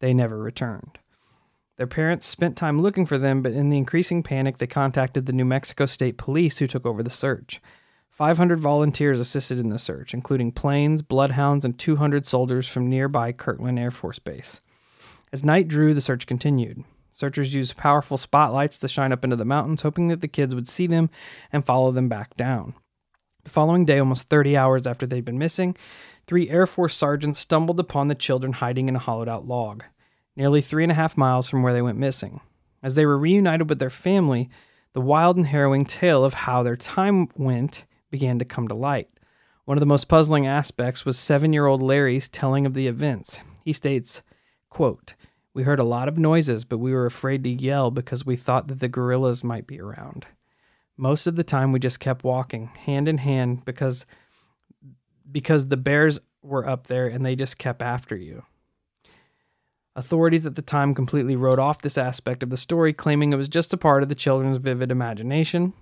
They 0.00 0.12
never 0.12 0.36
returned. 0.36 0.98
Their 1.78 1.86
parents 1.86 2.26
spent 2.26 2.58
time 2.58 2.82
looking 2.82 3.06
for 3.06 3.16
them, 3.16 3.40
but 3.40 3.52
in 3.52 3.70
the 3.70 3.78
increasing 3.78 4.22
panic, 4.22 4.58
they 4.58 4.66
contacted 4.66 5.24
the 5.24 5.32
New 5.32 5.46
Mexico 5.46 5.86
State 5.86 6.18
Police, 6.18 6.58
who 6.58 6.66
took 6.66 6.84
over 6.84 7.02
the 7.02 7.08
search. 7.08 7.58
500 8.16 8.58
volunteers 8.58 9.20
assisted 9.20 9.58
in 9.58 9.68
the 9.68 9.78
search, 9.78 10.14
including 10.14 10.50
planes, 10.50 11.02
bloodhounds, 11.02 11.66
and 11.66 11.78
200 11.78 12.24
soldiers 12.24 12.66
from 12.66 12.88
nearby 12.88 13.30
Kirtland 13.30 13.78
Air 13.78 13.90
Force 13.90 14.18
Base. 14.18 14.62
As 15.34 15.44
night 15.44 15.68
drew, 15.68 15.92
the 15.92 16.00
search 16.00 16.26
continued. 16.26 16.82
Searchers 17.12 17.54
used 17.54 17.76
powerful 17.76 18.16
spotlights 18.16 18.78
to 18.78 18.88
shine 18.88 19.12
up 19.12 19.22
into 19.22 19.36
the 19.36 19.44
mountains, 19.44 19.82
hoping 19.82 20.08
that 20.08 20.22
the 20.22 20.28
kids 20.28 20.54
would 20.54 20.66
see 20.66 20.86
them 20.86 21.10
and 21.52 21.66
follow 21.66 21.92
them 21.92 22.08
back 22.08 22.34
down. 22.36 22.72
The 23.44 23.50
following 23.50 23.84
day, 23.84 23.98
almost 23.98 24.30
30 24.30 24.56
hours 24.56 24.86
after 24.86 25.06
they'd 25.06 25.22
been 25.22 25.38
missing, 25.38 25.76
three 26.26 26.48
Air 26.48 26.66
Force 26.66 26.96
sergeants 26.96 27.38
stumbled 27.38 27.78
upon 27.78 28.08
the 28.08 28.14
children 28.14 28.54
hiding 28.54 28.88
in 28.88 28.96
a 28.96 28.98
hollowed 28.98 29.28
out 29.28 29.46
log, 29.46 29.84
nearly 30.36 30.62
three 30.62 30.84
and 30.84 30.92
a 30.92 30.94
half 30.94 31.18
miles 31.18 31.50
from 31.50 31.62
where 31.62 31.74
they 31.74 31.82
went 31.82 31.98
missing. 31.98 32.40
As 32.82 32.94
they 32.94 33.04
were 33.04 33.18
reunited 33.18 33.68
with 33.68 33.78
their 33.78 33.90
family, 33.90 34.48
the 34.94 35.02
wild 35.02 35.36
and 35.36 35.48
harrowing 35.48 35.84
tale 35.84 36.24
of 36.24 36.32
how 36.32 36.62
their 36.62 36.76
time 36.76 37.28
went 37.36 37.84
began 38.10 38.38
to 38.38 38.44
come 38.44 38.68
to 38.68 38.74
light. 38.74 39.08
One 39.64 39.76
of 39.76 39.80
the 39.80 39.86
most 39.86 40.06
puzzling 40.08 40.46
aspects 40.46 41.04
was 41.04 41.18
seven 41.18 41.52
year 41.52 41.66
old 41.66 41.82
Larry's 41.82 42.28
telling 42.28 42.66
of 42.66 42.74
the 42.74 42.86
events. 42.86 43.40
He 43.64 43.72
states, 43.72 44.22
quote, 44.70 45.14
We 45.54 45.64
heard 45.64 45.80
a 45.80 45.84
lot 45.84 46.08
of 46.08 46.18
noises, 46.18 46.64
but 46.64 46.78
we 46.78 46.92
were 46.92 47.06
afraid 47.06 47.42
to 47.44 47.50
yell 47.50 47.90
because 47.90 48.24
we 48.24 48.36
thought 48.36 48.68
that 48.68 48.80
the 48.80 48.88
gorillas 48.88 49.42
might 49.42 49.66
be 49.66 49.80
around. 49.80 50.26
Most 50.96 51.26
of 51.26 51.36
the 51.36 51.44
time 51.44 51.72
we 51.72 51.80
just 51.80 52.00
kept 52.00 52.24
walking, 52.24 52.68
hand 52.68 53.08
in 53.08 53.18
hand, 53.18 53.64
because 53.64 54.06
because 55.30 55.66
the 55.66 55.76
bears 55.76 56.20
were 56.42 56.68
up 56.68 56.86
there 56.86 57.08
and 57.08 57.26
they 57.26 57.34
just 57.34 57.58
kept 57.58 57.82
after 57.82 58.16
you. 58.16 58.44
Authorities 59.96 60.46
at 60.46 60.54
the 60.54 60.62
time 60.62 60.94
completely 60.94 61.36
wrote 61.36 61.58
off 61.58 61.82
this 61.82 61.98
aspect 61.98 62.42
of 62.42 62.50
the 62.50 62.56
story, 62.56 62.92
claiming 62.92 63.32
it 63.32 63.36
was 63.36 63.48
just 63.48 63.72
a 63.72 63.78
part 63.78 64.02
of 64.02 64.08
the 64.08 64.14
children's 64.14 64.58
vivid 64.58 64.90
imagination, 64.90 65.72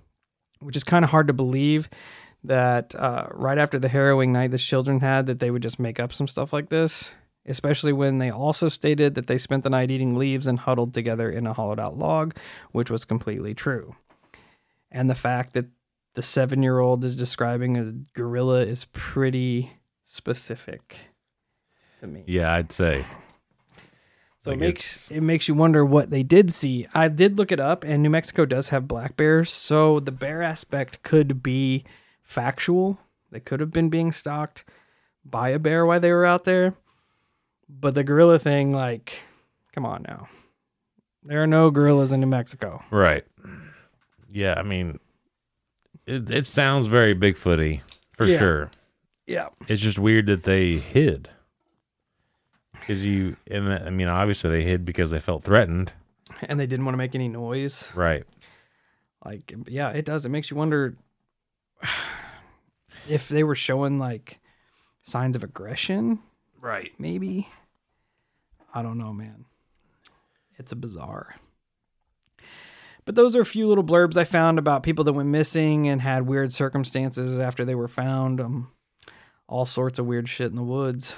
which 0.65 0.75
is 0.75 0.83
kind 0.83 1.05
of 1.05 1.11
hard 1.11 1.27
to 1.27 1.33
believe 1.33 1.89
that 2.43 2.93
uh, 2.95 3.27
right 3.31 3.57
after 3.57 3.79
the 3.79 3.87
harrowing 3.89 4.31
night 4.33 4.51
the 4.51 4.57
children 4.57 4.99
had, 4.99 5.25
that 5.27 5.39
they 5.39 5.49
would 5.51 5.61
just 5.61 5.79
make 5.79 5.99
up 5.99 6.11
some 6.11 6.27
stuff 6.27 6.51
like 6.51 6.69
this. 6.69 7.13
especially 7.45 7.93
when 7.93 8.17
they 8.17 8.29
also 8.29 8.67
stated 8.67 9.15
that 9.15 9.27
they 9.27 9.37
spent 9.37 9.63
the 9.63 9.69
night 9.69 9.91
eating 9.91 10.15
leaves 10.15 10.47
and 10.47 10.59
huddled 10.59 10.93
together 10.93 11.29
in 11.29 11.45
a 11.45 11.53
hollowed 11.53 11.79
out 11.79 11.97
log, 11.97 12.35
which 12.71 12.89
was 12.89 13.05
completely 13.05 13.53
true. 13.53 13.95
And 14.91 15.09
the 15.09 15.15
fact 15.15 15.53
that 15.53 15.65
the 16.15 16.21
seven 16.21 16.63
year 16.63 16.79
old 16.79 17.03
is 17.03 17.15
describing 17.15 17.77
a 17.77 17.91
gorilla 18.17 18.61
is 18.61 18.85
pretty 18.93 19.71
specific 20.05 20.97
to 21.99 22.07
me. 22.07 22.23
Yeah, 22.25 22.53
I'd 22.53 22.71
say. 22.71 23.03
So 24.45 24.51
Like 24.51 24.57
it 24.57 24.61
makes 24.61 25.09
it 25.09 25.21
makes 25.21 25.47
you 25.47 25.55
wonder 25.55 25.83
what 25.83 26.11
they 26.11 26.21
did 26.21 26.53
see. 26.53 26.85
I 26.93 27.07
did 27.07 27.39
look 27.39 27.51
it 27.51 27.59
up, 27.59 27.83
and 27.83 28.03
New 28.03 28.11
Mexico 28.11 28.45
does 28.45 28.69
have 28.69 28.87
black 28.87 29.17
bears, 29.17 29.49
so 29.51 29.99
the 29.99 30.11
bear 30.11 30.43
aspect 30.43 31.01
could 31.01 31.41
be 31.41 31.83
factual. 32.21 32.99
They 33.31 33.39
could 33.39 33.59
have 33.59 33.71
been 33.71 33.89
being 33.89 34.11
stalked 34.11 34.63
by 35.25 35.49
a 35.49 35.57
bear 35.57 35.83
while 35.83 35.99
they 35.99 36.11
were 36.11 36.27
out 36.27 36.43
there. 36.43 36.75
But 37.67 37.95
the 37.95 38.03
gorilla 38.03 38.37
thing, 38.37 38.69
like, 38.69 39.13
come 39.73 39.83
on 39.83 40.03
now. 40.07 40.27
There 41.23 41.41
are 41.41 41.47
no 41.47 41.71
gorillas 41.71 42.13
in 42.13 42.19
New 42.19 42.27
Mexico. 42.27 42.83
Right. 42.91 43.25
Yeah, 44.31 44.53
I 44.57 44.61
mean, 44.61 44.99
it, 46.05 46.29
it 46.29 46.45
sounds 46.45 46.85
very 46.85 47.15
Bigfooty 47.15 47.81
for 48.15 48.27
Yeah. 48.27 48.37
sure. 48.37 48.71
Yeah. 49.25 49.47
It's 49.67 49.81
just 49.81 49.97
weird 49.97 50.27
that 50.27 50.43
they 50.43 50.73
hid. 50.73 51.29
Because 52.85 53.05
you, 53.05 53.35
and 53.47 53.73
I 53.73 53.89
mean, 53.89 54.07
obviously 54.07 54.49
they 54.51 54.63
hid 54.63 54.85
because 54.85 55.09
they 55.11 55.19
felt 55.19 55.43
threatened. 55.43 55.91
And 56.43 56.59
they 56.59 56.67
didn't 56.67 56.85
want 56.85 56.93
to 56.93 56.97
make 56.97 57.15
any 57.15 57.27
noise. 57.27 57.89
Right. 57.95 58.25
Like, 59.23 59.53
yeah, 59.67 59.89
it 59.89 60.05
does. 60.05 60.25
It 60.25 60.29
makes 60.29 60.51
you 60.51 60.57
wonder 60.57 60.95
if 63.09 63.27
they 63.29 63.43
were 63.43 63.55
showing 63.55 63.97
like 63.99 64.39
signs 65.03 65.35
of 65.35 65.43
aggression 65.43 66.19
Right. 66.61 66.93
maybe. 66.99 67.47
I 68.73 68.81
don't 68.81 68.97
know, 68.97 69.13
man. 69.13 69.45
It's 70.57 70.71
a 70.71 70.75
bizarre. 70.75 71.35
But 73.05 73.15
those 73.15 73.35
are 73.35 73.41
a 73.41 73.45
few 73.45 73.67
little 73.67 73.83
blurbs 73.83 74.17
I 74.17 74.23
found 74.23 74.57
about 74.59 74.83
people 74.83 75.03
that 75.05 75.13
went 75.13 75.29
missing 75.29 75.87
and 75.87 76.01
had 76.01 76.23
weird 76.27 76.51
circumstances 76.53 77.37
after 77.37 77.63
they 77.63 77.75
were 77.75 77.87
found. 77.87 78.41
Um, 78.41 78.71
all 79.47 79.65
sorts 79.67 79.99
of 79.99 80.07
weird 80.07 80.27
shit 80.27 80.49
in 80.49 80.55
the 80.55 80.63
woods. 80.63 81.15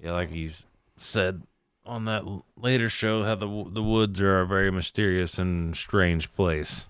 Yeah, 0.00 0.12
like 0.12 0.30
you 0.32 0.50
said 0.96 1.42
on 1.84 2.04
that 2.04 2.24
later 2.56 2.88
show, 2.88 3.24
how 3.24 3.34
the 3.34 3.46
the 3.70 3.82
woods 3.82 4.20
are 4.20 4.40
a 4.40 4.46
very 4.46 4.70
mysterious 4.70 5.38
and 5.38 5.76
strange 5.76 6.32
place. 6.34 6.86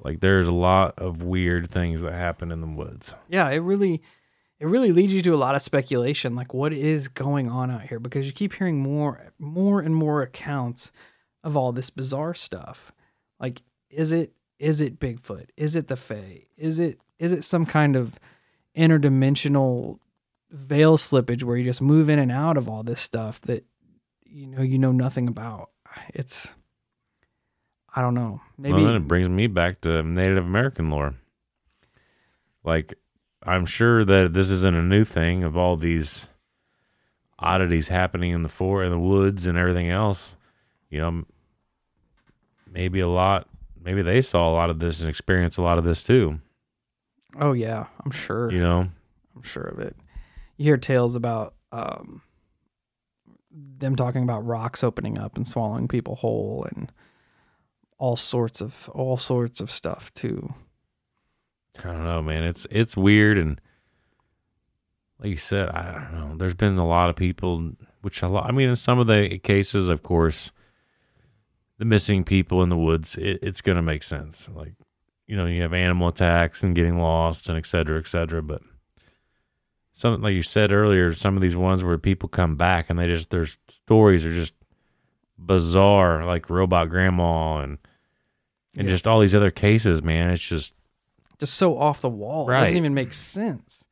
Like 0.00 0.20
there's 0.20 0.46
a 0.46 0.52
lot 0.52 0.94
of 0.98 1.22
weird 1.22 1.70
things 1.70 2.02
that 2.02 2.12
happen 2.12 2.52
in 2.52 2.60
the 2.60 2.66
woods. 2.66 3.14
Yeah, 3.28 3.48
it 3.50 3.58
really, 3.58 4.00
it 4.60 4.66
really 4.66 4.92
leads 4.92 5.12
you 5.12 5.22
to 5.22 5.34
a 5.34 5.36
lot 5.36 5.54
of 5.54 5.62
speculation. 5.62 6.34
Like, 6.34 6.54
what 6.54 6.72
is 6.72 7.08
going 7.08 7.50
on 7.50 7.70
out 7.70 7.82
here? 7.82 7.98
Because 7.98 8.26
you 8.26 8.32
keep 8.32 8.54
hearing 8.54 8.78
more, 8.80 9.32
more 9.38 9.80
and 9.80 9.94
more 9.94 10.22
accounts 10.22 10.92
of 11.42 11.56
all 11.56 11.72
this 11.72 11.90
bizarre 11.90 12.34
stuff. 12.34 12.92
Like, 13.40 13.62
is 13.90 14.12
it 14.12 14.32
is 14.58 14.80
it 14.80 14.98
Bigfoot? 14.98 15.46
Is 15.56 15.76
it 15.76 15.88
the 15.88 15.96
Fae? 15.96 16.44
Is 16.56 16.78
it 16.78 17.00
is 17.18 17.32
it 17.32 17.44
some 17.44 17.66
kind 17.66 17.96
of 17.96 18.14
interdimensional 18.76 19.98
veil 20.50 20.96
slippage 20.96 21.42
where 21.42 21.56
you 21.56 21.64
just 21.64 21.82
move 21.82 22.08
in 22.08 22.18
and 22.18 22.32
out 22.32 22.56
of 22.56 22.68
all 22.68 22.82
this 22.82 23.00
stuff 23.00 23.40
that 23.42 23.64
you 24.24 24.46
know 24.46 24.62
you 24.62 24.78
know 24.78 24.92
nothing 24.92 25.28
about? 25.28 25.70
It's 26.14 26.54
I 27.94 28.00
don't 28.00 28.14
know. 28.14 28.40
Maybe 28.56 28.74
Well, 28.74 28.84
then 28.84 28.94
it 28.94 29.08
brings 29.08 29.28
me 29.28 29.46
back 29.46 29.80
to 29.82 30.02
Native 30.02 30.44
American 30.44 30.90
lore. 30.90 31.14
Like, 32.62 32.94
I'm 33.42 33.66
sure 33.66 34.04
that 34.04 34.34
this 34.34 34.50
isn't 34.50 34.76
a 34.76 34.82
new 34.82 35.04
thing 35.04 35.42
of 35.42 35.56
all 35.56 35.76
these 35.76 36.28
oddities 37.38 37.88
happening 37.88 38.32
in 38.32 38.42
the 38.42 38.48
forest, 38.48 38.86
in 38.86 38.92
the 38.92 38.98
woods 38.98 39.46
and 39.46 39.56
everything 39.56 39.88
else. 39.90 40.36
You 40.90 41.00
know, 41.00 41.24
maybe 42.70 43.00
a 43.00 43.08
lot. 43.08 43.48
Maybe 43.82 44.02
they 44.02 44.22
saw 44.22 44.50
a 44.50 44.52
lot 44.52 44.70
of 44.70 44.80
this 44.80 45.00
and 45.00 45.08
experienced 45.08 45.56
a 45.56 45.62
lot 45.62 45.78
of 45.78 45.84
this 45.84 46.04
too. 46.04 46.40
oh 47.40 47.52
yeah, 47.52 47.86
I'm 48.04 48.10
sure. 48.10 48.50
You 48.52 48.60
know, 48.60 48.88
I'm 49.34 49.42
sure 49.42 49.64
of 49.64 49.78
it. 49.78 49.96
You 50.58 50.64
hear 50.64 50.76
tales 50.76 51.16
about 51.16 51.54
um, 51.72 52.20
them 53.50 53.96
talking 53.96 54.22
about 54.22 54.44
rocks 54.44 54.84
opening 54.84 55.18
up 55.18 55.36
and 55.36 55.48
swallowing 55.48 55.88
people 55.88 56.16
whole, 56.16 56.66
and 56.70 56.92
all 57.96 58.16
sorts 58.16 58.60
of 58.60 58.90
all 58.90 59.16
sorts 59.16 59.60
of 59.60 59.70
stuff 59.70 60.12
too. 60.12 60.52
I 61.78 61.84
don't 61.84 62.04
know, 62.04 62.22
man. 62.22 62.44
It's 62.44 62.66
it's 62.70 62.96
weird 62.96 63.38
and 63.38 63.58
like 65.20 65.30
you 65.30 65.36
said, 65.36 65.68
I 65.70 65.92
don't 65.92 66.12
know. 66.12 66.36
There's 66.36 66.54
been 66.54 66.78
a 66.78 66.86
lot 66.86 67.10
of 67.10 67.16
people, 67.16 67.72
which 68.02 68.22
a 68.22 68.28
lot. 68.28 68.46
I 68.48 68.52
mean, 68.52 68.68
in 68.68 68.76
some 68.76 68.98
of 68.98 69.08
the 69.08 69.38
cases, 69.38 69.88
of 69.88 70.02
course, 70.02 70.52
the 71.78 71.84
missing 71.84 72.24
people 72.24 72.62
in 72.62 72.68
the 72.68 72.76
woods, 72.76 73.16
it, 73.16 73.40
it's 73.42 73.60
going 73.60 73.76
to 73.76 73.82
make 73.82 74.04
sense. 74.04 74.48
Like, 74.52 74.74
you 75.26 75.36
know, 75.36 75.46
you 75.46 75.62
have 75.62 75.74
animal 75.74 76.08
attacks 76.08 76.62
and 76.62 76.74
getting 76.74 76.98
lost 76.98 77.48
and 77.48 77.58
et 77.58 77.66
cetera, 77.66 77.98
et 77.98 78.06
cetera. 78.06 78.42
But 78.42 78.62
some, 79.98 80.22
like 80.22 80.32
you 80.34 80.42
said 80.42 80.70
earlier, 80.72 81.12
some 81.12 81.34
of 81.36 81.42
these 81.42 81.56
ones 81.56 81.82
where 81.82 81.98
people 81.98 82.28
come 82.28 82.54
back 82.56 82.88
and 82.88 82.98
they 82.98 83.06
just 83.06 83.30
their 83.30 83.46
stories 83.68 84.24
are 84.24 84.32
just 84.32 84.54
bizarre, 85.36 86.24
like 86.24 86.48
robot 86.48 86.88
grandma 86.88 87.58
and 87.58 87.78
and 88.76 88.86
Yeah. 88.86 88.94
just 88.94 89.06
all 89.08 89.18
these 89.20 89.34
other 89.34 89.50
cases, 89.50 90.02
man. 90.02 90.30
It's 90.30 90.42
just 90.42 90.72
Just 91.38 91.54
so 91.54 91.76
off 91.78 92.00
the 92.00 92.08
wall, 92.10 92.48
it 92.50 92.54
doesn't 92.54 92.76
even 92.76 92.94
make 92.94 93.12
sense. 93.12 93.84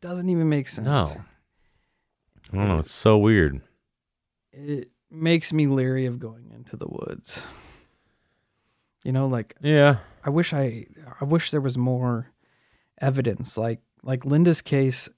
Doesn't 0.00 0.28
even 0.28 0.48
make 0.48 0.68
sense. 0.68 0.86
No. 0.86 1.24
I 2.52 2.56
don't 2.56 2.68
know. 2.68 2.78
It's 2.78 2.92
so 2.92 3.18
weird. 3.18 3.60
it 4.52 4.90
makes 5.10 5.52
me 5.52 5.66
leery 5.66 6.06
of 6.06 6.18
going 6.20 6.50
into 6.54 6.76
the 6.76 6.86
woods. 6.88 7.46
You 9.04 9.12
know, 9.12 9.26
like 9.26 9.54
Yeah. 9.60 9.98
I 10.24 10.30
wish 10.30 10.52
I 10.52 10.86
I 11.20 11.24
wish 11.24 11.50
there 11.50 11.60
was 11.60 11.76
more 11.76 12.30
evidence 13.00 13.56
like 13.58 13.80
like 14.02 14.24
Linda's 14.24 14.62
case 14.62 15.08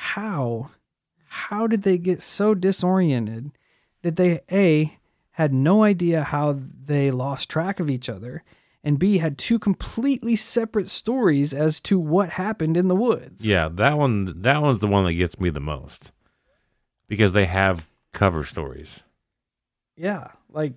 how 0.00 0.70
how 1.26 1.66
did 1.66 1.82
they 1.82 1.98
get 1.98 2.22
so 2.22 2.54
disoriented 2.54 3.52
that 4.02 4.16
they 4.16 4.40
a 4.50 4.96
had 5.32 5.52
no 5.52 5.82
idea 5.82 6.22
how 6.24 6.58
they 6.86 7.10
lost 7.10 7.48
track 7.50 7.78
of 7.80 7.90
each 7.90 8.08
other 8.08 8.42
and 8.82 8.98
b 8.98 9.18
had 9.18 9.36
two 9.36 9.58
completely 9.58 10.34
separate 10.34 10.88
stories 10.88 11.52
as 11.52 11.80
to 11.80 11.98
what 11.98 12.30
happened 12.30 12.78
in 12.78 12.88
the 12.88 12.96
woods. 12.96 13.46
Yeah. 13.46 13.68
That 13.70 13.98
one, 13.98 14.40
that 14.40 14.62
one's 14.62 14.78
the 14.78 14.86
one 14.86 15.04
that 15.04 15.12
gets 15.12 15.38
me 15.38 15.50
the 15.50 15.60
most 15.60 16.12
because 17.06 17.34
they 17.34 17.44
have 17.44 17.86
cover 18.14 18.42
stories. 18.42 19.02
Yeah, 19.96 20.28
like 20.48 20.72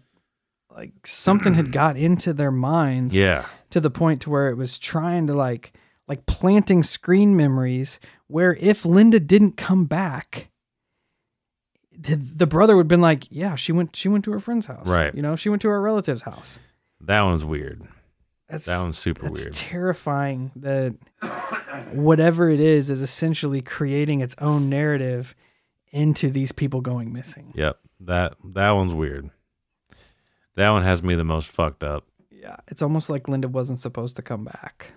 like 0.76 1.08
something 1.08 1.54
had 1.54 1.72
got 1.82 1.96
into 1.96 2.34
their 2.34 2.52
minds 2.52 3.16
Yeah. 3.16 3.46
to 3.70 3.80
the 3.80 3.90
point 3.90 4.22
to 4.24 4.30
where 4.30 4.50
it 4.50 4.56
was 4.58 4.78
trying 4.78 5.28
to 5.28 5.34
like 5.34 5.72
like 6.08 6.26
planting 6.26 6.84
screen 6.84 7.36
memories 7.38 8.00
where 8.28 8.56
if 8.60 8.86
Linda 8.86 9.20
didn't 9.20 9.58
come 9.58 9.86
back 9.86 10.50
the, 11.98 12.16
the 12.16 12.48
brother 12.48 12.76
would 12.76 12.84
have 12.84 12.88
been 12.90 13.02
like 13.02 13.26
yeah 13.30 13.56
she 13.56 13.72
went 13.72 13.96
she 13.96 14.10
went 14.10 14.24
to 14.26 14.32
her 14.32 14.40
friend's 14.40 14.66
house 14.66 14.88
Right. 14.88 15.14
you 15.16 15.22
know 15.22 15.36
she 15.36 15.50
went 15.50 15.62
to 15.62 15.70
her 15.70 15.82
relative's 15.82 16.24
house 16.24 16.60
That 17.02 17.22
one's 17.22 17.46
weird. 17.46 17.84
that's 18.50 18.66
That 18.66 18.80
one's 18.82 18.98
super 18.98 19.24
that's 19.24 19.42
weird. 19.44 19.54
terrifying 19.54 20.52
that 20.58 20.96
whatever 21.94 22.50
it 22.50 22.60
is 22.60 22.90
is 22.90 23.02
essentially 23.02 23.62
creating 23.62 24.22
its 24.22 24.36
own 24.40 24.70
narrative 24.70 25.36
into 25.92 26.30
these 26.32 26.52
people 26.52 26.82
going 26.82 27.14
missing 27.14 27.52
Yep. 27.56 27.78
That 28.02 28.36
that 28.54 28.72
one's 28.72 28.94
weird. 28.94 29.30
That 30.56 30.70
one 30.72 30.84
has 30.84 31.02
me 31.02 31.16
the 31.16 31.24
most 31.24 31.50
fucked 31.50 31.84
up. 31.84 32.06
yeah 32.32 32.58
it's 32.68 32.82
almost 32.82 33.10
like 33.10 33.28
Linda 33.28 33.48
wasn't 33.48 33.80
supposed 33.80 34.16
to 34.16 34.22
come 34.24 34.44
back 34.46 34.94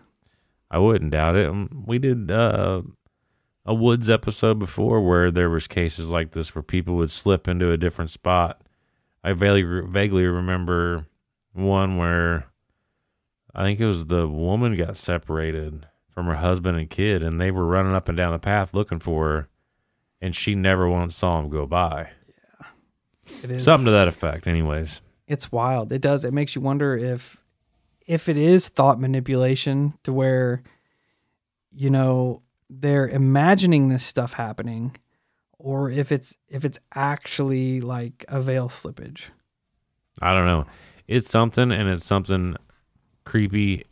I 0.70 0.78
wouldn't 0.78 1.12
doubt 1.12 1.36
it. 1.36 1.46
Um, 1.48 1.84
We 1.86 1.98
did 1.98 2.30
uh, 2.30 2.82
a 3.64 3.74
woods 3.74 4.10
episode 4.10 4.58
before 4.58 5.00
where 5.00 5.30
there 5.30 5.50
was 5.50 5.66
cases 5.66 6.10
like 6.10 6.32
this 6.32 6.54
where 6.54 6.62
people 6.62 6.96
would 6.96 7.10
slip 7.10 7.46
into 7.48 7.70
a 7.70 7.76
different 7.76 8.10
spot. 8.10 8.62
I 9.24 9.32
vaguely 9.32 9.62
vaguely 9.88 10.24
remember 10.26 11.06
one 11.52 11.96
where 11.96 12.46
I 13.54 13.64
think 13.64 13.80
it 13.80 13.86
was 13.86 14.06
the 14.06 14.28
woman 14.28 14.76
got 14.76 14.96
separated 14.96 15.86
from 16.10 16.26
her 16.26 16.36
husband 16.36 16.78
and 16.78 16.88
kid, 16.90 17.22
and 17.22 17.40
they 17.40 17.50
were 17.50 17.66
running 17.66 17.94
up 17.94 18.08
and 18.08 18.16
down 18.16 18.32
the 18.32 18.38
path 18.38 18.72
looking 18.74 19.00
for 19.00 19.28
her, 19.28 19.48
and 20.20 20.34
she 20.34 20.54
never 20.54 20.88
once 20.88 21.16
saw 21.16 21.38
him 21.40 21.48
go 21.48 21.66
by. 21.66 22.10
it 23.42 23.50
is 23.50 23.64
Something 23.64 23.86
to 23.86 23.90
that 23.92 24.08
effect, 24.08 24.46
anyways. 24.46 25.00
it's 25.26 25.50
wild. 25.50 25.90
It 25.92 26.00
does. 26.00 26.24
It 26.24 26.32
makes 26.32 26.54
you 26.54 26.60
wonder 26.60 26.96
if 26.96 27.36
if 28.06 28.28
it 28.28 28.36
is 28.36 28.68
thought 28.68 29.00
manipulation 29.00 29.94
to 30.04 30.12
where 30.12 30.62
you 31.72 31.90
know 31.90 32.42
they're 32.68 33.08
imagining 33.08 33.88
this 33.88 34.04
stuff 34.04 34.32
happening 34.34 34.96
or 35.58 35.90
if 35.90 36.12
it's 36.12 36.34
if 36.48 36.64
it's 36.64 36.78
actually 36.94 37.80
like 37.80 38.24
a 38.28 38.40
veil 38.40 38.68
slippage. 38.68 39.30
I 40.20 40.32
don't 40.32 40.46
know. 40.46 40.66
It's 41.06 41.30
something, 41.30 41.70
and 41.70 41.88
it's 41.88 42.06
something 42.06 42.56
creepy 43.24 43.84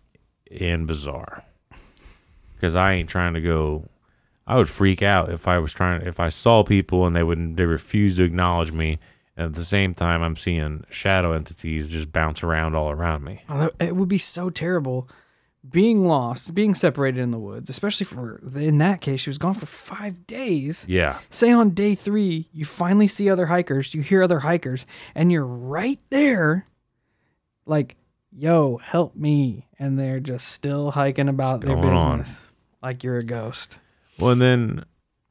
and 0.61 0.87
bizarre. 0.87 1.45
Because 2.55 2.75
I 2.75 2.93
ain't 2.95 3.09
trying 3.09 3.35
to 3.35 3.41
go. 3.41 3.89
I 4.47 4.57
would 4.57 4.69
freak 4.69 5.03
out 5.03 5.31
if 5.31 5.49
I 5.49 5.59
was 5.59 5.73
trying 5.73 6.03
if 6.03 6.21
I 6.21 6.29
saw 6.29 6.63
people 6.63 7.07
and 7.07 7.17
they 7.17 7.23
wouldn't 7.23 7.57
they 7.57 7.65
refuse 7.65 8.17
to 8.17 8.25
acknowledge 8.25 8.73
me 8.73 8.99
and 9.37 9.47
at 9.47 9.55
the 9.55 9.65
same 9.65 9.95
time 9.95 10.23
I'm 10.23 10.37
seeing 10.37 10.85
shadow 10.91 11.33
entities 11.33 11.89
just 11.89 12.13
bounce 12.13 12.43
around 12.43 12.75
all 12.75 12.91
around 12.91 13.25
me. 13.25 13.43
It 13.81 13.97
would 13.97 14.09
be 14.09 14.19
so 14.19 14.51
terrible 14.51 15.09
being 15.69 16.07
lost, 16.07 16.55
being 16.55 16.75
separated 16.75 17.21
in 17.21 17.31
the 17.31 17.39
woods, 17.39 17.71
especially 17.71 18.05
for 18.05 18.39
in 18.55 18.79
that 18.79 19.01
case, 19.01 19.23
she 19.23 19.31
was 19.31 19.39
gone 19.39 19.55
for 19.55 19.65
five 19.65 20.27
days. 20.27 20.85
Yeah. 20.87 21.19
Say 21.31 21.53
on 21.53 21.71
day 21.71 21.95
three, 21.95 22.49
you 22.53 22.67
finally 22.67 23.09
see 23.09 23.31
other 23.31 23.47
hikers, 23.47 23.95
you 23.95 24.03
hear 24.03 24.23
other 24.23 24.41
hikers, 24.41 24.85
and 25.15 25.33
you're 25.33 25.47
right 25.47 25.99
there, 26.11 26.67
like, 27.65 27.97
yo, 28.31 28.77
help 28.77 29.17
me. 29.17 29.67
And 29.79 29.99
they're 29.99 30.21
just 30.21 30.49
still 30.49 30.91
hiking 30.91 31.31
about 31.31 31.63
their 31.63 31.75
going 31.75 31.89
on. 31.89 32.19
business 32.19 32.49
like 32.83 33.03
you're 33.03 33.17
a 33.17 33.25
ghost. 33.25 33.79
Well, 34.19 34.33
and 34.33 34.43
then 34.43 34.85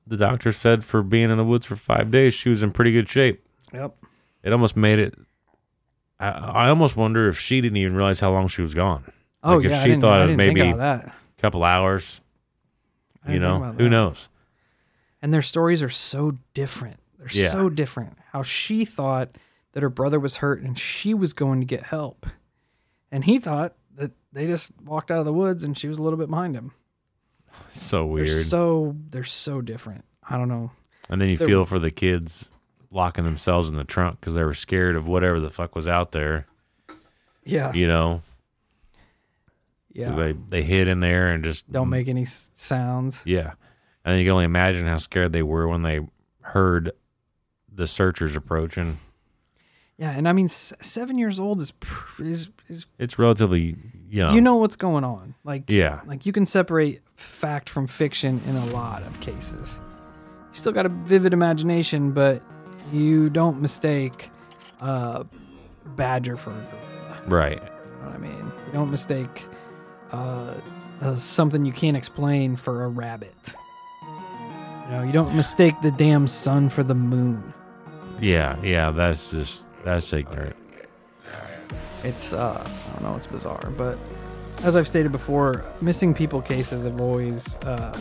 the 0.08 0.18
doctor 0.18 0.52
said 0.52 0.84
for 0.84 1.04
being 1.04 1.30
in 1.30 1.38
the 1.38 1.46
woods 1.46 1.68
for 1.68 1.76
5 1.76 2.10
days 2.10 2.34
she 2.34 2.50
was 2.50 2.64
in 2.64 2.72
pretty 2.72 2.92
good 2.92 3.08
shape. 3.08 3.43
Yep. 3.74 3.96
It 4.44 4.52
almost 4.54 4.76
made 4.76 5.00
it 5.00 5.16
I, 6.20 6.30
I 6.30 6.70
almost 6.70 6.96
wonder 6.96 7.28
if 7.28 7.40
she 7.40 7.60
didn't 7.62 7.78
even 7.78 7.96
realize 7.96 8.20
how 8.20 8.32
long 8.32 8.48
she 8.48 8.62
was 8.62 8.74
gone. 8.74 9.12
Oh, 9.44 9.58
Like, 9.58 9.66
if 9.66 9.72
yeah. 9.72 9.82
I 9.82 9.84
she 9.84 9.96
thought 10.00 10.20
I 10.22 10.24
it 10.24 10.28
was 10.28 10.38
maybe- 10.38 10.62
A 10.62 11.14
couple 11.38 11.64
hours, 11.64 12.22
you 13.28 13.40
know. 13.40 13.74
Who 13.78 13.90
knows? 13.90 14.30
And 15.22 15.34
their 15.34 15.42
stories 15.42 15.82
are 15.84 15.90
so 15.90 16.38
different. 16.54 17.00
They're 17.18 17.28
Yeah. 17.32 17.50
so 17.50 17.70
different. 17.70 18.18
How 18.32 18.44
she 18.44 18.86
thought 18.86 19.38
that 19.74 19.84
her 19.84 19.90
brother 19.90 20.20
was 20.20 20.38
hurt 20.38 20.62
and 20.62 20.78
she 20.78 21.14
was 21.14 21.34
going 21.34 21.60
to 21.60 21.66
get 21.66 21.84
help. 21.84 22.26
And 23.12 23.24
he 23.26 23.40
thought 23.40 23.76
that 23.96 24.12
they 24.32 24.48
just 24.48 24.72
walked 24.86 25.12
out 25.12 25.20
of 25.20 25.26
the 25.26 25.34
woods 25.34 25.64
and 25.64 25.78
she 25.78 25.88
was 25.88 25.98
a 26.00 26.04
little 26.04 26.18
bit 26.20 26.30
behind 26.30 26.56
him. 26.56 26.72
So 27.72 27.98
They're 27.98 28.06
weird. 28.06 28.46
so 28.46 28.96
they're 29.10 29.24
so 29.24 29.62
different. 29.62 30.06
I 30.28 30.38
don't 30.38 30.48
know. 30.48 30.72
And 31.10 31.20
then 31.22 31.30
you 31.30 31.38
They're- 31.38 31.48
feel 31.48 31.66
for 31.66 31.80
the 31.80 31.92
kids 31.92 32.50
locking 32.94 33.26
themselves 33.26 33.70
in 33.70 33.76
the 33.76 33.84
trunk 33.84 34.20
because 34.20 34.36
they 34.36 34.44
were 34.44 34.54
scared 34.54 34.96
of 34.96 35.08
whatever 35.08 35.40
the 35.40 35.50
fuck 35.50 35.76
was 35.76 35.88
out 35.88 36.12
there. 36.14 36.46
Yeah. 37.44 37.74
You 37.74 37.88
know. 37.88 38.22
Yeah. 39.92 40.16
they 40.16 40.32
they 40.32 40.64
hid 40.64 40.88
in 40.88 41.00
there 41.02 41.28
and 41.32 41.44
just 41.44 41.72
don't 41.72 41.90
make 41.90 42.08
any 42.08 42.24
s- 42.24 42.52
sounds. 42.56 43.24
yeah. 43.26 43.54
And 44.06 44.18
you 44.20 44.26
can 44.26 44.32
only 44.34 44.46
imagine 44.46 44.86
how 44.86 44.98
scared 44.98 45.32
they 45.34 45.44
were 45.44 45.68
when 45.68 45.82
they 45.84 46.02
heard 46.42 46.92
the 47.74 47.88
searchers 47.88 48.36
approaching. 48.36 48.98
Yeah, 49.98 50.12
and 50.12 50.28
I 50.28 50.34
mean 50.34 50.46
s- 50.46 50.74
7 50.82 51.18
years 51.18 51.40
old 51.40 51.62
is 51.62 51.72
pr- 51.72 52.24
is 52.24 52.50
is 52.68 52.88
It's 52.98 53.20
relatively 53.20 53.76
young. 54.10 54.34
you 54.36 54.42
know 54.42 54.56
what's 54.56 54.76
going 54.76 55.04
on. 55.04 55.36
Like 55.44 55.64
Yeah. 55.70 56.02
like 56.08 56.26
you 56.26 56.34
can 56.34 56.46
separate 56.48 57.02
fact 57.16 57.70
from 57.70 57.86
fiction 57.88 58.42
in 58.48 58.56
a 58.56 58.66
lot 58.68 59.04
of 59.04 59.20
cases. 59.20 59.80
You 60.52 60.58
still 60.60 60.72
got 60.72 60.86
a 60.88 60.90
vivid 60.90 61.34
imagination, 61.34 62.12
but 62.12 62.42
you 62.92 63.30
don't 63.30 63.62
mistake 63.62 64.30
a 64.82 65.26
badger 65.96 66.38
for 66.38 66.52
a 66.52 66.54
gorilla. 66.54 67.22
right. 67.28 67.62
You 67.62 68.10
know 68.10 68.10
what 68.10 68.16
I 68.16 68.18
mean? 68.18 68.52
You 68.68 68.74
don't 68.74 68.92
mistake 68.92 69.46
uh, 70.12 70.54
uh, 71.02 71.16
something 71.16 71.66
you 71.66 71.72
can't 71.72 71.96
explain 71.98 72.56
for 72.56 72.84
a 72.84 72.88
rabbit. 72.88 73.56
You 74.02 74.90
know, 74.92 75.04
you 75.04 75.12
don't 75.14 75.34
mistake 75.36 75.76
the 75.82 75.92
damn 75.92 76.28
sun 76.28 76.70
for 76.70 76.84
the 76.84 76.94
moon. 76.96 77.54
Yeah, 78.20 78.58
yeah. 78.62 78.92
That's 78.92 79.32
just 79.32 79.66
that's 79.84 80.12
ignorant. 80.12 80.56
It's 82.04 82.34
uh, 82.34 82.62
I 82.62 82.94
don't 82.94 83.04
know, 83.04 83.16
it's 83.16 83.28
bizarre, 83.28 83.72
but 83.78 83.98
as 84.64 84.76
I've 84.76 84.88
stated 84.88 85.12
before, 85.12 85.64
missing 85.82 86.14
people 86.14 86.42
cases 86.42 86.84
have 86.86 87.00
always 87.00 87.58
uh, 87.60 87.98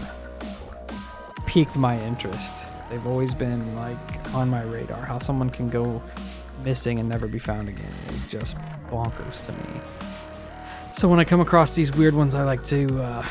piqued 1.46 1.76
my 1.76 2.00
interest. 2.02 2.66
They've 2.90 3.06
always 3.06 3.32
been 3.32 3.74
like 3.76 4.21
on 4.34 4.48
my 4.48 4.62
radar. 4.62 5.04
How 5.04 5.18
someone 5.18 5.50
can 5.50 5.68
go 5.68 6.02
missing 6.64 6.98
and 6.98 7.08
never 7.08 7.26
be 7.26 7.38
found 7.38 7.68
again 7.68 7.92
is 8.08 8.28
just 8.30 8.56
bonkers 8.88 9.46
to 9.46 9.52
me. 9.52 9.80
So 10.92 11.08
when 11.08 11.18
I 11.18 11.24
come 11.24 11.40
across 11.40 11.74
these 11.74 11.92
weird 11.92 12.14
ones, 12.14 12.34
I 12.34 12.44
like 12.44 12.62
to 12.64 13.02
uh, 13.02 13.26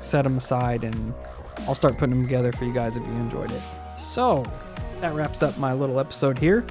set 0.00 0.22
them 0.22 0.36
aside 0.38 0.84
and 0.84 1.14
I'll 1.68 1.74
start 1.74 1.98
putting 1.98 2.14
them 2.14 2.24
together 2.24 2.52
for 2.52 2.64
you 2.64 2.72
guys 2.72 2.96
if 2.96 3.06
you 3.06 3.12
enjoyed 3.12 3.52
it. 3.52 3.62
So 3.96 4.44
that 5.00 5.12
wraps 5.14 5.42
up 5.42 5.58
my 5.58 5.72
little 5.72 6.00
episode 6.00 6.38
here. 6.38 6.64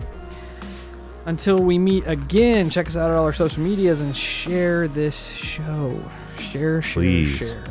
Until 1.26 1.58
we 1.60 1.78
meet 1.78 2.06
again, 2.08 2.70
check 2.72 2.88
us 2.88 2.96
out 2.96 3.12
at 3.12 3.16
all 3.16 3.26
our 3.26 3.34
social 3.34 3.62
medias 3.62 4.02
and 4.02 4.18
share 4.18 4.88
this 4.88 5.28
show. 5.30 6.02
Share, 6.40 6.82
share, 6.82 7.04
Please. 7.04 7.38
share. 7.38 7.64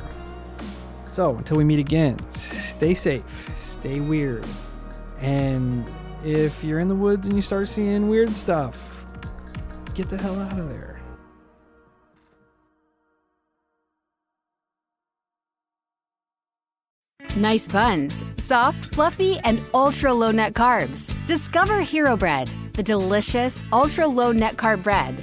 So 1.07 1.35
until 1.37 1.57
we 1.57 1.65
meet 1.65 1.81
again, 1.81 2.17
stay 2.31 2.95
safe, 2.95 3.51
stay 3.59 3.99
weird, 3.99 4.47
and 5.21 5.87
if 6.25 6.63
you're 6.65 6.81
in 6.81 6.89
the 6.89 6.95
woods 6.95 7.27
and 7.27 7.37
you 7.37 7.43
start 7.43 7.69
seeing 7.69 8.09
weird 8.09 8.31
stuff, 8.31 9.07
get 9.95 10.09
the 10.09 10.17
hell 10.17 10.39
out 10.39 10.59
of 10.59 10.69
there. 10.69 11.01
Nice 17.37 17.69
buns, 17.69 18.25
soft, 18.43 18.93
fluffy, 18.95 19.39
and 19.45 19.61
ultra 19.73 20.13
low 20.13 20.31
net 20.31 20.53
carbs. 20.53 21.15
Discover 21.27 21.81
Hero 21.81 22.17
Bread, 22.17 22.49
the 22.75 22.83
delicious 22.83 23.71
ultra 23.73 24.07
low 24.07 24.33
net 24.33 24.57
carb 24.57 24.83
bread 24.83 25.23